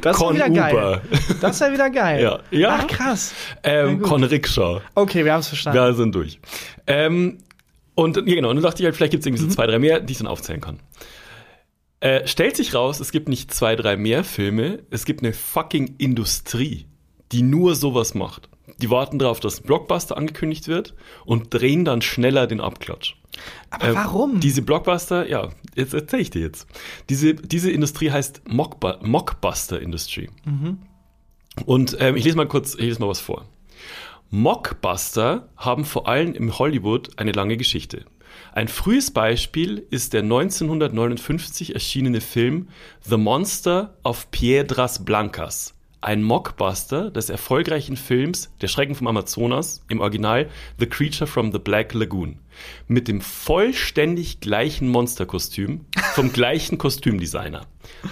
Das 0.00 0.16
ist 0.16 0.22
Con 0.22 0.34
wieder 0.34 0.48
geil. 0.48 0.72
Uber. 0.72 1.02
Das 1.42 1.56
ist 1.56 1.60
ja 1.60 1.70
wieder 1.70 1.90
geil. 1.90 2.22
Ja. 2.22 2.40
Ja. 2.50 2.78
Ach, 2.80 2.86
krass. 2.86 3.34
Ähm. 3.64 4.00
Con 4.00 4.24
Rickshaw. 4.24 4.80
Okay, 4.94 5.26
wir 5.26 5.34
haben 5.34 5.40
es 5.40 5.48
verstanden. 5.48 5.78
Wir 5.78 5.92
sind 5.92 6.14
durch. 6.14 6.40
Ähm, 6.86 7.36
und 7.96 8.16
ja, 8.16 8.22
genau, 8.22 8.48
und 8.48 8.56
dann 8.56 8.64
dachte 8.64 8.80
ich 8.80 8.86
halt, 8.86 8.96
vielleicht 8.96 9.10
gibt 9.10 9.20
es 9.20 9.26
irgendwie 9.26 9.44
so 9.44 9.50
zwei, 9.50 9.66
drei 9.66 9.78
mehr, 9.78 10.00
die 10.00 10.12
ich 10.12 10.18
dann 10.18 10.28
aufzählen 10.28 10.62
kann. 10.62 10.80
Äh, 12.00 12.26
stellt 12.26 12.56
sich 12.56 12.74
raus, 12.74 12.98
es 12.98 13.12
gibt 13.12 13.28
nicht 13.28 13.52
zwei, 13.52 13.76
drei 13.76 13.98
mehr 13.98 14.24
Filme, 14.24 14.78
es 14.88 15.04
gibt 15.04 15.22
eine 15.22 15.34
fucking 15.34 15.96
Industrie, 15.98 16.86
die 17.30 17.42
nur 17.42 17.74
sowas 17.74 18.14
macht. 18.14 18.48
Die 18.82 18.90
warten 18.90 19.18
darauf, 19.18 19.40
dass 19.40 19.60
ein 19.60 19.66
Blockbuster 19.66 20.16
angekündigt 20.16 20.68
wird 20.68 20.94
und 21.24 21.54
drehen 21.54 21.84
dann 21.84 22.02
schneller 22.02 22.46
den 22.46 22.60
Abklatsch. 22.60 23.14
Aber 23.70 23.88
Ähm, 23.88 23.94
warum? 23.94 24.40
Diese 24.40 24.62
Blockbuster, 24.62 25.28
ja, 25.28 25.48
jetzt 25.74 25.94
erzähle 25.94 26.22
ich 26.22 26.30
dir 26.30 26.42
jetzt. 26.42 26.66
Diese, 27.08 27.34
diese 27.34 27.70
Industrie 27.70 28.10
heißt 28.10 28.42
Mockbu 28.46 28.94
Mockbuster 29.02 29.80
Industry. 29.80 30.28
Und 31.64 31.96
ähm, 32.00 32.16
ich 32.16 32.24
lese 32.24 32.36
mal 32.36 32.46
kurz, 32.48 32.74
ich 32.74 32.80
lese 32.82 33.00
mal 33.00 33.08
was 33.08 33.20
vor. 33.20 33.46
Mockbuster 34.30 35.48
haben 35.56 35.84
vor 35.84 36.08
allem 36.08 36.34
im 36.34 36.58
Hollywood 36.58 37.18
eine 37.18 37.32
lange 37.32 37.56
Geschichte. 37.56 38.04
Ein 38.52 38.68
frühes 38.68 39.10
Beispiel 39.10 39.86
ist 39.90 40.14
der 40.14 40.22
1959 40.22 41.74
erschienene 41.74 42.20
Film 42.20 42.68
The 43.02 43.16
Monster 43.18 43.94
of 44.04 44.30
Piedras 44.30 45.04
Blancas, 45.04 45.74
ein 46.02 46.22
Mockbuster 46.22 47.10
des 47.10 47.30
erfolgreichen 47.30 47.96
Films 47.96 48.50
Der 48.60 48.68
Schrecken 48.68 48.94
vom 48.94 49.06
Amazonas, 49.06 49.84
im 49.88 50.00
Original 50.00 50.48
The 50.78 50.86
Creature 50.86 51.26
from 51.26 51.52
the 51.52 51.58
Black 51.58 51.94
Lagoon, 51.94 52.38
mit 52.88 53.08
dem 53.08 53.20
vollständig 53.20 54.40
gleichen 54.40 54.88
Monsterkostüm 54.88 55.86
vom 56.14 56.32
gleichen 56.32 56.76
Kostümdesigner. 56.76 57.66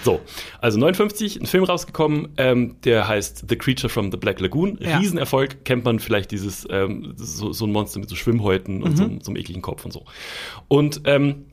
So, 0.05 0.20
also 0.61 0.78
59, 0.78 1.41
ein 1.41 1.47
Film 1.47 1.64
rausgekommen, 1.64 2.28
ähm, 2.36 2.76
der 2.84 3.09
heißt 3.09 3.47
The 3.49 3.57
Creature 3.57 3.88
from 3.88 4.11
the 4.11 4.16
Black 4.16 4.41
Lagoon. 4.41 4.78
Ja. 4.80 4.99
Riesenerfolg, 4.99 5.64
kennt 5.64 5.84
man 5.84 5.99
vielleicht 5.99 6.30
dieses, 6.30 6.66
ähm, 6.70 7.14
so, 7.16 7.53
so 7.53 7.66
ein 7.66 7.72
Monster 7.72 7.99
mit 7.99 8.09
so 8.09 8.14
Schwimmhäuten 8.14 8.82
und 8.82 8.97
so, 8.97 9.05
so 9.20 9.30
einem 9.30 9.36
ekligen 9.36 9.62
Kopf 9.62 9.84
und 9.84 9.93
so. 9.93 10.05
Und 10.68 11.03
ähm, 11.05 11.47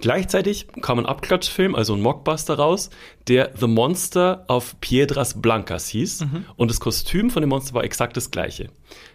Gleichzeitig 0.00 0.66
kam 0.80 0.98
ein 0.98 1.06
Abklatschfilm, 1.06 1.74
also 1.74 1.94
ein 1.94 2.00
Mockbuster 2.00 2.54
raus, 2.54 2.90
der 3.28 3.52
The 3.58 3.66
Monster 3.66 4.44
of 4.48 4.80
Piedras 4.80 5.40
Blancas 5.40 5.88
hieß. 5.88 6.26
Und 6.56 6.70
das 6.70 6.80
Kostüm 6.80 7.30
von 7.30 7.42
dem 7.42 7.50
Monster 7.50 7.74
war 7.74 7.84
exakt 7.84 8.16
das 8.16 8.30
gleiche. 8.30 8.68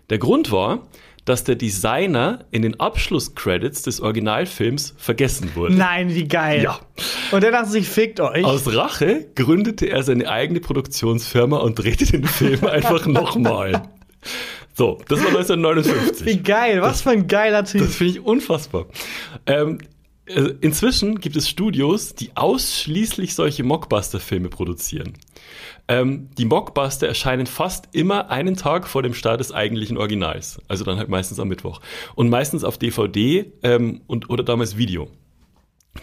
Der 0.09 0.17
Grund 0.17 0.51
war, 0.51 0.87
dass 1.27 1.43
der 1.43 1.55
Designer 1.55 2.45
in 2.51 2.61
den 2.61 2.79
Abschlusscredits 2.79 3.81
des 3.81 3.99
Originalfilms 3.99 4.93
vergessen 4.97 5.51
wurde. 5.55 5.75
Nein, 5.75 6.15
wie 6.15 6.25
geil. 6.25 6.63
Ja. 6.63 6.79
Und 7.31 7.43
der 7.43 7.51
dachte 7.51 7.69
sich, 7.69 7.89
fickt 7.89 8.21
euch. 8.21 8.45
Aus 8.45 8.73
Rache 8.73 9.27
gründete 9.35 9.87
er 9.87 10.03
seine 10.03 10.29
eigene 10.29 10.61
Produktionsfirma 10.61 11.57
und 11.57 11.77
drehte 11.77 12.05
den 12.05 12.23
Film 12.23 12.65
einfach 12.65 13.05
nochmal. 13.07 13.89
So, 14.73 15.01
das 15.09 15.19
war 15.19 15.27
1959. 15.37 16.25
wie 16.25 16.37
geil, 16.37 16.81
was 16.81 17.01
für 17.01 17.09
ein 17.09 17.27
geiler 17.27 17.65
Typ. 17.65 17.81
Das 17.81 17.95
finde 17.95 18.13
ich 18.13 18.19
unfassbar. 18.21 18.85
Ähm, 19.45 19.79
äh, 19.79 19.83
inzwischen 20.61 21.19
gibt 21.19 21.35
es 21.35 21.47
Studios, 21.49 22.15
die 22.15 22.31
ausschließlich 22.35 23.33
solche 23.33 23.63
Mockbuster-Filme 23.63 24.49
produzieren. 24.49 25.13
Ähm, 25.87 26.29
die 26.37 26.45
Mockbuster 26.45 27.07
erscheinen 27.07 27.45
fast 27.45 27.89
immer 27.93 28.29
einen 28.29 28.55
Tag 28.55 28.87
vor 28.87 29.03
dem 29.03 29.13
Start 29.13 29.39
des 29.39 29.53
eigentlichen 29.53 29.97
Originals. 29.97 30.59
Also 30.67 30.83
dann 30.83 30.97
halt 30.97 31.09
meistens 31.09 31.39
am 31.39 31.47
Mittwoch. 31.47 31.79
Und 32.15 32.29
meistens 32.29 32.63
auf 32.63 32.77
DVD 32.77 33.51
ähm, 33.63 34.01
und, 34.07 34.29
oder 34.29 34.43
damals 34.43 34.77
Video. 34.77 35.09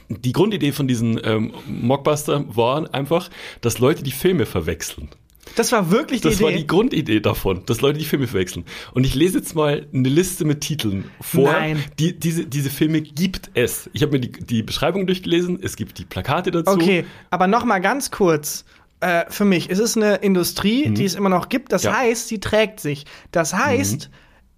Die 0.09 0.33
Grundidee 0.33 0.72
von 0.72 0.89
diesen 0.89 1.20
ähm, 1.22 1.53
Mockbuster 1.66 2.45
war 2.57 2.93
einfach, 2.95 3.31
dass 3.61 3.79
Leute 3.79 4.03
die 4.03 4.11
Filme 4.11 4.47
verwechseln. 4.47 5.11
Das 5.57 5.70
war 5.72 5.90
wirklich 5.90 6.20
die 6.20 6.28
Das 6.28 6.40
war 6.40 6.50
Idee. 6.50 6.59
die 6.61 6.66
Grundidee 6.66 7.20
davon, 7.20 7.62
dass 7.66 7.80
Leute 7.80 7.98
die 7.98 8.05
Filme 8.05 8.26
verwechseln. 8.26 8.64
Und 8.92 9.05
ich 9.05 9.14
lese 9.14 9.38
jetzt 9.38 9.55
mal 9.55 9.86
eine 9.92 10.09
Liste 10.09 10.44
mit 10.44 10.61
Titeln 10.62 11.05
vor. 11.20 11.52
Nein. 11.52 11.82
Die, 11.98 12.18
diese, 12.18 12.46
diese 12.46 12.70
Filme 12.70 13.00
gibt 13.02 13.50
es. 13.55 13.88
Ich 13.92 14.02
habe 14.02 14.12
mir 14.12 14.20
die, 14.20 14.32
die 14.32 14.62
Beschreibung 14.62 15.07
durchgelesen, 15.07 15.59
es 15.62 15.76
gibt 15.76 15.98
die 15.98 16.05
Plakate 16.05 16.50
dazu. 16.50 16.72
Okay, 16.72 17.05
aber 17.30 17.46
noch 17.46 17.64
mal 17.64 17.78
ganz 17.80 18.11
kurz. 18.11 18.64
Äh, 19.00 19.24
für 19.28 19.44
mich, 19.44 19.70
es 19.70 19.78
ist 19.78 19.96
eine 19.96 20.16
Industrie, 20.16 20.88
die 20.90 21.05
es 21.05 21.14
immer 21.14 21.28
noch 21.28 21.48
gibt. 21.48 21.72
Das 21.72 21.82
Mhm. 21.82 21.88
Ja. 21.88 21.92
Mhm. 21.92 21.96
heißt, 21.98 22.28
sie 22.28 22.40
trägt 22.40 22.80
sich. 22.80 23.05
Das 23.32 23.52
heißt, 23.52 24.09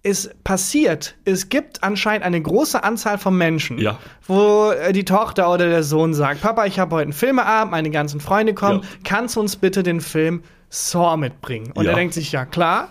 es 0.03 0.29
passiert, 0.43 1.15
es 1.25 1.49
gibt 1.49 1.83
anscheinend 1.83 2.23
eine 2.23 2.41
große 2.41 2.81
Anzahl 2.83 3.17
von 3.17 3.35
Menschen, 3.37 3.77
Ja. 3.79 3.97
wo 4.25 4.71
äh, 4.71 4.93
die 4.93 5.03
Tochter 5.05 5.51
oder 5.51 5.67
der 5.69 5.83
Sohn 5.83 6.13
sagt, 6.13 6.41
Papa, 6.41 6.65
ich 6.65 6.79
habe 6.79 6.95
heute 6.95 7.03
einen 7.03 7.13
Filmeabend, 7.13 7.71
meine 7.71 7.89
ganzen 7.91 8.21
Freunde 8.21 8.53
kommen, 8.53 8.81
Ja. 8.83 8.87
kannst 9.03 9.35
du 9.35 9.41
uns 9.41 9.57
bitte 9.57 9.83
den 9.83 9.99
Film 9.99 10.43
Saw 10.69 11.17
mitbringen? 11.17 11.71
Und 11.73 11.83
Ja. 11.83 11.83
Mhm. 11.83 11.87
er 11.89 11.95
denkt 11.95 12.13
sich, 12.13 12.31
ja 12.31 12.45
klar, 12.45 12.87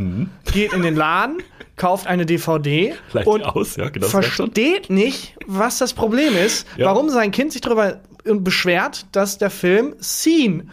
geht 0.53 0.73
in 0.73 0.83
den 0.83 0.97
Laden, 0.97 1.39
kauft 1.77 2.07
eine 2.07 2.25
DVD 2.25 2.95
Leicht 3.13 3.27
und 3.27 3.43
aus, 3.43 3.77
ja, 3.77 3.89
genau. 3.91 4.07
versteht 4.07 4.89
nicht, 4.89 5.37
was 5.47 5.79
das 5.79 5.93
Problem 5.93 6.35
ist, 6.37 6.67
Ja. 6.77 6.87
warum 6.87 7.11
sein 7.11 7.31
Kind 7.33 7.53
sich 7.53 7.61
darüber 7.61 8.01
beschwert, 8.25 9.07
dass 9.13 9.39
der 9.39 9.51
Film 9.51 9.95
Scene 10.03 10.67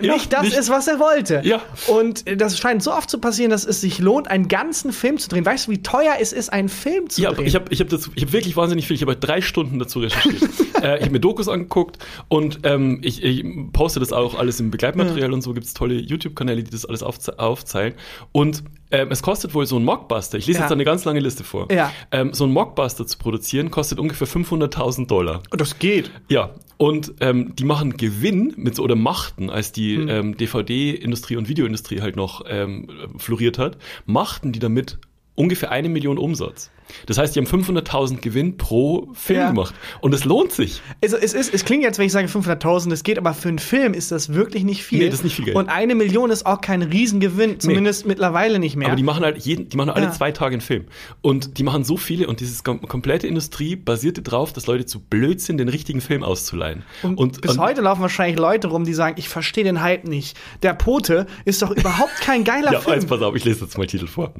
Ja, 0.00 0.14
nicht 0.14 0.32
das 0.32 0.42
nicht- 0.42 0.56
ist, 0.56 0.70
was 0.70 0.88
er 0.88 0.98
wollte. 0.98 1.40
Ja. 1.44 1.60
Und 1.88 2.24
das 2.40 2.58
scheint 2.58 2.82
so 2.82 2.92
oft 2.92 3.10
zu 3.10 3.18
passieren, 3.18 3.50
dass 3.50 3.64
es 3.66 3.80
sich 3.80 3.98
lohnt, 3.98 4.28
einen 4.28 4.48
ganzen 4.48 4.92
Film 4.92 5.18
zu 5.18 5.28
drehen. 5.28 5.44
Weißt 5.44 5.66
du, 5.66 5.72
wie 5.72 5.82
teuer 5.82 6.14
es 6.20 6.32
ist, 6.32 6.52
einen 6.52 6.68
Film 6.68 7.10
zu 7.10 7.20
Ja, 7.20 7.32
drehen? 7.32 7.46
ich 7.46 7.54
habe 7.54 7.66
ich 7.70 7.80
hab 7.80 7.88
dazu, 7.88 8.10
ich 8.14 8.22
hab 8.24 8.32
wirklich 8.32 8.56
wahnsinnig 8.56 8.86
viel, 8.86 8.96
ich 8.96 9.02
habe 9.02 9.16
drei 9.16 9.40
Stunden 9.42 9.78
dazu 9.78 10.00
recherchiert. 10.00 10.42
äh, 10.82 10.96
ich 10.98 11.02
habe 11.02 11.10
mir 11.10 11.20
Dokus 11.20 11.48
angeguckt 11.48 11.98
und 12.28 12.60
ähm, 12.62 13.00
ich, 13.02 13.22
ich 13.22 13.44
poste 13.72 14.00
das 14.00 14.12
auch 14.12 14.34
alles 14.36 14.58
im 14.60 14.70
Begleitmaterial 14.70 15.32
und 15.32 15.42
so 15.42 15.52
gibt 15.52 15.66
es 15.66 15.74
tolle 15.74 15.94
YouTube-Kanäle, 15.94 16.62
die 16.62 16.70
das 16.70 16.86
alles 16.86 17.02
aufze 17.02 17.38
aufzeigen. 17.38 17.98
Und 18.32 18.62
ähm, 18.90 19.08
es 19.10 19.22
kostet 19.22 19.54
wohl 19.54 19.66
so 19.66 19.76
ein 19.78 19.84
Mockbuster, 19.84 20.38
ich 20.38 20.46
lese 20.46 20.58
Ja. 20.58 20.64
jetzt 20.64 20.72
eine 20.72 20.84
ganz 20.84 21.04
lange 21.04 21.20
Liste 21.20 21.44
vor. 21.44 21.70
Ja. 21.72 21.92
Ähm, 22.10 22.32
so 22.34 22.44
ein 22.44 22.52
Mockbuster 22.52 23.06
zu 23.06 23.18
produzieren 23.18 23.70
kostet 23.70 23.98
ungefähr 23.98 24.26
500.000 24.28 25.06
Dollar. 25.06 25.42
das 25.50 25.78
geht. 25.78 26.10
Ja, 26.28 26.50
und 26.76 27.12
ähm, 27.20 27.54
die 27.56 27.64
machen 27.64 27.96
Gewinn 27.96 28.54
mit 28.56 28.74
so, 28.74 28.82
oder 28.82 28.96
machten, 28.96 29.50
als 29.50 29.72
die 29.72 29.96
Hm. 29.96 30.08
ähm, 30.08 30.36
DVD-Industrie 30.36 31.36
und 31.36 31.48
Videoindustrie 31.48 32.00
halt 32.00 32.16
noch 32.16 32.42
ähm, 32.48 32.88
floriert 33.18 33.58
hat, 33.58 33.76
machten 34.06 34.52
die 34.52 34.58
damit 34.58 34.98
ungefähr 35.34 35.70
eine 35.70 35.88
Million 35.88 36.18
Umsatz. 36.18 36.70
Das 37.06 37.18
heißt, 37.18 37.34
die 37.36 37.40
haben 37.40 37.46
500.000 37.46 38.18
Gewinn 38.20 38.56
pro 38.56 39.08
Film 39.14 39.38
Ja. 39.40 39.48
gemacht. 39.48 39.74
Und 40.00 40.14
es 40.14 40.24
lohnt 40.24 40.52
sich. 40.52 40.82
Also 41.02 41.16
es, 41.16 41.34
ist, 41.34 41.52
es 41.54 41.64
klingt 41.64 41.82
jetzt, 41.82 41.98
wenn 41.98 42.06
ich 42.06 42.12
sage 42.12 42.26
500.000, 42.28 42.90
das 42.90 43.02
geht, 43.02 43.18
aber 43.18 43.34
für 43.34 43.48
einen 43.48 43.58
Film 43.58 43.94
ist 43.94 44.10
das 44.10 44.32
wirklich 44.32 44.64
nicht 44.64 44.82
viel. 44.84 45.00
Nee, 45.00 45.06
das 45.06 45.16
ist 45.20 45.24
nicht 45.24 45.36
viel 45.36 45.44
Geld. 45.46 45.56
Und 45.56 45.68
eine 45.68 45.94
Million 45.94 46.30
ist 46.30 46.46
auch 46.46 46.60
kein 46.60 46.82
Riesengewinn, 46.82 47.60
zumindest 47.60 48.06
mittlerweile 48.06 48.58
nicht 48.58 48.76
mehr. 48.76 48.88
Aber 48.88 48.96
die 48.96 49.02
machen 49.02 49.24
halt 49.24 49.38
jeden, 49.38 49.68
die 49.68 49.76
machen 49.76 49.90
alle 49.90 50.06
Ja. 50.06 50.12
zwei 50.12 50.32
Tage 50.32 50.54
einen 50.54 50.60
Film. 50.60 50.84
Und 51.22 51.58
die 51.58 51.62
machen 51.62 51.84
so 51.84 51.96
viele 51.96 52.26
und 52.26 52.40
diese 52.40 52.62
kom 52.62 52.80
komplette 52.82 53.26
Industrie 53.26 53.76
basierte 53.76 54.22
darauf, 54.22 54.52
dass 54.52 54.66
Leute 54.66 54.86
zu 54.86 55.00
blöd 55.00 55.40
sind, 55.40 55.58
den 55.58 55.68
richtigen 55.68 56.00
Film 56.00 56.22
auszuleihen. 56.22 56.82
Und, 57.02 57.40
bis 57.40 57.58
heute 57.58 57.80
laufen 57.82 58.02
wahrscheinlich 58.02 58.38
Leute 58.38 58.68
rum, 58.68 58.84
die 58.84 58.94
sagen, 58.94 59.16
ich 59.18 59.28
verstehe 59.28 59.64
den 59.64 59.80
Hype 59.82 60.04
nicht. 60.06 60.36
Der 60.62 60.74
Pote 60.74 61.26
ist 61.44 61.62
doch 61.62 61.70
überhaupt 61.70 62.14
kein 62.20 62.44
geiler 62.44 62.72
Ja, 62.72 62.80
Film. 62.80 62.94
jetzt 62.96 63.08
pass 63.08 63.22
auf, 63.22 63.34
ich 63.36 63.44
lese 63.44 63.64
jetzt 63.64 63.76
mal 63.78 63.86
Titel 63.86 64.06
vor. 64.06 64.32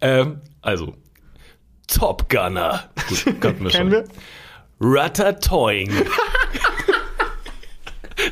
Ähm, 0.00 0.40
also, 0.62 0.94
Top 1.86 2.28
Gunner. 2.28 2.90
Gut, 3.08 3.40
kannten 3.40 3.64
wir 3.64 3.70
schon. 3.70 3.90
Kennen 3.90 3.92
wir? 3.92 4.04
Ratatouille. 4.80 5.88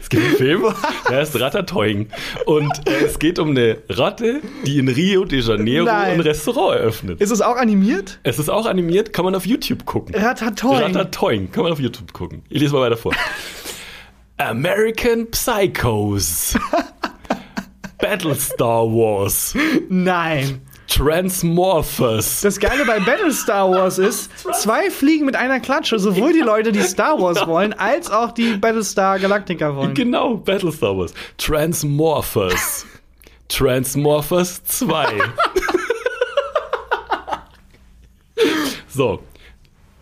Es 0.00 0.08
gibt 0.08 0.24
einen 0.24 0.36
Film, 0.36 0.64
der 1.08 1.18
heißt 1.18 1.38
Ratatouille. 1.38 2.06
Und 2.46 2.88
äh, 2.88 3.04
es 3.04 3.18
geht 3.18 3.38
um 3.38 3.50
eine 3.50 3.78
Ratte, 3.88 4.40
die 4.66 4.78
in 4.78 4.88
Rio 4.88 5.24
de 5.24 5.40
Janeiro 5.40 5.84
Nein. 5.84 6.12
ein 6.12 6.20
Restaurant 6.20 6.78
eröffnet. 6.78 7.20
Ist 7.20 7.30
es 7.30 7.40
auch 7.40 7.56
animiert? 7.56 8.18
Es 8.22 8.38
ist 8.38 8.48
auch 8.48 8.66
animiert, 8.66 9.12
kann 9.12 9.24
man 9.24 9.34
auf 9.34 9.46
YouTube 9.46 9.84
gucken. 9.84 10.14
Ratatouille. 10.14 10.86
Ratatouille, 10.86 11.46
kann 11.46 11.64
man 11.64 11.72
auf 11.72 11.80
YouTube 11.80 12.12
gucken. 12.12 12.42
Ich 12.48 12.60
lese 12.60 12.74
mal 12.74 12.80
weiter 12.82 12.96
vor. 12.96 13.12
American 14.38 15.30
Psychos. 15.30 16.58
Battlestar 17.98 18.86
Wars. 18.86 19.54
Nein. 19.88 20.60
Transmorphers. 20.88 22.42
Das 22.42 22.60
Geile 22.60 22.84
bei 22.84 23.00
Battlestar 23.00 23.70
Wars 23.70 23.98
ist, 23.98 24.30
zwei 24.52 24.90
fliegen 24.90 25.26
mit 25.26 25.36
einer 25.36 25.60
Klatsche, 25.60 25.98
sowohl 25.98 26.32
die 26.32 26.40
Leute, 26.40 26.72
die 26.72 26.82
Star 26.82 27.20
Wars 27.20 27.46
wollen, 27.46 27.72
als 27.72 28.10
auch 28.10 28.32
die 28.32 28.56
Battlestar 28.56 29.18
Galactica 29.18 29.74
wollen. 29.74 29.94
Genau, 29.94 30.36
Battlestar 30.36 30.96
Wars. 30.96 31.14
Transmorphers. 31.38 32.86
Transmorphers 33.48 34.64
2. 34.64 35.06
so. 38.88 39.22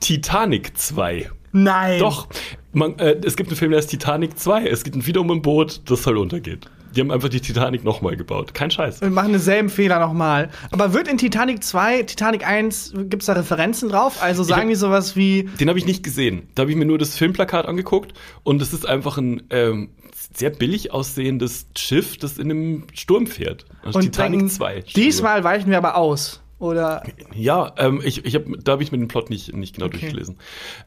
Titanic 0.00 0.76
2. 0.76 1.30
Nein. 1.52 1.98
Doch, 2.00 2.26
man, 2.72 2.98
äh, 2.98 3.20
es 3.24 3.36
gibt 3.36 3.50
einen 3.50 3.56
Film, 3.56 3.70
der 3.70 3.78
heißt 3.78 3.90
Titanic 3.90 4.38
2. 4.38 4.66
Es 4.66 4.84
geht 4.84 5.06
wiederum 5.06 5.30
ein 5.30 5.42
Boot, 5.42 5.82
das 5.88 6.06
halt 6.06 6.16
untergeht. 6.16 6.68
Die 6.94 7.00
haben 7.00 7.10
einfach 7.10 7.28
die 7.28 7.40
Titanic 7.40 7.84
nochmal 7.84 8.16
gebaut. 8.16 8.54
Kein 8.54 8.70
Scheiß. 8.70 9.00
Wir 9.00 9.10
machen 9.10 9.32
denselben 9.32 9.68
Fehler 9.70 9.98
nochmal. 9.98 10.50
Aber 10.70 10.92
wird 10.92 11.08
in 11.08 11.18
Titanic 11.18 11.64
2, 11.64 12.02
Titanic 12.04 12.46
1, 12.46 12.92
gibt's 13.08 13.26
da 13.26 13.32
Referenzen 13.32 13.88
drauf? 13.88 14.22
Also 14.22 14.42
sagen 14.42 14.62
hab- 14.62 14.68
die 14.68 14.74
sowas 14.74 15.16
wie, 15.16 15.44
Den 15.60 15.68
habe 15.68 15.78
ich 15.78 15.86
nicht 15.86 16.02
gesehen. 16.02 16.48
Da 16.54 16.62
habe 16.62 16.70
ich 16.70 16.76
mir 16.76 16.84
nur 16.84 16.98
das 16.98 17.16
Filmplakat 17.16 17.66
angeguckt 17.66 18.12
und 18.42 18.60
es 18.60 18.72
ist 18.72 18.86
einfach 18.86 19.16
ein 19.18 19.42
ähm, 19.50 19.90
sehr 20.34 20.50
billig 20.50 20.92
aussehendes 20.92 21.66
Schiff, 21.76 22.16
das 22.18 22.38
in 22.38 22.50
einem 22.50 22.86
Sturm 22.94 23.26
fährt. 23.26 23.64
Also 23.82 23.98
und 23.98 24.04
Titanic 24.04 24.40
denken, 24.40 24.54
2. 24.54 24.80
diesmal 24.94 25.44
weichen 25.44 25.70
wir 25.70 25.78
aber 25.78 25.96
aus. 25.96 26.41
Oder 26.62 27.02
Ja, 27.34 27.72
ähm, 27.76 28.00
ich, 28.04 28.24
ich 28.24 28.36
hab, 28.36 28.44
da 28.62 28.72
habe 28.72 28.84
ich 28.84 28.92
mir 28.92 28.98
den 28.98 29.08
Plot 29.08 29.30
nicht, 29.30 29.52
nicht 29.52 29.74
genau 29.74 29.88
durchgelesen. 29.88 30.38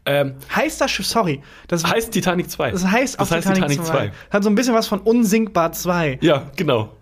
Ähm, 0.05 0.35
heißt 0.55 0.79
das 0.79 0.89
Schiff, 0.89 1.05
sorry, 1.05 1.41
das 1.67 1.85
heißt 1.85 2.13
Titanic 2.13 2.49
2. 2.49 2.71
Das 2.71 2.87
heißt 2.87 3.19
auch 3.19 3.27
das 3.27 3.45
heißt 3.45 3.53
Titanic, 3.55 3.83
2. 3.83 4.09
Hat 4.29 4.43
so 4.43 4.49
ein 4.49 4.55
bisschen 4.55 4.73
was 4.73 4.87
von 4.87 5.01
Unsinkbar 5.01 5.73
2. 5.73 6.19
Ja, 6.21 6.49
genau. 6.55 6.93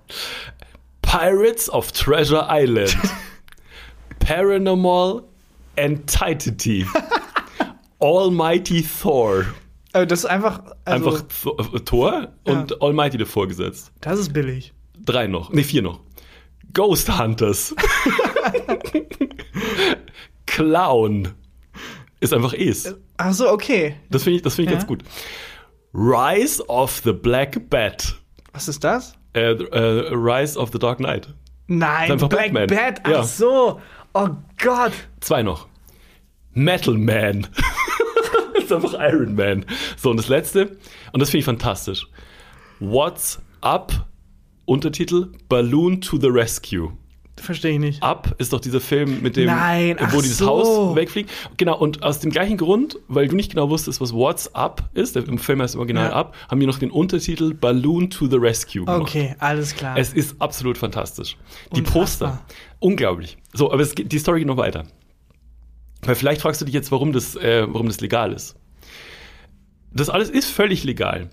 Pirates 1.03 1.69
of 1.69 1.91
Treasure 1.91 2.47
Island. 2.49 2.97
Paranormal 4.19 5.21
Entity. 5.75 6.87
Almighty 7.99 8.83
Thor. 9.03 9.45
Also 9.91 10.05
das 10.07 10.19
ist 10.21 10.25
einfach, 10.25 10.63
also, 10.83 11.11
Einfach 11.11 11.21
Th- 11.27 11.85
Thor 11.85 12.27
und 12.43 12.81
Almighty 12.81 13.19
davor 13.19 13.47
gesetzt. 13.47 13.91
das 14.01 14.17
ist 14.17 14.33
billig. 14.33 14.73
Drei 15.05 15.27
noch. 15.27 15.51
Nee, 15.51 15.61
vier 15.61 15.83
noch. 15.83 15.99
Ghost 16.73 17.19
Hunters. 17.19 17.75
Clown. 20.45 21.29
Ist 22.19 22.33
einfach 22.33 22.53
Es. 22.53 22.95
Ach 23.17 23.33
so, 23.33 23.49
okay. 23.49 23.95
Das 24.09 24.23
finde 24.23 24.37
ich, 24.37 24.41
das 24.43 24.55
find 24.55 24.67
ich 24.67 24.71
Ja. 24.71 24.77
ganz 24.77 24.87
gut. 24.87 25.03
Rise 25.93 26.65
of 26.69 27.01
the 27.03 27.11
Black 27.13 27.69
Bat. 27.69 28.15
Was 28.53 28.67
ist 28.67 28.83
das? 28.83 29.13
Äh, 29.33 29.51
äh, 29.51 30.13
Rise 30.13 30.57
of 30.59 30.69
the 30.71 30.79
Dark 30.79 30.97
Knight. 30.99 31.27
Nein, 31.67 32.17
Black 32.17 32.29
Batman. 32.53 32.67
Bat. 32.67 33.01
Ach 33.03 33.09
Ja. 33.11 33.23
so. 33.23 33.81
Oh 34.13 34.29
Gott. 34.61 34.93
Zwei 35.21 35.43
noch. 35.43 35.67
Metal 36.53 36.93
Man. 36.95 37.47
das 38.55 38.63
ist 38.65 38.71
einfach 38.73 38.93
Iron 38.99 39.35
Man. 39.35 39.65
So, 39.97 40.11
und 40.11 40.17
das 40.17 40.27
letzte, 40.29 40.77
und 41.11 41.19
das 41.19 41.29
finde 41.31 41.39
ich 41.39 41.45
fantastisch. 41.45 42.05
What's 42.79 43.41
Up? 43.61 44.07
Untertitel 44.65 45.31
Balloon 45.49 45.99
to 45.99 46.17
the 46.19 46.27
Rescue. 46.27 46.93
Verstehe 47.39 47.73
ich 47.73 47.79
nicht. 47.79 48.03
Up 48.03 48.35
ist 48.37 48.53
doch 48.53 48.59
dieser 48.59 48.79
Film 48.79 49.21
mit 49.21 49.35
dem, 49.35 49.47
Nein, 49.47 49.97
wo 50.11 50.21
dieses 50.21 50.37
so. 50.37 50.47
Haus 50.47 50.95
wegfliegt. 50.95 51.31
Genau, 51.57 51.77
und 51.77 52.03
aus 52.03 52.19
dem 52.19 52.31
gleichen 52.31 52.57
Grund, 52.57 52.99
weil 53.07 53.27
du 53.27 53.35
nicht 53.35 53.51
genau 53.51 53.69
wusstest, 53.69 53.99
was 53.99 54.13
What's 54.13 54.53
Up 54.53 54.89
ist, 54.93 55.15
der 55.15 55.27
im 55.27 55.39
Film 55.39 55.61
heißt 55.61 55.73
im 55.73 55.79
Original 55.79 56.09
Ja. 56.09 56.15
Up, 56.15 56.35
haben 56.49 56.59
wir 56.59 56.67
noch 56.67 56.77
den 56.77 56.91
Untertitel 56.91 57.53
Balloon 57.53 58.09
to 58.09 58.27
the 58.27 58.37
Rescue 58.37 58.85
gemacht. 58.85 59.01
Okay, 59.01 59.35
alles 59.39 59.75
klar. 59.75 59.97
Es 59.97 60.13
ist 60.13 60.39
absolut 60.39 60.77
fantastisch. 60.77 61.35
Die 61.75 61.79
Unfassbar. 61.79 62.29
Poster, 62.31 62.45
unglaublich. 62.79 63.37
So, 63.53 63.71
aber 63.71 63.81
es 63.81 63.93
die 63.95 64.19
Story 64.19 64.39
geht 64.39 64.47
noch 64.47 64.57
weiter. 64.57 64.85
Weil 66.03 66.15
vielleicht 66.15 66.41
fragst 66.41 66.61
du 66.61 66.65
dich 66.65 66.73
jetzt, 66.73 66.91
warum 66.91 67.13
das, 67.13 67.35
äh, 67.35 67.65
warum 67.67 67.87
das 67.87 67.99
legal 67.99 68.31
ist. 68.31 68.55
Das 69.91 70.09
alles 70.09 70.29
ist 70.29 70.49
völlig 70.49 70.83
legal. 70.83 71.29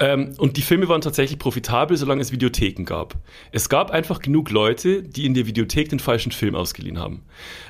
Ähm, 0.00 0.32
und 0.38 0.56
die 0.56 0.62
Filme 0.62 0.88
waren 0.88 1.02
tatsächlich 1.02 1.38
profitabel, 1.38 1.96
solange 1.96 2.22
es 2.22 2.32
Videotheken 2.32 2.84
gab. 2.84 3.16
Es 3.52 3.68
gab 3.68 3.90
einfach 3.90 4.20
genug 4.20 4.50
Leute, 4.50 5.02
die 5.02 5.26
in 5.26 5.34
der 5.34 5.46
Videothek 5.46 5.90
den 5.90 5.98
falschen 6.00 6.32
Film 6.32 6.54
ausgeliehen 6.54 6.98
haben. 6.98 7.22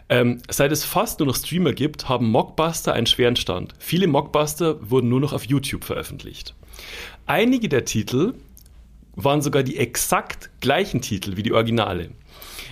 Ähm, 0.08 0.40
seit 0.48 0.70
es 0.70 0.84
fast 0.84 1.18
nur 1.18 1.26
noch 1.26 1.36
Streamer 1.36 1.72
gibt, 1.72 2.08
haben 2.08 2.30
Mockbuster 2.30 2.92
einen 2.92 3.06
schweren 3.06 3.34
Stand. 3.34 3.74
Viele 3.80 4.06
Mockbuster 4.06 4.90
wurden 4.90 5.08
nur 5.08 5.20
noch 5.20 5.32
auf 5.32 5.44
YouTube 5.44 5.84
veröffentlicht. 5.84 6.54
Einige 7.26 7.68
der 7.68 7.84
Titel 7.84 8.34
waren 9.16 9.42
sogar 9.42 9.64
die 9.64 9.76
exakt 9.76 10.50
gleichen 10.60 11.00
Titel 11.00 11.36
wie 11.36 11.42
die 11.42 11.52
Originale. 11.52 12.10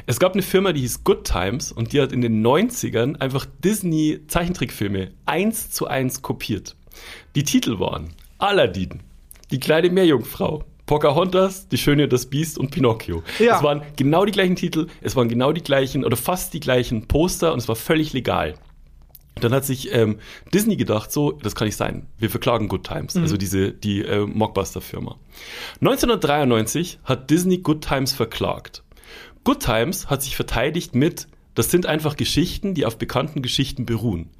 Es 0.07 0.21
gab 0.21 0.35
eine 0.35 0.43
Firma, 0.43 0.73
die 0.73 0.81
hieß 0.83 1.03
Good 1.03 1.25
Times 1.25 1.73
und 1.73 1.93
die 1.93 2.01
hat 2.01 2.13
in 2.13 2.21
den 2.21 2.47
90ern 2.47 3.21
einfach 3.21 3.45
Disney 3.65 4.21
Zeichentrickfilme 4.29 5.11
eins 5.27 5.71
zu 5.71 5.89
eins 5.89 6.23
kopiert. 6.23 6.77
Die 7.35 7.43
Titel 7.43 7.81
waren 7.81 8.11
Aladdin, 8.39 9.01
die 9.51 9.61
kleine 9.61 9.91
Meerjungfrau, 9.91 10.65
Pocahontas, 10.87 11.69
die 11.69 11.79
Schöne 11.79 12.05
und 12.05 12.13
das 12.13 12.27
Biest 12.27 12.59
und 12.59 12.71
Pinocchio. 12.71 13.23
Ja. 13.39 13.57
Es 13.57 13.63
waren 13.63 13.83
genau 13.97 14.25
die 14.25 14.33
gleichen 14.33 14.57
Titel, 14.57 14.87
es 15.01 15.17
waren 15.17 15.29
genau 15.29 15.53
die 15.53 15.63
gleichen 15.63 16.05
oder 16.05 16.17
fast 16.17 16.55
die 16.55 16.61
gleichen 16.61 17.07
Poster 17.07 17.53
und 17.53 17.59
es 17.59 17.69
war 17.69 17.77
völlig 17.77 18.13
legal. 18.13 18.55
Dann 19.41 19.53
hat 19.53 19.65
sich 19.65 19.95
ähm, 19.95 20.19
Disney 20.53 20.77
gedacht, 20.77 21.13
so, 21.13 21.33
das 21.33 21.55
kann 21.55 21.67
nicht 21.67 21.77
sein. 21.77 22.09
Wir 22.19 22.31
verklagen 22.31 22.69
Good 22.69 22.85
Times, 22.85 23.17
also 23.17 23.37
diese 23.37 23.73
die 23.73 24.03
äh, 24.03 24.27
Mockbuster-Firma. 24.27 25.17
1993 25.81 26.99
hat 27.05 27.31
Disney 27.31 27.59
Good 27.59 27.87
Times 27.87 28.13
verklagt. 28.13 28.83
Good 29.45 29.61
Times 29.61 30.11
hat 30.11 30.23
sich 30.23 30.35
verteidigt 30.35 30.95
mit, 30.95 31.29
das 31.55 31.71
sind 31.71 31.87
einfach 31.87 32.17
Geschichten, 32.17 32.75
die 32.75 32.87
auf 32.87 32.99
bekannten 32.99 33.43
Geschichten 33.43 33.87
beruhen. 33.87 34.31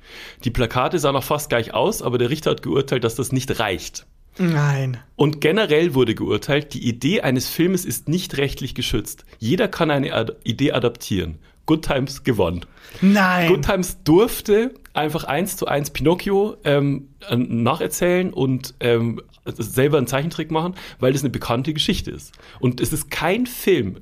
Die 0.45 0.51
Plakate 0.51 0.99
sahen 0.99 1.17
auch 1.17 1.25
fast 1.25 1.49
gleich 1.49 1.75
aus, 1.75 2.03
aber 2.03 2.19
der 2.19 2.31
Richter 2.31 2.51
hat 2.51 2.63
geurteilt, 2.63 3.05
dass 3.05 3.15
das 3.15 3.33
nicht 3.33 3.59
reicht. 3.59 4.07
Nein. 4.37 4.99
Und 5.17 5.41
generell 5.41 5.95
wurde 5.95 6.15
geurteilt, 6.15 6.75
die 6.75 6.87
Idee 6.87 7.23
eines 7.23 7.49
Filmes 7.49 7.85
ist 7.85 8.09
nicht 8.09 8.37
rechtlich 8.37 8.75
geschützt. 8.75 9.25
Jeder 9.39 9.69
kann 9.69 9.91
eine 9.91 10.13
Ad 10.13 10.35
Idee 10.45 10.73
adaptieren. 10.73 11.39
Good 11.67 11.85
Times 11.85 12.25
gewonnen. 12.25 12.65
Nein. 13.01 13.49
Good 13.49 13.65
Times 13.65 14.03
durfte 14.03 14.75
einfach 14.95 15.25
eins 15.25 15.57
zu 15.57 15.67
eins 15.67 15.91
Pinocchio 15.91 16.57
ähm, 16.65 17.09
äh, 17.29 17.37
nacherzählen 17.37 18.33
und 18.33 18.75
ähm, 18.81 19.21
selber 19.57 19.99
einen 19.99 20.07
Zeichentrick 20.07 20.51
machen, 20.51 20.75
weil 21.01 21.13
das 21.13 21.23
eine 21.23 21.31
bekannte 21.31 21.73
Geschichte 21.73 22.11
ist. 22.11 22.33
Und 22.61 22.81
es 22.81 22.93
ist 22.93 23.11
kein 23.11 23.47
Film, 23.47 23.99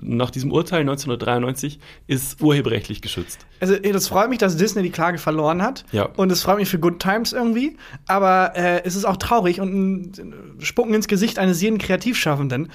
nach 0.00 0.30
diesem 0.30 0.52
Urteil 0.52 0.80
1993, 0.80 1.78
ist 2.06 2.40
urheberrechtlich 2.40 3.02
geschützt. 3.02 3.46
Also, 3.60 3.76
das 3.76 4.08
freut 4.08 4.30
mich, 4.30 4.38
dass 4.38 4.56
Disney 4.56 4.82
die 4.82 4.90
Klage 4.90 5.18
verloren 5.18 5.60
hat. 5.62 5.84
Ja. 5.92 6.04
Und 6.16 6.32
es 6.32 6.42
freut 6.42 6.56
mich 6.58 6.68
für 6.68 6.78
Good 6.78 6.98
Times 7.00 7.32
irgendwie. 7.32 7.76
Aber 8.06 8.52
äh, 8.56 8.82
es 8.84 8.96
ist 8.96 9.04
auch 9.04 9.16
traurig 9.18 9.60
und 9.60 10.18
ein 10.18 10.34
Spucken 10.60 10.94
ins 10.94 11.08
Gesicht 11.08 11.38
eines 11.38 11.60
jeden 11.60 11.78
Kreativschaffenden. 11.78 12.70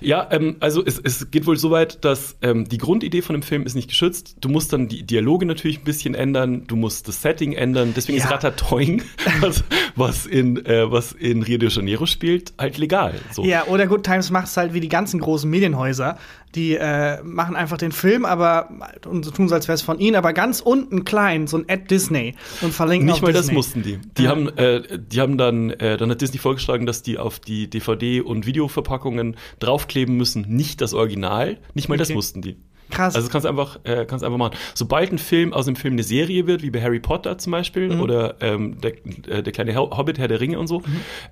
Ja, 0.00 0.28
ähm, 0.30 0.56
also 0.60 0.84
es, 0.84 0.98
es 1.02 1.30
geht 1.30 1.46
wohl 1.46 1.56
so 1.56 1.70
weit, 1.70 2.04
dass 2.04 2.36
ähm, 2.42 2.68
die 2.68 2.78
Grundidee 2.78 3.22
von 3.22 3.34
dem 3.34 3.42
Film 3.42 3.64
ist 3.64 3.74
nicht 3.74 3.88
geschützt. 3.88 4.36
Du 4.40 4.48
musst 4.48 4.72
dann 4.72 4.88
die 4.88 5.02
Dialoge 5.04 5.46
natürlich 5.46 5.78
ein 5.80 5.84
bisschen 5.84 6.14
ändern, 6.14 6.66
du 6.66 6.76
musst 6.76 7.08
das 7.08 7.22
Setting 7.22 7.52
ändern. 7.52 7.92
Deswegen 7.96 8.18
Ja. 8.18 8.24
ist 8.24 8.30
Ratatouille, 8.30 8.98
was, 9.40 9.64
was, 9.96 10.26
in, 10.26 10.64
äh, 10.66 10.90
was 10.90 11.12
in 11.12 11.42
Rio 11.48 11.58
de 11.58 11.68
Janeiro 11.70 12.06
spielt, 12.06 12.52
halt 12.58 12.78
legal. 12.78 13.14
So. 13.32 13.44
Ja, 13.44 13.64
oder 13.66 13.86
Good 13.86 14.04
Times 14.04 14.30
macht 14.30 14.46
es 14.48 14.56
halt 14.56 14.74
wie 14.74 14.80
die 14.80 14.88
ganzen 14.88 15.18
großen 15.20 15.48
Medienhäuser. 15.48 16.18
Die 16.54 16.76
äh, 16.76 17.22
machen 17.22 17.56
einfach 17.56 17.76
den 17.76 17.92
Film, 17.92 18.24
aber 18.24 18.70
und 19.06 19.24
so 19.24 19.30
tun 19.30 19.48
so, 19.48 19.54
als 19.54 19.68
wäre 19.68 19.74
es 19.74 19.82
von 19.82 19.98
ihnen, 19.98 20.16
aber 20.16 20.32
ganz 20.32 20.60
unten 20.60 21.04
klein, 21.04 21.46
so 21.46 21.58
ein 21.58 21.64
Ad 21.68 21.84
Disney 21.90 22.34
und 22.62 22.72
verlinken 22.72 23.06
Nicht 23.06 23.20
mal 23.22 23.32
das 23.32 23.50
mussten 23.52 23.82
die. 23.82 23.98
Die 24.16 24.22
Ja. 24.24 24.30
haben, 24.30 24.48
äh, 24.56 24.82
die 24.98 25.20
haben 25.20 25.36
dann, 25.36 25.70
äh, 25.70 25.96
dann 25.98 26.10
hat 26.10 26.20
Disney 26.22 26.38
vorgeschlagen, 26.38 26.86
dass 26.86 27.02
die 27.02 27.18
auf 27.18 27.38
die 27.38 27.68
DVD- 27.68 28.20
und 28.22 28.46
Videoverpackungen 28.46 29.36
draufkleben 29.58 30.16
müssen, 30.16 30.46
nicht 30.48 30.80
das 30.80 30.94
Original. 30.94 31.58
Nicht 31.74 31.88
mal 31.88 31.98
das 31.98 32.08
Okay. 32.08 32.14
mussten 32.14 32.40
die. 32.42 32.56
Krass. 32.90 33.14
Also 33.14 33.26
das 33.26 33.32
kannst 33.32 33.44
du 33.44 33.48
einfach, 33.50 33.78
äh, 33.84 34.04
kannst 34.06 34.24
einfach 34.24 34.38
machen. 34.38 34.56
Sobald 34.74 35.12
ein 35.12 35.18
Film 35.18 35.52
aus 35.52 35.66
dem 35.66 35.76
Film 35.76 35.94
eine 35.94 36.02
Serie 36.02 36.46
wird, 36.46 36.62
wie 36.62 36.70
bei 36.70 36.80
Harry 36.82 37.00
Potter 37.00 37.38
zum 37.38 37.50
Beispiel, 37.52 37.94
Mhm. 37.94 38.00
oder 38.00 38.34
ähm, 38.40 38.80
der, 38.80 38.92
äh, 39.28 39.42
der 39.42 39.52
kleine 39.52 39.74
Ho- 39.76 39.96
Hobbit, 39.96 40.18
Herr 40.18 40.28
der 40.28 40.40
Ringe 40.40 40.58
und 40.58 40.66
so, 40.68 40.82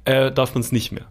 äh, 0.04 0.30
darf 0.32 0.54
man 0.54 0.60
es 0.60 0.72
nicht 0.72 0.92
mehr. 0.92 1.04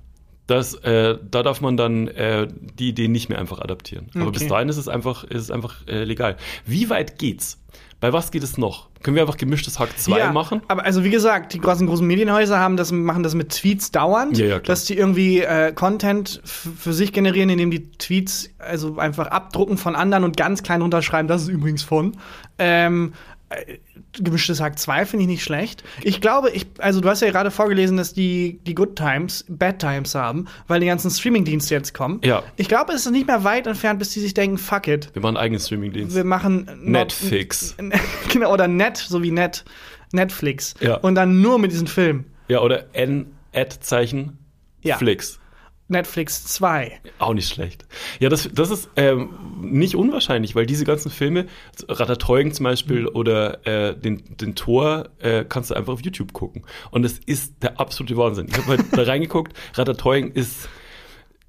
Das, 0.47 0.75
äh, 0.75 1.17
da 1.29 1.41
darf 1.43 1.61
man 1.61 1.75
dann 1.75 2.07
äh, 2.07 2.47
die 2.77 2.89
Idee 2.89 3.07
nicht 3.07 3.29
mehr 3.29 3.39
einfach 3.39 3.59
adaptieren. 3.59 4.07
Aber 4.13 4.27
Okay. 4.27 4.39
bis 4.39 4.47
dahin 4.47 4.69
ist 4.69 4.77
es 4.77 4.87
einfach, 4.87 5.23
ist 5.23 5.41
es 5.41 5.51
einfach 5.51 5.87
äh, 5.87 6.03
legal. 6.03 6.37
Wie 6.65 6.89
weit 6.89 7.17
geht's? 7.17 7.59
Bei 7.99 8.13
was 8.13 8.29
geht 8.29 8.43
es 8.43 8.57
noch? 8.57 8.89
Können 9.01 9.15
wir 9.15 9.23
einfach 9.23 9.37
gemischtes 9.37 9.79
Hack 9.79 9.97
2 9.97 10.19
ja, 10.19 10.31
machen? 10.31 10.61
Aber 10.67 10.83
also 10.85 11.03
wie 11.03 11.09
gesagt, 11.09 11.53
die 11.53 11.59
großen 11.59 11.87
großen 11.87 12.05
Medienhäuser 12.05 12.59
haben 12.59 12.77
das 12.77 12.91
machen 12.91 13.23
das 13.23 13.33
mit 13.35 13.49
Tweets 13.49 13.89
dauernd, 13.91 14.37
Ja, 14.37 14.45
ja, 14.45 14.59
dass 14.59 14.85
die 14.85 14.95
irgendwie 14.97 15.41
äh, 15.41 15.71
Content 15.73 16.41
für 16.43 16.93
sich 16.93 17.13
generieren, 17.13 17.49
indem 17.49 17.71
die 17.71 17.91
Tweets 17.93 18.49
also 18.59 18.97
einfach 18.97 19.27
abdrucken 19.27 19.77
von 19.77 19.95
anderen 19.95 20.23
und 20.23 20.37
ganz 20.37 20.61
klein 20.61 20.81
unterschreiben, 20.81 21.27
das 21.27 21.43
ist 21.43 21.47
übrigens 21.47 21.83
von. 21.83 22.17
Ähm, 22.59 23.13
äh, 23.13 23.34
Gemischtes 24.13 24.59
Hack 24.59 24.79
2 24.79 25.05
finde 25.05 25.23
ich 25.23 25.29
nicht 25.29 25.43
schlecht. 25.43 25.83
Ich 26.01 26.19
glaube, 26.19 26.49
ich, 26.49 26.65
also 26.79 26.99
du 26.99 27.09
hast 27.09 27.21
ja 27.21 27.29
gerade 27.29 27.51
vorgelesen, 27.51 27.97
dass 27.97 28.13
die, 28.13 28.59
die 28.65 28.73
Good 28.73 28.95
Times 28.95 29.45
Bad 29.47 29.79
Times 29.79 30.15
haben, 30.15 30.47
weil 30.67 30.79
die 30.79 30.87
ganzen 30.87 31.11
Streaming-Dienste 31.11 31.75
jetzt 31.75 31.93
kommen. 31.93 32.21
Ja. 32.23 32.43
Ich 32.55 32.67
glaube, 32.67 32.93
es 32.93 33.05
ist 33.05 33.11
nicht 33.11 33.27
mehr 33.27 33.43
weit 33.43 33.67
entfernt, 33.67 33.99
bis 33.99 34.11
die 34.11 34.19
sich 34.19 34.33
denken, 34.33 34.57
fuck 34.57 34.87
it. 34.87 35.09
Wir 35.13 35.21
machen 35.21 35.37
einen 35.37 35.43
eigenen 35.45 35.61
Streamingdienst. 35.61 36.15
Wir 36.15 36.23
machen 36.23 36.69
Netflix. 36.81 37.75
genau, 38.33 38.51
oder 38.51 38.67
Net, 38.67 38.97
so 38.97 39.21
wie 39.21 39.31
Net, 39.31 39.63
Netflix. 40.11 40.73
Ja. 40.79 40.95
Und 40.95 41.15
dann 41.15 41.41
nur 41.41 41.59
mit 41.59 41.71
diesen 41.71 41.87
Filmen. 41.87 42.25
Ja, 42.47 42.61
oder 42.61 42.85
N-Ad-Zeichen. 42.93 44.37
Ja. 44.81 44.97
Flix. 44.97 45.39
Netflix 45.87 46.45
2. 46.45 46.99
Auch 47.19 47.33
nicht 47.33 47.47
schlecht. 47.47 47.85
Ja, 48.19 48.29
das, 48.29 48.49
das 48.51 48.71
ist 48.71 48.89
ähm, 48.95 49.29
nicht 49.61 49.95
unwahrscheinlich, 49.95 50.55
weil 50.55 50.65
diese 50.65 50.83
ganzen 50.83 51.11
Filme, 51.11 51.45
Ratatouille 51.87 52.51
zum 52.51 52.63
Beispiel 52.63 53.01
Mhm. 53.01 53.09
oder 53.13 53.67
äh, 53.67 53.95
den, 53.95 54.23
den 54.37 54.55
Tor, 54.55 55.09
äh, 55.19 55.45
kannst 55.47 55.69
du 55.69 55.75
einfach 55.75 55.93
auf 55.93 56.01
YouTube 56.01 56.33
gucken. 56.33 56.63
Und 56.91 57.05
es 57.05 57.19
ist 57.19 57.61
der 57.61 57.79
absolute 57.79 58.17
Wahnsinn. 58.17 58.47
Ich 58.49 58.57
habe 58.57 58.77
mal 58.77 58.85
da 58.91 59.03
reingeguckt, 59.11 59.53
Ratatouille 59.75 60.27
ist 60.33 60.69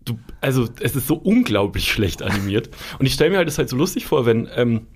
du, 0.05 0.19
also 0.41 0.69
es 0.81 0.95
ist 0.95 1.07
so 1.07 1.15
unglaublich 1.17 1.91
schlecht 1.91 2.23
animiert. 2.23 2.71
Und 2.99 3.07
ich 3.07 3.15
stelle 3.15 3.31
mir 3.31 3.39
halt 3.39 3.49
das 3.49 3.59
halt 3.59 3.69
so 3.69 3.77
lustig 3.77 4.07
vor, 4.07 4.27
wenn 4.27 4.49
ähm, 4.55 4.87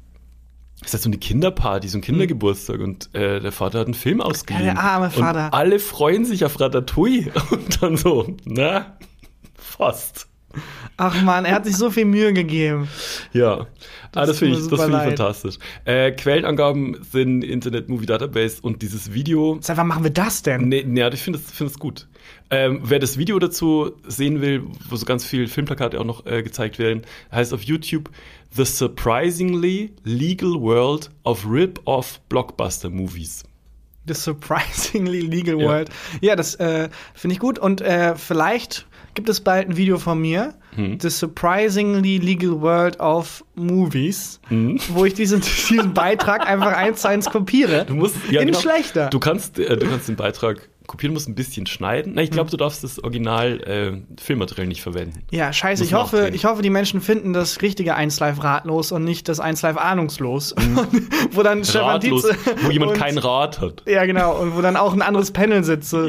es 0.83 0.89
ist 0.89 0.93
halt 0.95 1.03
so 1.03 1.09
eine 1.11 1.19
Kinderparty, 1.19 1.89
so 1.89 1.99
ein 1.99 2.01
Kindergeburtstag 2.01 2.81
und 2.81 3.15
äh, 3.15 3.41
der 3.41 3.53
Vater 3.53 3.81
hat 3.81 3.87
einen 3.87 3.95
Film 3.95 4.21
ausgeliehen. 4.21 4.67
Ja, 4.67 4.75
der 4.75 4.83
arme 4.83 5.11
Vater. 5.11 5.47
Und 5.47 5.55
alle 5.55 5.79
freuen 5.79 6.25
sich 6.25 6.45
auf 6.45 6.59
Ratatouille 6.61 7.33
und 7.51 7.83
dann 7.83 7.97
so, 7.97 8.35
na, 8.45 8.97
fast. 9.61 10.27
Ach 10.97 11.23
man, 11.23 11.45
er 11.45 11.55
hat 11.55 11.65
sich 11.65 11.77
so 11.77 11.91
viel 11.91 12.05
Mühe 12.05 12.33
gegeben. 12.33 12.89
Ja, 13.33 13.67
ah, 14.15 14.27
das 14.27 14.39
finde 14.39 14.59
ich, 14.59 14.67
das 14.67 14.81
finde 14.83 14.99
ich 14.99 15.05
fantastisch. 15.05 15.57
Äh, 15.85 16.11
Quellenangaben 16.13 16.99
sind 17.11 17.43
Internet 17.43 17.89
Movie 17.89 18.07
Database 18.07 18.61
und 18.61 18.83
dieses 18.83 19.13
Video. 19.13 19.59
Seit 19.61 19.77
wann 19.77 19.87
machen 19.87 20.03
wir 20.03 20.11
das 20.11 20.43
denn? 20.43 20.69
Nee, 20.69 20.85
nee, 20.87 21.09
ich 21.09 21.23
finde 21.23 21.39
es 21.39 21.51
find 21.53 21.79
gut. 21.79 22.09
Ähm, 22.51 22.81
wer 22.83 22.99
das 22.99 23.17
Video 23.17 23.39
dazu 23.39 23.93
sehen 24.09 24.41
will, 24.41 24.65
wo 24.89 24.97
so 24.97 25.07
ganz 25.07 25.25
viele 25.25 25.47
Filmplakate 25.47 26.01
auch 26.01 26.05
noch 26.05 26.27
äh, 26.27 26.43
gezeigt 26.43 26.81
werden, 26.81 27.03
heißt 27.31 27.55
auf 27.55 27.63
YouTube 27.63 28.11
The 28.53 28.65
Surprisingly 28.65 29.93
Legal 30.03 30.55
World 30.61 31.11
of 31.23 31.47
Rip-Off 31.49 32.21
Blockbuster 32.29 32.91
Movies. 32.91 33.45
The 34.09 34.15
Surprisingly 34.15 35.21
Legal 35.21 35.61
Ja. 35.61 35.69
World. 35.69 35.91
Ja, 36.21 36.35
das 36.35 36.57
äh, 36.57 36.89
finde 37.15 37.35
ich 37.35 37.41
gut. 37.41 37.61
Und 37.61 37.81
äh, 37.81 38.17
vielleicht 38.17 38.87
gibt 39.15 39.29
es 39.29 39.41
bald 39.41 39.69
ein 39.69 39.77
Video 39.77 39.99
von 39.99 40.21
mir. 40.21 40.55
Hm. 40.77 40.99
The 41.01 41.11
Surprisingly 41.11 42.19
Legal 42.19 42.61
World 42.61 43.01
of 43.01 43.45
Movies, 43.55 44.41
Hm. 44.49 44.79
wo 44.91 45.05
ich 45.05 45.15
diesen, 45.15 45.41
diesen 45.71 45.93
Beitrag 45.95 46.47
einfach 46.47 46.73
eins 46.77 47.03
zu 47.03 47.09
eins 47.09 47.27
kopiere. 47.29 47.85
Du 47.87 47.95
musst 47.95 48.17
ja, 48.31 48.41
In 48.41 48.49
genau. 48.49 48.61
schlechter. 48.61 49.09
Du 49.11 49.19
kannst, 49.19 49.59
äh, 49.59 49.77
du 49.77 49.87
kannst 49.89 50.09
den 50.09 50.17
Beitrag 50.17 50.69
kopieren, 50.91 51.15
musst 51.15 51.29
ein 51.29 51.35
bisschen 51.35 51.67
schneiden. 51.67 52.13
Na, 52.17 52.23
ich 52.23 52.29
Hm. 52.31 52.35
glaube, 52.35 52.51
du 52.51 52.57
darfst 52.57 52.85
das 52.85 53.03
Original 53.03 53.61
äh, 53.63 54.21
Filmmaterial 54.21 54.67
nicht 54.67 54.83
verwenden. 54.83 55.23
Ja, 55.31 55.53
scheiße. 55.53 55.85
Ich 55.85 55.95
hoffe, 55.95 56.31
ich 56.35 56.45
hoffe, 56.45 56.63
die 56.63 56.71
Menschen 56.71 57.01
finden 57.01 57.33
das 57.33 57.63
richtige 57.63 57.95
1 57.95 58.19
Live 58.21 58.43
ratlos 58.43 58.93
und 58.93 59.05
nicht 59.05 59.29
das 59.29 59.41
1 59.41 59.63
Live 59.63 59.77
ahnungslos. 59.77 60.55
wo 61.33 61.43
dann 61.43 61.65
Stefan 61.65 61.97
Mhm. 61.97 62.01
Tietze 62.01 62.37
wo 62.63 62.71
jemand 62.71 62.93
und- 62.93 62.99
kein 62.99 63.19
Rad 63.19 63.61
hat. 63.61 63.83
Ja, 63.87 64.05
genau. 64.07 64.37
Und 64.41 64.57
wo 64.57 64.61
dann 64.61 64.77
auch 64.77 64.93
ein 64.93 65.03
anderes 65.03 65.31
Panel 65.31 65.63
sitzt. 65.65 65.91
So 65.91 66.09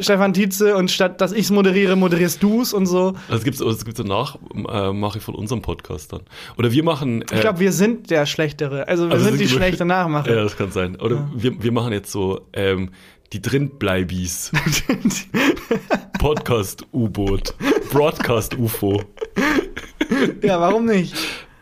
Stefan 0.00 0.32
Tietze 0.32 0.76
und 0.76 0.90
statt 0.90 1.20
dass 1.20 1.32
ich's 1.32 1.50
moderiere, 1.50 1.96
moderierst 1.96 2.42
du's 2.42 2.72
und 2.72 2.86
so. 2.86 3.14
Das 3.28 3.44
gibt's, 3.44 3.60
das 3.60 3.84
gibt's 3.84 3.98
danach, 4.00 4.36
äh, 4.54 4.92
mache 4.92 5.18
ich 5.18 5.24
von 5.24 5.34
unserem 5.34 5.62
Podcast 5.62 6.12
dann. 6.12 6.20
Oder 6.56 6.72
wir 6.72 6.82
machen. 6.84 7.22
Äh, 7.22 7.34
Ich 7.36 7.40
glaube, 7.40 7.60
wir 7.60 7.72
sind 7.72 8.10
der 8.10 8.26
Schlechtere. 8.26 8.88
Also 8.88 9.06
wir 9.08 9.12
also 9.14 9.24
sind 9.26 9.40
die 9.40 9.48
schlechte 9.48 9.84
Nachmacher. 9.84 10.34
Ja, 10.34 10.42
das 10.42 10.56
kann 10.56 10.70
sein. 10.70 10.96
Oder 10.96 11.28
wir, 11.34 11.62
wir 11.62 11.72
machen 11.72 11.92
jetzt 11.92 12.10
so 12.12 12.40
ähm, 12.52 12.90
die 13.32 13.42
Drinbleibis. 13.42 14.52
Podcast 16.18 16.84
U-Boot. 16.92 17.54
Broadcast 17.90 18.56
UFO. 18.56 19.02
Ja, 20.42 20.60
warum 20.60 20.86
nicht? 20.86 21.14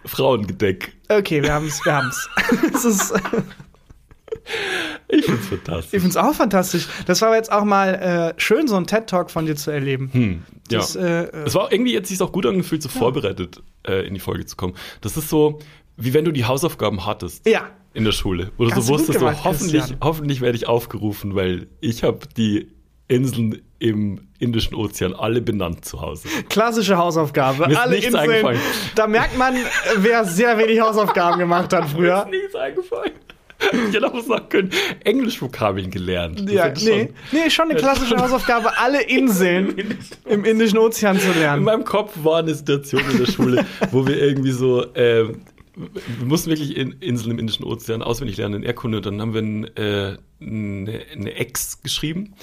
Frauengedeck. 0.05 0.93
Okay, 1.09 1.43
wir 1.43 1.53
haben's, 1.53 1.85
wir 1.85 1.95
haben's. 1.97 2.29
Es 2.75 2.85
ist, 2.85 3.12
Ich 5.09 5.25
find's 5.25 5.43
ich 5.45 5.49
fantastisch. 5.49 6.01
find's 6.01 6.17
auch 6.17 6.35
fantastisch. 6.35 6.87
Das 7.07 7.21
war 7.23 7.35
jetzt 7.35 7.51
auch 7.51 7.64
mal 7.64 7.95
äh, 8.37 8.41
schön, 8.41 8.69
so 8.69 8.77
einen 8.77 8.87
TED-Talk 8.87 9.31
von 9.31 9.47
dir 9.47 9.57
zu 9.57 9.71
erleben. 9.73 10.11
Hm, 10.12 10.43
ja. 10.71 10.79
Das, 10.79 10.95
äh, 10.97 11.25
äh, 11.25 11.45
Es 11.47 11.55
war 11.55 11.73
irgendwie 11.73 11.93
jetzt 11.93 12.09
sich 12.09 12.21
auch 12.23 12.33
gut 12.33 12.47
angefühlt, 12.47 12.83
so 12.83 12.89
vorbereitet 12.89 13.62
äh, 13.87 14.07
in 14.07 14.14
die 14.14 14.21
Folge 14.21 14.47
zu 14.47 14.57
kommen. 14.57 14.75
Das 15.01 15.17
ist 15.17 15.29
so, 15.29 15.59
wie 15.97 16.14
wenn 16.14 16.25
du 16.25 16.33
die 16.33 16.45
Hausaufgaben 16.45 17.05
hattest. 17.07 17.47
Ja. 17.49 17.71
In 17.97 18.05
der 18.05 18.12
Schule. 18.12 18.51
Wo 18.59 18.64
du 18.66 18.80
so 18.80 18.88
wusstest, 18.88 19.18
gemacht, 19.18 19.38
so, 19.38 19.44
hoffentlich, 19.44 19.78
Christian. 19.80 19.99
hoffentlich 20.03 20.40
werde 20.40 20.57
ich 20.57 20.68
aufgerufen, 20.68 21.34
weil 21.34 21.66
ich 21.80 22.03
habe 22.03 22.20
die 22.36 22.68
Inseln 23.09 23.62
im 23.78 24.20
Indischen 24.38 24.74
Ozean 24.74 25.14
alle 25.14 25.40
benannt 25.40 25.84
zu 25.84 26.01
Hause. 26.01 26.28
Klassische 26.49 26.97
Hausaufgabe. 26.99 27.66
Mir 27.66 27.72
ist 27.72 27.78
Alle 27.78 27.90
nichts 27.92 28.07
Inseln. 28.07 28.30
eingefallen. 28.30 28.61
Da 28.94 29.07
merkt 29.07 29.38
man, 29.38 29.55
äh, 29.57 29.61
wer 29.99 30.24
sehr 30.24 30.59
wenig 30.59 30.80
Hausaufgaben 30.80 31.38
gemacht 31.38 31.72
hat 31.72 31.88
früher. 31.88 32.26
nichts 32.30 32.55
eingefallen. 32.55 33.12
Ich 33.88 33.94
hätte 33.94 34.12
auch 34.12 34.20
sagen 34.22 34.49
können. 34.51 34.70
Englischvokabeln 35.05 35.90
gelernt. 35.90 36.40
Das 36.44 36.53
Ja, 36.53 36.68
nee, 36.68 36.76
schon- 36.78 37.09
nee, 37.32 37.51
schon 37.51 37.70
eine 37.70 37.78
klassische 37.78 38.16
Hausaufgabe, 38.16 38.76
alle 38.78 39.03
Inseln 39.09 39.97
im 40.26 40.44
Indischen 40.44 40.76
Ozean 40.78 41.18
zu 41.18 41.28
In 41.32 41.38
lernen. 41.38 41.64
meinem 41.64 41.84
Kopf 41.84 42.12
war 42.22 42.40
eine 42.40 42.55
Situation 42.55 43.01
in 43.11 43.18
der 43.24 43.32
Schule, 43.32 43.64
wo 43.92 44.07
wir 44.07 44.20
irgendwie 44.20 44.51
so, 44.51 44.84
ähm, 44.94 45.40
wir 45.77 46.27
mussten 46.27 46.49
wirklich 46.49 46.77
in 46.77 46.93
Inseln 46.93 47.33
im 47.33 47.39
Indischen 47.39 47.64
Ozean 47.64 48.03
auswendig 48.03 48.39
lernen 48.39 48.57
in 48.57 48.62
Erdkunde. 48.62 49.03
Dann 49.03 49.20
haben 49.20 49.35
wir 49.35 49.43
ein, 49.43 49.77
äh, 49.77 50.16
eine, 50.41 51.03
eine 51.12 51.35
Ex 51.35 51.83
geschrieben. 51.83 52.35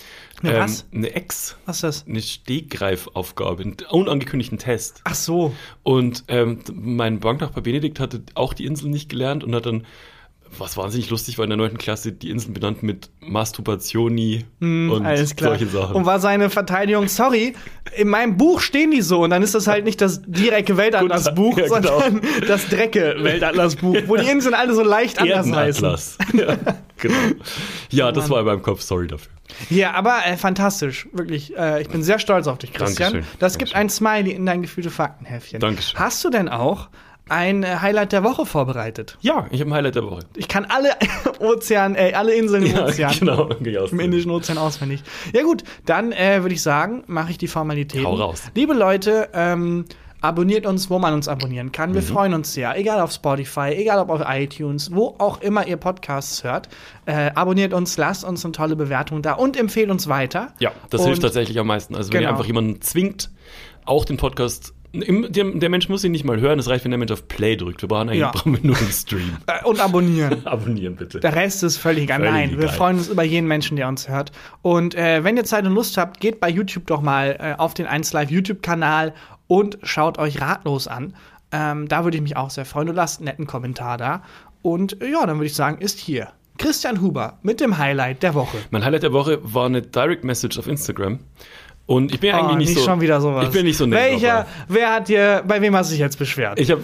Eine 0.43 0.59
was? 0.59 0.85
Eine 0.93 1.15
Ex. 1.15 1.57
Was 1.65 1.77
ist 1.77 1.83
das? 1.83 2.07
Eine 2.07 2.21
Stegreifaufgabe, 2.21 3.63
einen 3.63 3.77
unangekündigten 3.89 4.59
Test. 4.59 5.01
Ach 5.05 5.15
so. 5.15 5.55
Und 5.81 6.25
ähm, 6.27 6.59
mein 6.73 7.19
Banknachbar 7.19 7.63
Benedikt 7.63 7.99
hatte 7.99 8.21
auch 8.35 8.53
die 8.53 8.65
Inseln 8.65 8.91
nicht 8.91 9.09
gelernt 9.09 9.43
und 9.43 9.55
hat 9.55 9.65
dann, 9.65 9.85
was 10.57 10.77
wahnsinnig 10.77 11.09
lustig 11.09 11.37
war, 11.37 11.43
in 11.45 11.49
der 11.49 11.57
9. 11.57 11.77
Klasse 11.77 12.11
die 12.11 12.29
Inseln 12.29 12.53
benannt 12.53 12.83
mit 12.83 13.09
Masturbationi 13.21 14.45
und 14.59 14.91
Hm, 15.05 15.35
klar. 15.35 15.51
solche 15.51 15.67
Sachen. 15.67 15.95
Und 15.95 16.05
war 16.05 16.19
seine 16.19 16.49
Verteidigung, 16.49 17.07
sorry, 17.07 17.53
in 17.95 18.07
meinem 18.07 18.37
Buch 18.37 18.59
stehen 18.61 18.91
die 18.91 19.01
so 19.01 19.23
und 19.23 19.29
dann 19.29 19.41
ist 19.43 19.55
das 19.55 19.67
halt 19.67 19.83
nicht 19.85 20.01
das 20.01 20.21
direkte 20.25 20.77
Weltatlasbuch, 20.77 21.57
Ja, 21.57 21.63
genau. 21.67 21.99
sondern 22.01 22.21
das 22.47 22.67
Drecke 22.67 23.15
Weltatlasbuch, 23.19 23.97
wo 24.07 24.15
die 24.15 24.27
Inseln 24.29 24.53
alle 24.53 24.73
so 24.73 24.83
leicht 24.83 25.19
anders 25.19 25.51
heißen. 25.51 25.83
Erdenatlas. 25.85 26.17
ja, 26.33 26.57
genau. 26.97 27.15
Ja, 27.89 28.11
das 28.11 28.25
Mann. 28.25 28.31
war 28.31 28.39
in 28.41 28.45
meinem 28.45 28.61
Kopf, 28.61 28.81
sorry 28.81 29.07
dafür. 29.07 29.31
Ja, 29.69 29.91
aber 29.93 30.19
äh, 30.25 30.37
fantastisch, 30.37 31.07
wirklich. 31.13 31.55
Äh, 31.57 31.81
ich 31.81 31.89
bin 31.89 32.01
sehr 32.01 32.17
stolz 32.17 32.47
auf 32.47 32.57
dich, 32.57 32.73
Christian. 32.73 33.13
Dankeschön. 33.13 33.37
Das 33.39 33.57
gibt 33.57 33.73
Dankeschön. 33.75 34.05
ein 34.07 34.15
Smiley 34.17 34.31
in 34.35 34.45
dein 34.45 34.61
gefühlte 34.61 34.89
Faktenhefchen. 34.89 35.59
Dankeschön. 35.59 35.99
Hast 35.99 36.23
du 36.23 36.29
denn 36.29 36.49
auch 36.49 36.89
ein 37.29 37.63
äh, 37.63 37.77
Highlight 37.81 38.11
der 38.11 38.23
Woche 38.23 38.45
vorbereitet? 38.45 39.17
Ja, 39.21 39.47
ich 39.51 39.59
habe 39.61 39.71
ein 39.71 39.73
Highlight 39.73 39.95
der 39.95 40.03
Woche. 40.03 40.19
Ich 40.35 40.47
kann 40.47 40.65
alle 40.65 40.89
Ozean, 41.39 41.95
äh, 41.95 42.13
alle 42.13 42.33
Inseln 42.33 42.65
im 42.65 42.77
Ozean. 42.77 43.13
genau. 43.19 43.49
Im 43.91 43.99
Indischen 43.99 44.31
Ozean 44.31 44.57
auswendig. 44.57 45.03
Ja 45.33 45.43
gut, 45.43 45.63
dann 45.85 46.11
äh, 46.11 46.41
würde 46.41 46.53
ich 46.55 46.61
sagen, 46.61 47.03
mache 47.07 47.31
ich 47.31 47.37
die 47.37 47.47
Formalitäten. 47.47 48.05
Hau 48.05 48.15
raus. 48.15 48.43
Liebe 48.55 48.73
Leute, 48.73 49.29
ähm, 49.33 49.85
abonniert 50.21 50.65
uns, 50.65 50.89
wo 50.89 50.99
man 50.99 51.13
uns 51.13 51.27
abonnieren 51.27 51.71
kann. 51.73 51.93
Wir 51.93 52.01
Mhm. 52.01 52.05
freuen 52.05 52.33
uns 52.33 52.53
sehr. 52.53 52.77
Egal 52.77 53.01
auf 53.01 53.11
Spotify, 53.11 53.71
egal 53.75 53.99
ob 53.99 54.09
auf 54.09 54.21
iTunes, 54.25 54.93
wo 54.93 55.15
auch 55.17 55.41
immer 55.41 55.67
ihr 55.67 55.75
Podcasts 55.77 56.43
hört. 56.45 56.69
Äh, 57.05 57.31
abonniert 57.35 57.73
uns, 57.73 57.97
lasst 57.97 58.23
uns 58.23 58.45
eine 58.45 58.51
tolle 58.53 58.75
Bewertung 58.77 59.21
da 59.21 59.33
und 59.33 59.57
empfehlt 59.57 59.89
uns 59.89 60.07
weiter. 60.07 60.53
Ja, 60.59 60.71
das 60.89 61.01
Und- 61.01 61.07
hilft 61.07 61.21
tatsächlich 61.23 61.59
am 61.59 61.67
meisten. 61.67 61.95
Also 61.95 62.09
wenn 62.13 62.17
ihr 62.21 62.27
Genau. 62.27 62.31
einfach 62.31 62.45
jemanden 62.45 62.81
zwingt, 62.81 63.31
auch 63.85 64.05
den 64.05 64.15
Podcast. 64.17 64.73
Im, 64.93 65.31
der, 65.31 65.45
der 65.45 65.69
Mensch 65.69 65.89
muss 65.89 66.03
ihn 66.03 66.11
nicht 66.11 66.23
mal 66.23 66.39
hören, 66.39 66.59
es 66.59 66.69
reicht, 66.69 66.83
wenn 66.85 66.91
der 66.91 66.99
Mensch 66.99 67.11
auf 67.11 67.27
Play 67.27 67.55
drückt. 67.55 67.81
Wir 67.81 67.89
brauchen 67.89 68.09
eigentlich 68.09 68.19
Ja. 68.21 68.29
brauchen 68.31 68.59
nur 68.61 68.77
einen 68.77 68.91
Stream. 68.91 69.37
Äh, 69.47 69.65
und 69.65 69.79
abonnieren. 69.79 70.41
Abonnieren 70.45 70.95
bitte. 70.95 71.19
Der 71.19 71.35
Rest 71.35 71.63
ist 71.63 71.77
völlig 71.77 72.03
egal. 72.03 72.19
Nein, 72.19 72.59
wir 72.59 72.69
freuen 72.69 72.97
uns 72.97 73.07
über 73.09 73.23
jeden 73.23 73.47
Menschen, 73.47 73.75
der 73.75 73.87
uns 73.87 74.07
hört. 74.07 74.31
Und 74.61 74.93
äh, 74.93 75.23
wenn 75.23 75.35
ihr 75.35 75.45
Zeit 75.45 75.65
und 75.65 75.73
Lust 75.73 75.97
habt, 75.97 76.19
geht 76.19 76.39
bei 76.39 76.47
YouTube 76.49 76.85
doch 76.85 77.01
mal 77.01 77.37
äh, 77.39 77.59
auf 77.59 77.73
den 77.73 77.87
1Live 77.87 78.29
YouTube-Kanal 78.29 79.13
und 79.47 79.79
schaut 79.81 80.19
euch 80.19 80.39
ratlos 80.41 80.87
an. 80.87 81.15
Ähm, 81.51 81.87
da 81.87 82.03
würde 82.03 82.17
ich 82.17 82.23
mich 82.23 82.37
auch 82.37 82.51
sehr 82.51 82.65
freuen. 82.65 82.85
Du 82.87 82.93
lasst 82.93 83.19
einen 83.19 83.25
netten 83.25 83.47
Kommentar 83.47 83.97
da. 83.97 84.21
Und 84.61 85.01
äh, 85.01 85.11
ja, 85.11 85.25
dann 85.25 85.37
würde 85.37 85.47
ich 85.47 85.55
sagen, 85.55 85.81
ist 85.81 85.97
hier 85.99 86.29
Christian 86.59 87.01
Huber 87.01 87.39
mit 87.41 87.59
dem 87.59 87.79
Highlight 87.79 88.21
der 88.21 88.35
Woche. 88.35 88.57
Mein 88.69 88.85
Highlight 88.85 89.03
der 89.03 89.13
Woche 89.13 89.39
war 89.41 89.65
eine 89.65 89.81
Direct 89.81 90.23
Message 90.23 90.59
auf 90.59 90.67
Instagram 90.67 91.19
Und 91.85 92.13
ich 92.13 92.19
bin 92.21 92.31
eigentlich 92.31 92.53
oh, 92.53 92.55
nicht, 92.55 92.69
nicht 92.69 92.79
so. 92.79 92.85
schon 92.85 93.01
wieder 93.01 93.19
sowas. 93.19 93.45
Ich 93.45 93.51
bin 93.51 93.65
nicht 93.65 93.75
so 93.75 93.83
ein 93.83 93.91
Welcher, 93.91 94.47
wer 94.69 94.93
hat 94.93 95.09
dir, 95.09 95.43
bei 95.45 95.61
wem 95.61 95.75
hast 95.75 95.89
du 95.89 95.93
dich 95.93 95.99
jetzt 95.99 96.17
beschwert? 96.17 96.57
Ich 96.57 96.71
habe 96.71 96.81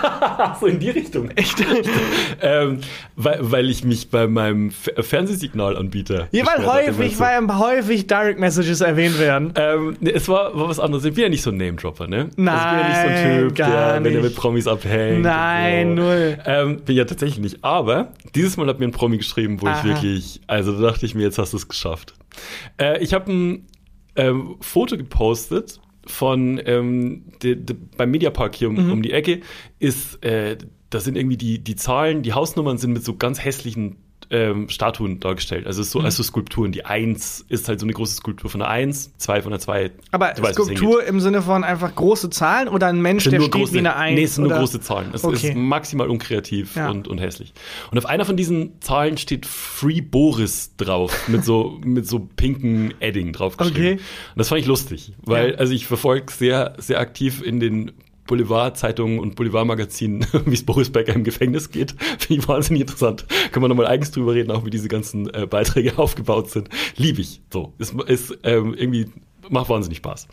so 0.60 0.66
in 0.66 0.78
die 0.78 0.90
Richtung. 0.90 1.30
Echt? 1.30 1.64
ähm, 2.42 2.80
weil, 3.16 3.38
weil 3.40 3.70
ich 3.70 3.84
mich 3.84 4.10
bei 4.10 4.26
meinem 4.26 4.70
Fernsehsignalanbieter. 4.70 6.28
Ja, 6.30 6.44
weil 6.46 6.66
häufig, 6.66 7.18
weil 7.18 7.40
häufig 7.58 8.06
Direct 8.06 8.38
Messages 8.38 8.82
erwähnt 8.82 9.18
werden. 9.18 9.54
Ähm, 9.56 9.96
nee, 10.00 10.10
es 10.10 10.28
war, 10.28 10.54
war 10.54 10.68
was 10.68 10.78
anderes. 10.78 11.06
Ich 11.06 11.14
bin 11.14 11.22
ja 11.22 11.30
nicht 11.30 11.42
so 11.42 11.50
ein 11.50 11.56
Name-Dropper, 11.56 12.06
ne? 12.06 12.16
also 12.16 12.28
ich 12.28 12.34
bin 12.36 12.44
ja 12.46 12.88
nicht 12.88 12.96
so 12.96 13.06
Nein, 13.06 13.16
ein 13.16 13.48
Typ, 13.48 13.54
der, 13.56 13.66
wenn 13.66 14.04
er 14.04 14.10
nicht. 14.10 14.22
mit 14.22 14.36
Promis 14.36 14.66
abhängt. 14.66 15.22
Nein, 15.22 15.96
so. 15.96 16.02
null. 16.02 16.38
Ähm, 16.44 16.80
bin 16.84 16.96
ja 16.96 17.06
tatsächlich 17.06 17.40
nicht. 17.40 17.64
Aber 17.64 18.12
dieses 18.34 18.58
Mal 18.58 18.66
hat 18.66 18.78
mir 18.78 18.88
ein 18.88 18.92
Promi 18.92 19.16
geschrieben, 19.16 19.62
wo 19.62 19.66
Aha. 19.66 19.78
ich 19.78 19.84
wirklich, 19.84 20.40
also 20.46 20.72
da 20.72 20.90
dachte 20.90 21.06
ich 21.06 21.14
mir, 21.14 21.22
jetzt 21.22 21.38
hast 21.38 21.54
du 21.54 21.56
es 21.56 21.66
geschafft. 21.66 22.12
Äh, 22.78 23.02
ich 23.02 23.14
habe 23.14 23.32
ein 23.32 23.66
ähm, 24.16 24.56
Foto 24.60 24.96
gepostet 24.96 25.80
von 26.06 26.60
ähm, 26.64 27.24
de, 27.42 27.54
de, 27.56 27.76
beim 27.96 28.10
Mediapark 28.10 28.54
hier 28.54 28.68
um, 28.68 28.86
Mhm. 28.86 28.92
um 28.92 29.02
die 29.02 29.12
Ecke 29.12 29.40
ist, 29.78 30.22
äh, 30.24 30.56
da 30.90 31.00
sind 31.00 31.16
irgendwie 31.16 31.36
die, 31.36 31.58
die 31.58 31.76
Zahlen, 31.76 32.22
die 32.22 32.32
Hausnummern 32.34 32.78
sind 32.78 32.92
mit 32.92 33.04
so 33.04 33.16
ganz 33.16 33.42
hässlichen 33.44 33.96
ähm, 34.30 34.68
Statuen 34.68 35.20
dargestellt. 35.20 35.66
Also 35.66 35.82
so, 35.82 35.98
Mhm. 36.00 36.04
also 36.06 36.22
Skulpturen. 36.22 36.72
Die 36.72 36.84
Eins 36.84 37.44
ist 37.48 37.68
halt 37.68 37.80
so 37.80 37.86
eine 37.86 37.92
große 37.92 38.14
Skulptur 38.16 38.50
von 38.50 38.60
der 38.60 38.68
Eins, 38.68 39.12
zwei 39.18 39.42
von 39.42 39.50
der 39.50 39.60
Zwei. 39.60 39.90
Aber 40.10 40.32
Du 40.32 40.42
weißt, 40.42 40.54
Skulptur 40.54 41.04
im 41.04 41.20
Sinne 41.20 41.42
von 41.42 41.64
einfach 41.64 41.94
große 41.94 42.30
Zahlen 42.30 42.68
oder 42.68 42.86
ein 42.88 43.00
Mensch, 43.00 43.24
der 43.24 43.38
nur 43.38 43.48
steht 43.48 43.52
große, 43.60 43.72
wie 43.74 43.78
eine 43.78 43.96
Eins? 43.96 44.14
Nee, 44.16 44.24
es 44.24 44.34
sind 44.34 44.42
nur 44.44 44.52
oder? 44.52 44.60
große 44.60 44.80
Zahlen. 44.80 45.10
Es 45.12 45.24
Okay. 45.24 45.48
ist 45.50 45.56
maximal 45.56 46.08
unkreativ 46.08 46.76
Ja. 46.76 46.90
und, 46.90 47.08
und 47.08 47.18
hässlich. 47.18 47.52
Und 47.90 47.98
auf 47.98 48.06
einer 48.06 48.24
von 48.24 48.36
diesen 48.36 48.80
Zahlen 48.80 49.16
steht 49.18 49.46
Free 49.46 50.00
Boris 50.00 50.72
drauf, 50.76 51.28
mit 51.28 51.44
so, 51.44 51.78
mit 51.84 52.06
so 52.06 52.18
pinken 52.36 52.94
Edding 53.00 53.32
draufgeschrieben. 53.32 53.82
Okay. 53.82 53.92
Und 53.94 54.38
das 54.38 54.48
fand 54.48 54.60
ich 54.60 54.66
lustig, 54.66 55.12
weil, 55.22 55.52
Ja. 55.52 55.56
also 55.58 55.72
ich 55.72 55.86
verfolge 55.86 56.32
sehr, 56.32 56.74
sehr 56.78 57.00
aktiv 57.00 57.42
in 57.42 57.60
den 57.60 57.92
Boulevardzeitungen 58.26 59.18
und 59.18 59.36
Boulevardmagazinen, 59.36 60.26
wie 60.46 60.54
es 60.54 60.64
Boris 60.64 60.90
Becker 60.90 61.14
im 61.14 61.24
Gefängnis 61.24 61.70
geht. 61.70 61.94
Finde 62.18 62.42
ich 62.42 62.48
wahnsinnig 62.48 62.82
interessant. 62.82 63.26
Können 63.52 63.64
wir 63.64 63.68
nochmal 63.68 63.86
eigens 63.86 64.10
drüber 64.10 64.34
reden, 64.34 64.50
auch 64.50 64.64
wie 64.64 64.70
diese 64.70 64.88
ganzen 64.88 65.32
äh, 65.34 65.46
Beiträge 65.46 65.98
aufgebaut 65.98 66.50
sind. 66.50 66.68
Liebe 66.96 67.20
ich. 67.20 67.42
So. 67.52 67.74
Ist, 67.78 67.94
ist 68.06 68.38
ähm, 68.42 68.74
irgendwie, 68.74 69.06
macht 69.50 69.68
wahnsinnig 69.68 69.98
Spaß. 69.98 70.28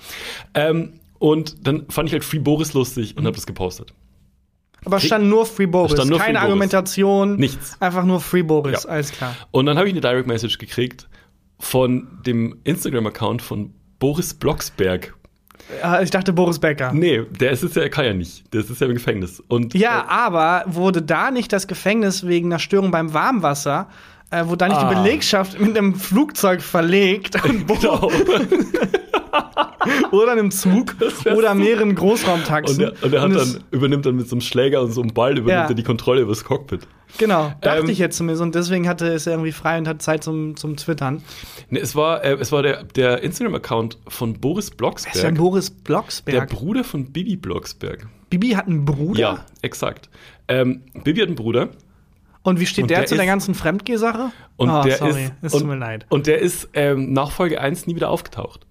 Ähm, 0.53 0.93
und 1.19 1.67
dann 1.67 1.85
fand 1.89 2.09
ich 2.09 2.13
halt 2.13 2.23
Free 2.23 2.39
Boris 2.39 2.73
lustig 2.73 3.15
und 3.17 3.25
habe 3.25 3.35
das 3.35 3.45
gepostet. 3.45 3.93
Aber 4.83 4.97
es 4.97 5.03
stand 5.05 5.27
nur 5.27 5.45
Free 5.45 5.67
Boris. 5.67 5.91
stand 5.91 6.09
nur 6.09 6.17
Keine 6.17 6.29
Free 6.29 6.33
Boris. 6.33 6.43
Argumentation. 6.49 7.35
Nichts. 7.35 7.79
Einfach 7.79 8.03
nur 8.03 8.19
Free 8.19 8.41
Boris, 8.41 8.83
Ja. 8.83 8.89
alles 8.89 9.11
klar. 9.11 9.35
Und 9.51 9.67
dann 9.67 9.77
habe 9.77 9.87
ich 9.87 9.93
eine 9.93 10.01
Direct 10.01 10.27
Message 10.27 10.57
gekriegt 10.57 11.07
von 11.59 12.07
dem 12.25 12.57
Instagram-Account 12.63 13.43
von 13.43 13.73
Boris 13.99 14.33
Blocksberg. 14.33 15.13
Äh, 15.83 16.03
Ich 16.03 16.09
dachte 16.11 16.33
Boris 16.33 16.59
Becker. 16.59 16.91
Nee, 16.93 17.21
der 17.39 17.51
ist 17.51 17.63
es 17.63 17.75
ja, 17.75 17.83
er 17.83 17.89
kann 17.89 18.05
ja 18.05 18.13
nicht. 18.13 18.51
Der 18.53 18.61
ist 18.61 18.79
ja 18.81 18.87
im 18.87 18.93
Gefängnis. 18.93 19.41
Und 19.47 19.73
Ja, 19.73 20.05
aber 20.07 20.63
wurde 20.67 21.01
da 21.01 21.31
nicht 21.31 21.51
das 21.53 21.67
Gefängnis 21.67 22.25
wegen 22.27 22.47
einer 22.51 22.59
Störung 22.59 22.91
beim 22.91 23.13
Warmwasser, 23.13 23.87
äh, 24.31 24.45
wurde 24.45 24.57
da 24.57 24.67
nicht 24.69 24.81
die 24.81 24.85
Ah. 24.85 25.01
Belegschaft 25.01 25.59
mit 25.59 25.77
einem 25.77 25.95
Flugzeug 25.95 26.61
verlegt 26.61 27.35
und 27.45 27.67
genau. 27.81 28.11
oder 30.11 30.31
einem 30.33 30.51
Zug 30.51 30.95
oder 31.25 31.55
mehreren 31.55 31.95
Großraumtaxen. 31.95 32.83
Und 32.85 32.93
er, 33.01 33.03
und 33.03 33.13
er 33.13 33.41
es- 33.41 33.53
dann, 33.53 33.63
übernimmt 33.71 34.05
dann 34.05 34.15
mit 34.15 34.27
so 34.29 34.35
einem 34.35 34.41
Schläger 34.41 34.81
und 34.81 34.91
so 34.91 35.01
einem 35.01 35.13
Ball, 35.13 35.31
übernimmt 35.37 35.49
Ja. 35.49 35.67
er 35.69 35.73
die 35.73 35.83
Kontrolle 35.83 36.21
über 36.21 36.31
das 36.31 36.43
Cockpit. 36.43 36.87
Genau, 37.17 37.51
dachte 37.61 37.81
Ähm, 37.81 37.89
ich 37.89 37.97
jetzt 37.97 38.17
zumindest. 38.17 38.41
Und 38.41 38.55
deswegen 38.55 38.87
hatte 38.87 39.07
es 39.07 39.27
irgendwie 39.27 39.51
frei 39.51 39.77
und 39.77 39.87
hat 39.87 40.01
Zeit 40.01 40.23
zum, 40.23 40.55
zum 40.55 40.77
Twittern. 40.77 41.21
Nee, 41.69 41.79
es 41.79 41.95
war, 41.95 42.23
äh, 42.23 42.33
es 42.39 42.51
war 42.51 42.63
der, 42.63 42.83
der 42.83 43.21
Instagram-Account 43.21 43.97
von 44.07 44.39
Boris 44.39 44.69
Das 44.69 45.05
ist 45.05 45.21
ja 45.23 45.29
Blocksberg, 45.29 45.35
Boris 45.35 45.75
der 45.75 45.83
Blocksberg. 45.83 46.49
Bruder 46.49 46.83
von 46.83 47.05
Bibi 47.11 47.35
Blocksberg. 47.35 48.07
Bibi 48.29 48.51
hat 48.51 48.67
einen 48.67 48.85
Bruder. 48.85 49.19
Ja, 49.19 49.45
exakt. 49.61 50.09
Ähm, 50.47 50.83
Bibi 51.03 51.19
hat 51.19 51.27
einen 51.27 51.35
Bruder. 51.35 51.69
Und 52.43 52.59
wie 52.59 52.65
steht 52.65 52.83
Und 52.83 52.91
der, 52.91 52.99
der 52.99 53.07
zu 53.07 53.15
der 53.15 53.25
ganzen 53.25 53.53
Fremdgeh-Sache? 53.53 54.31
Und 54.57 54.69
oh, 54.69 54.81
der 54.83 54.97
sorry, 54.97 55.25
ist, 55.25 55.33
es 55.41 55.53
und, 55.53 55.59
tut 55.61 55.69
mir 55.69 55.75
leid. 55.77 56.05
Und 56.09 56.27
der 56.27 56.39
ist 56.39 56.69
ähm, 56.73 57.13
nach 57.13 57.31
Folge 57.31 57.61
1 57.61 57.85
nie 57.87 57.95
wieder 57.95 58.09
aufgetaucht. 58.09 58.65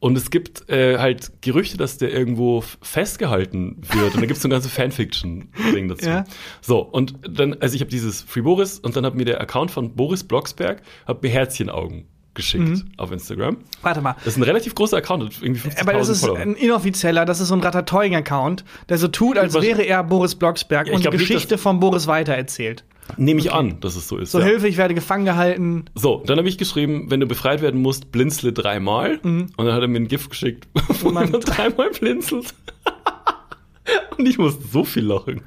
Und 0.00 0.16
es 0.16 0.30
gibt 0.30 0.68
äh, 0.68 0.98
halt 0.98 1.42
Gerüchte, 1.42 1.76
dass 1.76 1.98
der 1.98 2.12
irgendwo 2.12 2.62
festgehalten 2.82 3.78
wird. 3.92 4.14
Und 4.14 4.20
da 4.20 4.26
gibt 4.26 4.36
es 4.36 4.42
so 4.42 4.48
ein 4.48 4.50
ganzes 4.50 4.72
Fanfiction-Ding 4.72 5.88
dazu. 5.88 6.08
Ja. 6.08 6.24
So, 6.60 6.80
und 6.80 7.14
dann, 7.28 7.54
also 7.54 7.74
ich 7.74 7.80
habe 7.80 7.90
dieses 7.90 8.22
Free 8.22 8.42
Boris 8.42 8.78
und 8.78 8.94
dann 8.96 9.04
hat 9.04 9.16
mir 9.16 9.24
der 9.24 9.40
Account 9.40 9.70
von 9.70 9.96
Boris 9.96 10.22
Blocksberg 10.22 10.82
hat 11.06 11.22
mir 11.22 11.30
Herzchenaugen 11.30 12.06
geschickt 12.38 12.64
Mhm. 12.64 12.84
auf 12.96 13.12
Instagram. 13.12 13.58
Warte 13.82 14.00
mal. 14.00 14.14
Das 14.24 14.28
ist 14.28 14.36
ein 14.38 14.42
relativ 14.44 14.74
großer 14.74 14.96
Account, 14.96 15.22
irgendwie 15.42 15.60
50.000 15.60 15.80
Aber 15.82 15.92
das 15.98 16.08
ist 16.08 16.20
Follower. 16.20 16.38
ein 16.38 16.54
inoffizieller, 16.54 17.26
das 17.26 17.40
ist 17.40 17.48
so 17.48 17.54
ein 17.54 17.60
Ratatouille-Account, 17.60 18.64
der 18.88 18.96
so 18.96 19.08
tut, 19.08 19.36
als 19.36 19.52
wäre 19.60 19.82
er 19.82 20.02
Boris 20.02 20.34
Blocksberg 20.34 20.86
Ja, 20.86 20.94
und 20.94 21.00
die 21.00 21.02
glaub 21.02 21.12
nicht, 21.14 21.28
Geschichte 21.28 21.58
von 21.58 21.78
Boris 21.80 22.06
weitererzählt. 22.06 22.84
Nehme 23.16 23.40
ich 23.40 23.52
an, 23.52 23.80
dass 23.80 23.96
es 23.96 24.06
so 24.08 24.18
ist. 24.18 24.32
So 24.32 24.38
ja. 24.38 24.44
Hilfe, 24.46 24.68
ich 24.68 24.76
werde 24.76 24.94
gefangen 24.94 25.24
gehalten. 25.24 25.86
So, 25.94 26.22
dann 26.26 26.38
habe 26.38 26.48
ich 26.48 26.58
geschrieben, 26.58 27.06
wenn 27.10 27.20
du 27.20 27.26
befreit 27.26 27.62
werden 27.62 27.80
musst, 27.80 28.12
blinzle 28.12 28.52
dreimal. 28.52 29.16
Und 29.22 29.50
dann 29.56 29.72
hat 29.72 29.80
er 29.80 29.88
mir 29.88 29.98
ein 30.00 30.08
Gift 30.08 30.30
geschickt, 30.30 30.68
wo 31.02 31.10
man- 31.10 31.30
man 31.30 31.40
dreimal 31.40 31.90
blinzelt. 31.90 32.54
Und 34.18 34.26
ich 34.28 34.36
musste 34.38 34.62
so 34.70 34.84
viel 34.84 35.04
lachen. 35.04 35.40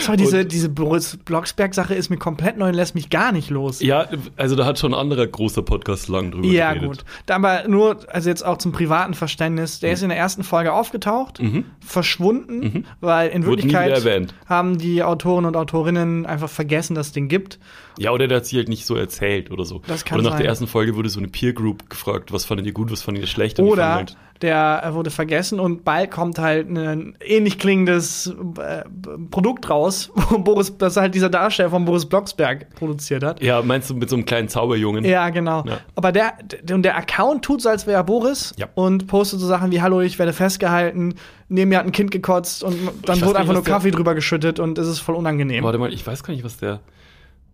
Sorry, 0.00 0.16
diese, 0.16 0.40
Und- 0.40 0.52
diese 0.52 0.68
Boris 0.68 1.16
Blocksberg-Sache 1.24 1.94
ist 1.94 2.10
mir 2.10 2.16
komplett 2.16 2.56
neu 2.58 2.68
und 2.68 2.74
lässt 2.74 2.94
mich 2.94 3.10
gar 3.10 3.32
nicht 3.32 3.50
los. 3.50 3.80
Ja, 3.80 4.06
also 4.36 4.56
da 4.56 4.64
hat 4.64 4.78
schon 4.78 4.92
ein 4.94 5.00
anderer 5.00 5.26
großer 5.26 5.62
Podcast 5.62 6.08
lang 6.08 6.30
drüber 6.32 6.46
Ja, 6.46 6.72
geredet. 6.74 6.88
gut. 6.98 7.04
Da 7.26 7.36
Aber 7.36 7.68
nur, 7.68 7.98
also 8.12 8.28
jetzt 8.28 8.44
auch 8.44 8.58
zum 8.58 8.72
privaten 8.72 9.14
Verständnis, 9.14 9.80
der 9.80 9.92
ist 9.92 10.02
in 10.02 10.08
der 10.08 10.18
ersten 10.18 10.42
Folge 10.44 10.72
aufgetaucht, 10.72 11.40
verschwunden, 11.80 12.84
weil 13.00 13.28
in 13.30 13.42
Mhm. 13.42 13.46
Wurde 13.46 13.62
Wirklichkeit 13.64 14.34
haben 14.46 14.78
die 14.78 15.02
Autoren 15.02 15.44
und 15.44 15.56
Autorinnen 15.56 16.26
einfach 16.26 16.48
vergessen, 16.48 16.94
dass 16.94 17.08
es 17.08 17.12
den 17.12 17.28
gibt. 17.28 17.58
Ja, 17.98 18.10
oder 18.10 18.26
der 18.26 18.38
hat 18.38 18.46
sich 18.46 18.56
halt 18.58 18.68
nicht 18.68 18.86
so 18.86 18.96
erzählt 18.96 19.50
oder 19.50 19.64
so. 19.64 19.80
Das 19.86 20.04
kann 20.04 20.16
oder 20.18 20.24
nach 20.24 20.32
sein. 20.32 20.42
der 20.42 20.48
ersten 20.48 20.66
Folge 20.66 20.96
wurde 20.96 21.08
so 21.08 21.20
eine 21.20 21.28
Peer 21.28 21.52
Group 21.52 21.88
gefragt, 21.88 22.32
was 22.32 22.44
fandet 22.44 22.66
ihr 22.66 22.72
gut, 22.72 22.90
was 22.90 23.02
fandet 23.02 23.22
ihr 23.22 23.28
schlecht. 23.28 23.60
Oder 23.60 24.06
der 24.44 24.82
äh, 24.84 24.94
wurde 24.94 25.10
vergessen 25.10 25.58
und 25.58 25.82
bald 25.84 26.10
kommt 26.12 26.38
halt 26.38 26.68
ein 26.68 27.16
ähnlich 27.24 27.58
klingendes 27.58 28.32
äh, 28.60 28.84
Produkt 29.30 29.68
raus, 29.68 30.10
wo 30.14 30.38
Boris, 30.38 30.76
das 30.78 30.96
halt 30.96 31.14
dieser 31.14 31.30
Darsteller 31.30 31.70
von 31.70 31.84
Boris 31.84 32.06
Blocksberg 32.06 32.72
produziert 32.76 33.24
hat. 33.24 33.42
ja, 33.42 33.60
meinst 33.62 33.90
du 33.90 33.94
mit 33.94 34.08
so 34.08 34.16
einem 34.16 34.24
kleinen 34.24 34.48
Zauberjungen? 34.48 35.04
Ja, 35.04 35.30
genau. 35.30 35.64
Ja. 35.66 35.80
Aber 35.96 36.12
der, 36.12 36.34
der, 36.62 36.76
und 36.76 36.82
der 36.82 36.96
Account 36.96 37.44
tut 37.44 37.62
so, 37.62 37.68
als 37.70 37.86
wäre 37.86 37.96
er 37.96 38.04
Boris 38.04 38.54
Ja. 38.56 38.68
und 38.74 39.06
postet 39.08 39.40
so 39.40 39.46
Sachen 39.46 39.72
wie, 39.72 39.82
hallo, 39.82 40.00
ich 40.02 40.18
werde 40.18 40.32
festgehalten, 40.32 41.14
neben 41.48 41.70
mir 41.70 41.78
hat 41.78 41.86
ein 41.86 41.92
Kind 41.92 42.10
gekotzt 42.10 42.62
und 42.62 42.76
dann 43.06 43.20
wurde 43.22 43.38
einfach 43.38 43.54
nur 43.54 43.64
Kaffee 43.64 43.90
drüber 43.90 44.14
geschüttet 44.14 44.60
und 44.60 44.78
es 44.78 44.86
ist 44.86 45.00
voll 45.00 45.14
unangenehm. 45.16 45.64
Warte 45.64 45.78
mal, 45.78 45.92
ich 45.92 46.06
weiß 46.06 46.22
gar 46.22 46.32
nicht, 46.34 46.44
was 46.44 46.58
der, 46.58 46.80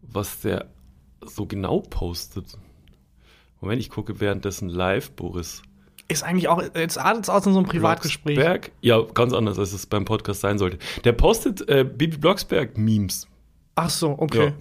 was 0.02 0.40
der 0.40 0.66
so 1.24 1.46
genau 1.46 1.80
postet. 1.80 2.46
Moment, 3.60 3.80
ich 3.80 3.90
gucke 3.90 4.20
währenddessen 4.20 4.68
live, 4.68 5.10
Boris. 5.12 5.62
Ist 6.10 6.22
eigentlich 6.24 6.48
auch, 6.48 6.62
jetzt 6.74 6.98
artet 6.98 7.24
es 7.24 7.30
aus 7.30 7.46
in 7.46 7.52
so 7.52 7.58
einem 7.60 7.68
Privatgespräch. 7.68 8.34
Blocksberg? 8.36 8.72
Ja, 8.80 9.00
ganz 9.14 9.32
anders, 9.32 9.58
als 9.58 9.72
es 9.72 9.86
beim 9.86 10.04
Podcast 10.04 10.40
sein 10.40 10.58
sollte. 10.58 10.78
Der 11.04 11.12
postet 11.12 11.68
äh, 11.68 11.84
Bibi 11.84 12.16
Blocksberg-Memes. 12.18 13.26
Ach 13.76 13.90
so, 13.90 14.14
okay. 14.18 14.52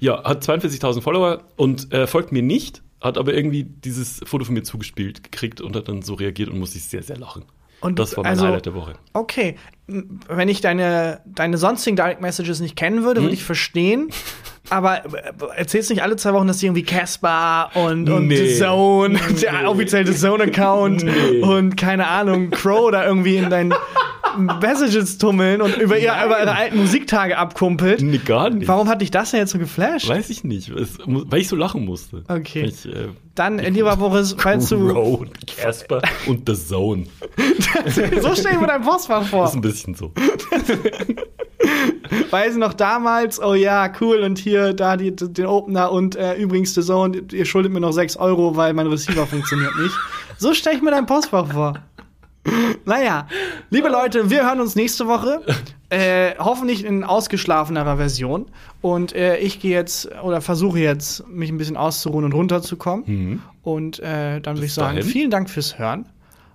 Ja. 0.00 0.16
ja, 0.16 0.24
hat 0.24 0.42
42.000 0.44 1.02
Follower 1.02 1.42
und 1.56 1.92
äh, 1.92 2.06
folgt 2.06 2.32
mir 2.32 2.42
nicht, 2.42 2.82
hat 3.00 3.18
aber 3.18 3.34
irgendwie 3.34 3.64
dieses 3.64 4.20
Foto 4.24 4.44
von 4.44 4.54
mir 4.54 4.62
zugespielt 4.62 5.22
gekriegt 5.22 5.60
und 5.60 5.76
hat 5.76 5.88
dann 5.88 6.02
so 6.02 6.14
reagiert 6.14 6.48
und 6.48 6.58
musste 6.58 6.78
ich 6.78 6.84
sehr, 6.84 7.02
sehr 7.02 7.18
lachen. 7.18 7.44
Und 7.80 7.98
das 7.98 8.16
war 8.16 8.24
mein 8.24 8.30
also- 8.32 8.46
Highlight 8.46 8.66
der 8.66 8.74
Woche. 8.74 8.94
Okay, 9.12 9.56
wenn 9.86 10.48
ich 10.48 10.62
deine, 10.62 11.20
deine 11.26 11.58
sonstigen 11.58 11.96
Direct 11.96 12.22
Messages 12.22 12.60
nicht 12.60 12.76
kennen 12.76 13.02
würde, 13.04 13.20
Hm? 13.20 13.26
würde 13.26 13.34
ich 13.34 13.44
verstehen. 13.44 14.08
Aber 14.70 15.04
äh, 15.04 15.10
erzählst 15.56 15.90
nicht 15.90 16.02
alle 16.02 16.16
zwei 16.16 16.32
Wochen, 16.32 16.46
dass 16.46 16.58
die 16.58 16.66
irgendwie 16.66 16.84
Casper 16.84 17.70
und, 17.74 18.08
und 18.08 18.28
Nee. 18.28 18.36
The 18.36 18.58
Zone, 18.58 19.14
Nee. 19.28 19.40
der 19.42 19.70
offizielle 19.70 20.14
Zone-Account 20.14 21.04
Nee. 21.04 21.40
und 21.42 21.76
keine 21.76 22.06
Ahnung, 22.08 22.50
Crow 22.50 22.90
da 22.90 23.04
irgendwie 23.06 23.36
in 23.36 23.50
deinen 23.50 23.74
Messages 24.60 25.18
tummeln 25.18 25.60
und 25.60 25.76
über, 25.76 25.96
ihr, 25.98 26.12
über 26.24 26.40
ihre 26.40 26.56
alten 26.56 26.78
Musiktage 26.78 27.36
abkumpelt. 27.38 28.02
Nee, 28.02 28.18
gar 28.18 28.50
nicht. 28.50 28.66
Warum 28.66 28.88
hat 28.88 29.00
dich 29.00 29.10
das 29.12 29.30
denn 29.30 29.40
jetzt 29.40 29.50
so 29.52 29.58
geflasht? 29.58 30.08
Weiß 30.08 30.28
ich 30.30 30.42
nicht, 30.44 30.72
weil 31.06 31.40
ich 31.40 31.46
so 31.48 31.54
lachen 31.56 31.84
musste. 31.84 32.24
Okay. 32.26 32.64
Ich, 32.64 32.86
äh, 32.86 33.08
Dann, 33.36 33.58
lieber 33.58 33.96
Boris, 33.96 34.34
falls 34.36 34.70
du. 34.70 34.88
Crow 34.88 35.20
und 35.20 35.46
Casper 35.46 36.02
und 36.26 36.48
The 36.48 36.54
Zone. 36.56 37.04
so 38.20 38.34
stell 38.34 38.54
ich 38.54 38.60
mir 38.60 38.66
dein 38.66 38.82
Postfach 38.82 39.24
vor. 39.24 39.42
Das 39.42 39.50
ist 39.50 39.56
ein 39.56 39.60
bisschen 39.60 39.94
so. 39.94 40.12
Weiß 42.30 42.56
noch 42.56 42.74
damals, 42.74 43.40
oh 43.40 43.54
ja, 43.54 43.90
cool, 44.00 44.18
und 44.22 44.38
hier, 44.38 44.53
da 44.54 44.96
die, 44.96 45.14
den 45.14 45.46
Opener 45.46 45.90
und 45.92 46.16
äh, 46.16 46.34
übrigens 46.34 46.74
The 46.74 46.82
Zone, 46.82 47.22
ihr 47.32 47.44
schuldet 47.44 47.72
mir 47.72 47.80
noch 47.80 47.92
6 47.92 48.16
Euro, 48.16 48.56
weil 48.56 48.72
mein 48.74 48.86
Receiver 48.86 49.26
funktioniert 49.26 49.76
nicht. 49.76 49.94
So 50.38 50.54
stelle 50.54 50.76
ich 50.76 50.82
mir 50.82 50.90
dein 50.90 51.06
Postfach 51.06 51.52
vor. 51.52 51.74
Naja, 52.84 53.26
liebe 53.70 53.88
Leute, 53.88 54.28
wir 54.28 54.46
hören 54.46 54.60
uns 54.60 54.76
nächste 54.76 55.06
Woche. 55.06 55.40
Äh, 55.88 56.34
hoffentlich 56.38 56.84
in 56.84 57.04
ausgeschlafenerer 57.04 57.96
Version. 57.96 58.46
Und 58.82 59.14
äh, 59.14 59.36
ich 59.38 59.60
gehe 59.60 59.72
jetzt 59.72 60.10
oder 60.22 60.40
versuche 60.40 60.78
jetzt, 60.78 61.26
mich 61.28 61.50
ein 61.50 61.56
bisschen 61.56 61.76
auszuruhen 61.76 62.24
und 62.24 62.34
runterzukommen. 62.34 63.42
Und 63.62 64.00
äh, 64.00 64.40
dann 64.40 64.56
würde 64.56 64.66
ich 64.66 64.74
sagen, 64.74 64.96
dahin. 64.96 65.10
vielen 65.10 65.30
Dank 65.30 65.48
fürs 65.48 65.78
Hören 65.78 66.06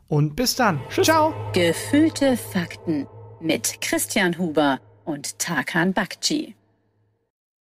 und 0.08 0.36
bis 0.36 0.56
dann. 0.56 0.80
Ciao. 1.02 1.34
Gefühlte 1.54 2.38
Fakten 2.38 3.08
mit 3.40 3.82
Christian 3.82 4.38
Huber 4.38 4.80
und 5.06 5.40
Tarkan 5.40 5.94
Bakci. 5.94 6.56